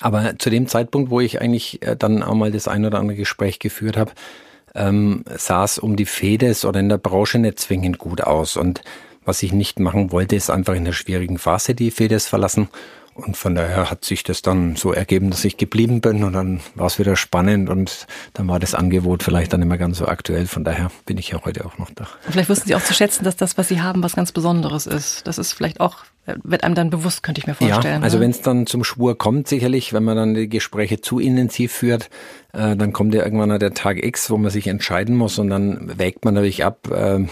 Aber 0.00 0.38
zu 0.38 0.50
dem 0.50 0.66
Zeitpunkt, 0.66 1.10
wo 1.10 1.20
ich 1.20 1.40
eigentlich 1.40 1.82
äh, 1.82 1.96
dann 1.96 2.22
auch 2.22 2.34
mal 2.34 2.50
das 2.50 2.68
ein 2.68 2.84
oder 2.84 2.98
andere 2.98 3.16
Gespräch 3.16 3.58
geführt 3.58 3.96
habe, 3.96 4.12
ähm, 4.74 5.24
sah 5.36 5.64
es 5.64 5.78
um 5.78 5.96
die 5.96 6.06
Fedes 6.06 6.64
oder 6.64 6.80
in 6.80 6.88
der 6.88 6.98
Branche 6.98 7.38
nicht 7.38 7.60
zwingend 7.60 7.98
gut 7.98 8.22
aus. 8.22 8.56
Und 8.56 8.82
was 9.24 9.42
ich 9.42 9.52
nicht 9.52 9.78
machen 9.80 10.12
wollte, 10.12 10.36
ist 10.36 10.50
einfach 10.50 10.74
in 10.74 10.84
der 10.84 10.92
schwierigen 10.92 11.38
Phase 11.38 11.74
die 11.74 11.90
Fedes 11.90 12.26
verlassen. 12.26 12.68
Und 13.14 13.36
von 13.36 13.54
daher 13.54 13.90
hat 13.90 14.04
sich 14.04 14.24
das 14.24 14.42
dann 14.42 14.74
so 14.74 14.92
ergeben, 14.92 15.30
dass 15.30 15.44
ich 15.44 15.56
geblieben 15.56 16.00
bin 16.00 16.24
und 16.24 16.32
dann 16.32 16.60
war 16.74 16.86
es 16.86 16.98
wieder 16.98 17.14
spannend 17.14 17.70
und 17.70 18.06
dann 18.32 18.48
war 18.48 18.58
das 18.58 18.74
Angebot 18.74 19.22
vielleicht 19.22 19.52
dann 19.52 19.62
immer 19.62 19.78
ganz 19.78 19.98
so 19.98 20.06
aktuell. 20.06 20.46
Von 20.48 20.64
daher 20.64 20.90
bin 21.06 21.16
ich 21.16 21.28
ja 21.28 21.44
heute 21.44 21.64
auch 21.64 21.78
noch 21.78 21.90
da. 21.94 22.08
vielleicht 22.28 22.48
wussten 22.48 22.66
Sie 22.66 22.74
auch 22.74 22.82
zu 22.82 22.92
schätzen, 22.92 23.24
dass 23.24 23.36
das, 23.36 23.56
was 23.56 23.68
Sie 23.68 23.80
haben, 23.80 24.02
was 24.02 24.16
ganz 24.16 24.32
Besonderes 24.32 24.86
ist. 24.86 25.26
Das 25.28 25.38
ist 25.38 25.52
vielleicht 25.52 25.78
auch, 25.78 25.98
wird 26.42 26.64
einem 26.64 26.74
dann 26.74 26.90
bewusst, 26.90 27.22
könnte 27.22 27.38
ich 27.38 27.46
mir 27.46 27.54
vorstellen. 27.54 28.00
Ja, 28.00 28.04
also 28.04 28.16
ne? 28.16 28.24
wenn 28.24 28.30
es 28.32 28.40
dann 28.40 28.66
zum 28.66 28.82
Schwur 28.82 29.16
kommt, 29.16 29.46
sicherlich, 29.46 29.92
wenn 29.92 30.02
man 30.02 30.16
dann 30.16 30.34
die 30.34 30.48
Gespräche 30.48 31.00
zu 31.00 31.20
intensiv 31.20 31.72
führt, 31.72 32.10
äh, 32.52 32.74
dann 32.74 32.92
kommt 32.92 33.14
ja 33.14 33.22
irgendwann 33.22 33.56
der 33.60 33.74
Tag 33.74 34.04
X, 34.04 34.28
wo 34.28 34.38
man 34.38 34.50
sich 34.50 34.66
entscheiden 34.66 35.14
muss 35.14 35.38
und 35.38 35.50
dann 35.50 35.98
wägt 35.98 36.24
man 36.24 36.34
natürlich 36.34 36.64
ab, 36.64 36.90
äh, 36.90 37.26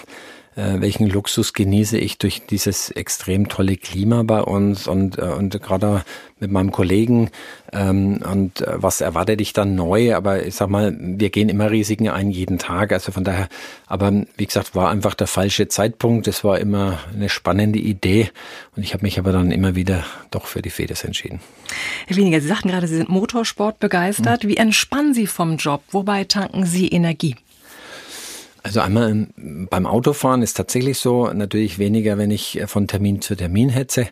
äh, 0.55 0.81
welchen 0.81 1.09
Luxus 1.09 1.53
genieße 1.53 1.99
ich 1.99 2.19
durch 2.19 2.43
dieses 2.47 2.91
extrem 2.91 3.49
tolle 3.49 3.77
Klima 3.77 4.23
bei 4.23 4.43
uns 4.43 4.87
und, 4.87 5.19
äh, 5.19 5.23
und 5.23 5.61
gerade 5.63 6.05
mit 6.41 6.51
meinem 6.51 6.73
Kollegen 6.73 7.31
ähm, 7.73 8.21
und 8.31 8.61
äh, 8.61 8.83
was 8.83 9.01
erwartet 9.01 9.41
ich 9.41 9.53
dann 9.53 9.75
neu, 9.75 10.15
aber 10.15 10.45
ich 10.45 10.55
sag 10.57 10.69
mal, 10.69 10.95
wir 10.99 11.31
gehen 11.31 11.49
immer 11.49 11.71
Risiken 11.71 12.09
ein 12.09 12.31
jeden 12.31 12.59
Tag, 12.59 12.93
also 12.93 13.13
von 13.13 13.25
daher, 13.25 13.49
aber 13.87 14.13
wie 14.37 14.47
gesagt, 14.47 14.75
war 14.75 14.91
einfach 14.91 15.15
der 15.15 15.27
falsche 15.27 15.69
Zeitpunkt, 15.69 16.27
es 16.29 16.45
war 16.45 16.59
immer 16.59 16.99
eine 17.15 17.29
spannende 17.29 17.79
Idee 17.79 18.31
und 18.77 18.83
ich 18.83 18.93
habe 18.93 19.05
mich 19.05 19.19
aber 19.19 19.33
dann 19.33 19.53
immer 19.53 19.75
wieder 19.75 20.05
doch 20.31 20.47
für 20.47 20.61
die 20.61 20.71
Fedes 20.71 21.05
entschieden. 21.05 21.41
Herr 22.07 22.17
Weniger, 22.17 22.41
Sie 22.41 22.49
sagten 22.49 22.69
gerade, 22.69 22.89
Sie 22.89 22.97
sind 22.97 23.09
Motorsport 23.09 23.79
begeistert. 23.79 24.43
Hm. 24.43 24.51
Wie 24.51 24.57
entspannen 24.57 25.15
Sie 25.15 25.27
vom 25.27 25.57
Job? 25.57 25.83
Wobei 25.93 26.25
tanken 26.25 26.67
Sie 26.67 26.89
Energie? 26.89 27.37
Also 28.65 28.81
einmal 28.81 29.27
beim 29.37 29.87
Autofahren 29.87 30.43
ist 30.43 30.55
tatsächlich 30.57 30.99
so, 30.99 31.33
natürlich 31.33 31.79
weniger, 31.79 32.17
wenn 32.17 32.31
ich 32.31 32.61
äh, 32.61 32.67
von 32.67 32.87
Termin 32.87 33.21
zu 33.21 33.35
Termin 33.35 33.71
hetze. 33.71 34.07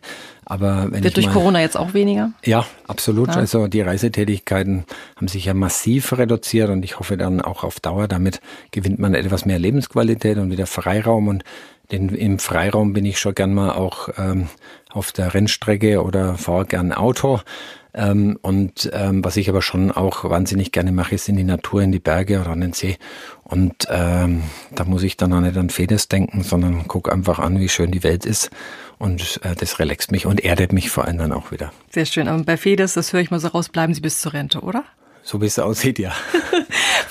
Aber 0.45 0.87
wenn 0.91 1.03
Wird 1.03 1.05
ich 1.05 1.13
durch 1.13 1.27
mal, 1.27 1.33
Corona 1.33 1.61
jetzt 1.61 1.77
auch 1.77 1.93
weniger? 1.93 2.31
Ja, 2.43 2.65
absolut. 2.87 3.29
Ja. 3.29 3.35
Also 3.35 3.67
die 3.67 3.81
Reisetätigkeiten 3.81 4.83
haben 5.15 5.27
sich 5.29 5.45
ja 5.45 5.53
massiv 5.53 6.17
reduziert 6.17 6.69
und 6.69 6.83
ich 6.83 6.99
hoffe 6.99 7.15
dann 7.15 7.39
auch 7.39 7.63
auf 7.63 7.79
Dauer, 7.79 8.09
damit 8.09 8.41
gewinnt 8.71 8.99
man 8.99 9.13
etwas 9.13 9.45
mehr 9.45 9.59
Lebensqualität 9.59 10.37
und 10.37 10.51
wieder 10.51 10.67
Freiraum 10.67 11.29
und 11.29 11.43
den, 11.91 12.09
im 12.09 12.39
Freiraum 12.39 12.93
bin 12.93 13.05
ich 13.05 13.19
schon 13.19 13.35
gern 13.35 13.53
mal 13.53 13.71
auch 13.71 14.09
ähm, 14.17 14.47
auf 14.89 15.11
der 15.11 15.33
Rennstrecke 15.33 16.03
oder 16.03 16.35
fahre 16.35 16.65
gern 16.65 16.91
Auto. 16.91 17.41
Ähm, 17.93 18.37
und 18.41 18.89
ähm, 18.93 19.23
was 19.23 19.37
ich 19.37 19.49
aber 19.49 19.61
schon 19.61 19.91
auch 19.91 20.23
wahnsinnig 20.23 20.71
gerne 20.71 20.91
mache, 20.91 21.15
ist 21.15 21.27
in 21.27 21.35
die 21.35 21.43
Natur, 21.43 21.81
in 21.81 21.91
die 21.91 21.99
Berge 21.99 22.39
oder 22.39 22.51
an 22.51 22.61
den 22.61 22.73
See. 22.73 22.97
Und 23.43 23.87
ähm, 23.89 24.43
da 24.73 24.85
muss 24.85 25.03
ich 25.03 25.17
dann 25.17 25.33
auch 25.33 25.41
nicht 25.41 25.57
an 25.57 25.69
Fedes 25.69 26.07
denken, 26.07 26.43
sondern 26.43 26.85
guck 26.87 27.11
einfach 27.11 27.39
an, 27.39 27.59
wie 27.59 27.69
schön 27.69 27.91
die 27.91 28.03
Welt 28.03 28.25
ist. 28.25 28.49
Und 28.97 29.41
äh, 29.43 29.55
das 29.55 29.79
relaxt 29.79 30.11
mich 30.11 30.25
und 30.25 30.43
erdet 30.43 30.73
mich 30.73 30.89
vor 30.89 31.05
allem 31.05 31.17
dann 31.17 31.33
auch 31.33 31.51
wieder. 31.51 31.73
Sehr 31.89 32.05
schön. 32.05 32.27
Aber 32.27 32.43
bei 32.43 32.55
Fedes, 32.55 32.93
das 32.93 33.11
höre 33.11 33.21
ich 33.21 33.31
mal 33.31 33.39
so 33.39 33.49
raus, 33.49 33.69
bleiben 33.69 33.93
Sie 33.93 34.01
bis 34.01 34.21
zur 34.21 34.33
Rente, 34.33 34.61
oder? 34.61 34.85
So 35.23 35.41
wie 35.41 35.45
es 35.45 35.59
aussieht, 35.59 35.99
ja. 35.99 36.11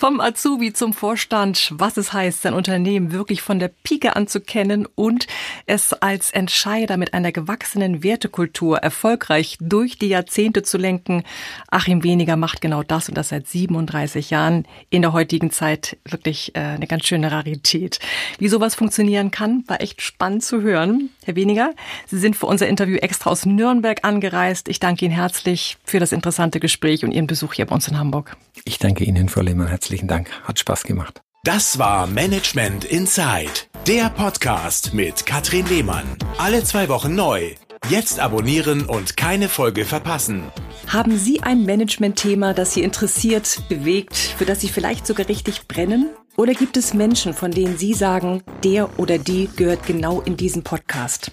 Vom 0.01 0.19
Azubi 0.19 0.73
zum 0.73 0.95
Vorstand, 0.95 1.73
was 1.75 1.99
es 1.99 2.15
heißt, 2.15 2.41
sein 2.41 2.55
Unternehmen 2.55 3.13
wirklich 3.13 3.43
von 3.43 3.59
der 3.59 3.69
Pike 3.69 4.17
an 4.17 4.27
zu 4.27 4.41
kennen 4.41 4.89
und 4.95 5.27
es 5.67 5.93
als 5.93 6.31
Entscheider 6.31 6.97
mit 6.97 7.13
einer 7.13 7.33
gewachsenen 7.33 8.03
Wertekultur 8.03 8.79
erfolgreich 8.79 9.59
durch 9.61 9.99
die 9.99 10.09
Jahrzehnte 10.09 10.63
zu 10.63 10.79
lenken. 10.79 11.23
Achim 11.71 12.03
Weniger 12.03 12.37
macht 12.37 12.63
genau 12.63 12.83
das 12.83 13.11
und 13.11 13.19
das 13.19 13.29
seit 13.29 13.47
37 13.47 14.31
Jahren. 14.31 14.65
In 14.89 15.03
der 15.03 15.13
heutigen 15.13 15.51
Zeit 15.51 15.99
wirklich 16.09 16.57
äh, 16.57 16.61
eine 16.61 16.87
ganz 16.87 17.07
schöne 17.07 17.31
Rarität. 17.31 17.99
Wie 18.39 18.49
sowas 18.49 18.75
funktionieren 18.75 19.31
kann, 19.31 19.65
war 19.67 19.83
echt 19.83 20.01
spannend 20.01 20.43
zu 20.43 20.63
hören. 20.63 21.11
Herr 21.27 21.37
Weniger, 21.37 21.75
Sie 22.07 22.19
sind 22.19 22.37
für 22.37 22.47
unser 22.47 22.69
Interview 22.69 22.97
extra 22.97 23.29
aus 23.29 23.45
Nürnberg 23.45 24.03
angereist. 24.03 24.71
Ich 24.71 24.81
danke 24.81 25.05
Ihnen 25.05 25.15
herzlich 25.15 25.77
für 25.85 26.01
das 26.01 26.13
interessante 26.13 26.59
Gespräch 26.59 27.05
und 27.05 27.13
Ihren 27.13 27.27
Besuch 27.27 27.53
hier 27.53 27.67
bei 27.67 27.75
uns 27.75 27.87
in 27.87 27.97
Hamburg. 28.01 28.37
Ich 28.65 28.79
danke 28.79 29.05
Ihnen, 29.05 29.29
Frau 29.29 29.43
Lehmann. 29.43 29.69
Herzlichen 29.69 30.09
Dank. 30.09 30.29
Hat 30.43 30.59
Spaß 30.59 30.83
gemacht. 30.83 31.23
Das 31.45 31.79
war 31.79 32.07
Management 32.07 32.85
Inside, 32.85 33.51
der 33.87 34.11
Podcast 34.11 34.93
mit 34.93 35.25
Katrin 35.25 35.67
Lehmann. 35.67 36.05
Alle 36.37 36.65
zwei 36.65 36.89
Wochen 36.89 37.15
neu. 37.15 37.55
Jetzt 37.89 38.21
abonnieren 38.21 38.85
und 38.85 39.17
keine 39.17 39.49
Folge 39.49 39.87
verpassen. 39.87 40.43
Haben 40.87 41.17
Sie 41.17 41.43
ein 41.43 41.65
Management-Thema, 41.65 42.53
das 42.53 42.75
Sie 42.75 42.83
interessiert, 42.83 43.63
bewegt, 43.69 44.17
für 44.17 44.45
das 44.45 44.61
Sie 44.61 44.69
vielleicht 44.69 45.07
sogar 45.07 45.29
richtig 45.29 45.67
brennen? 45.67 46.11
Oder 46.37 46.53
gibt 46.53 46.77
es 46.77 46.95
Menschen, 46.95 47.33
von 47.33 47.51
denen 47.51 47.79
Sie 47.79 47.95
sagen, 47.95 48.43
der 48.65 48.99
oder 48.99 49.19
die 49.19 49.49
gehört 49.57 49.87
genau 49.87 50.21
in 50.21 50.37
diesen 50.37 50.63
Podcast? 50.63 51.33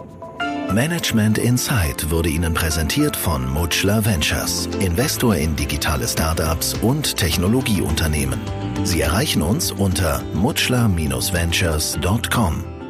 Management 0.73 1.37
Insight 1.37 2.09
wurde 2.09 2.29
Ihnen 2.29 2.53
präsentiert 2.53 3.15
von 3.15 3.49
Mutschler 3.49 4.03
Ventures, 4.05 4.67
Investor 4.79 5.35
in 5.35 5.55
digitale 5.55 6.07
Startups 6.07 6.73
und 6.75 7.17
Technologieunternehmen. 7.17 8.39
Sie 8.83 9.01
erreichen 9.01 9.41
uns 9.41 9.71
unter 9.71 10.21
mutschler-ventures.com. 10.33 12.80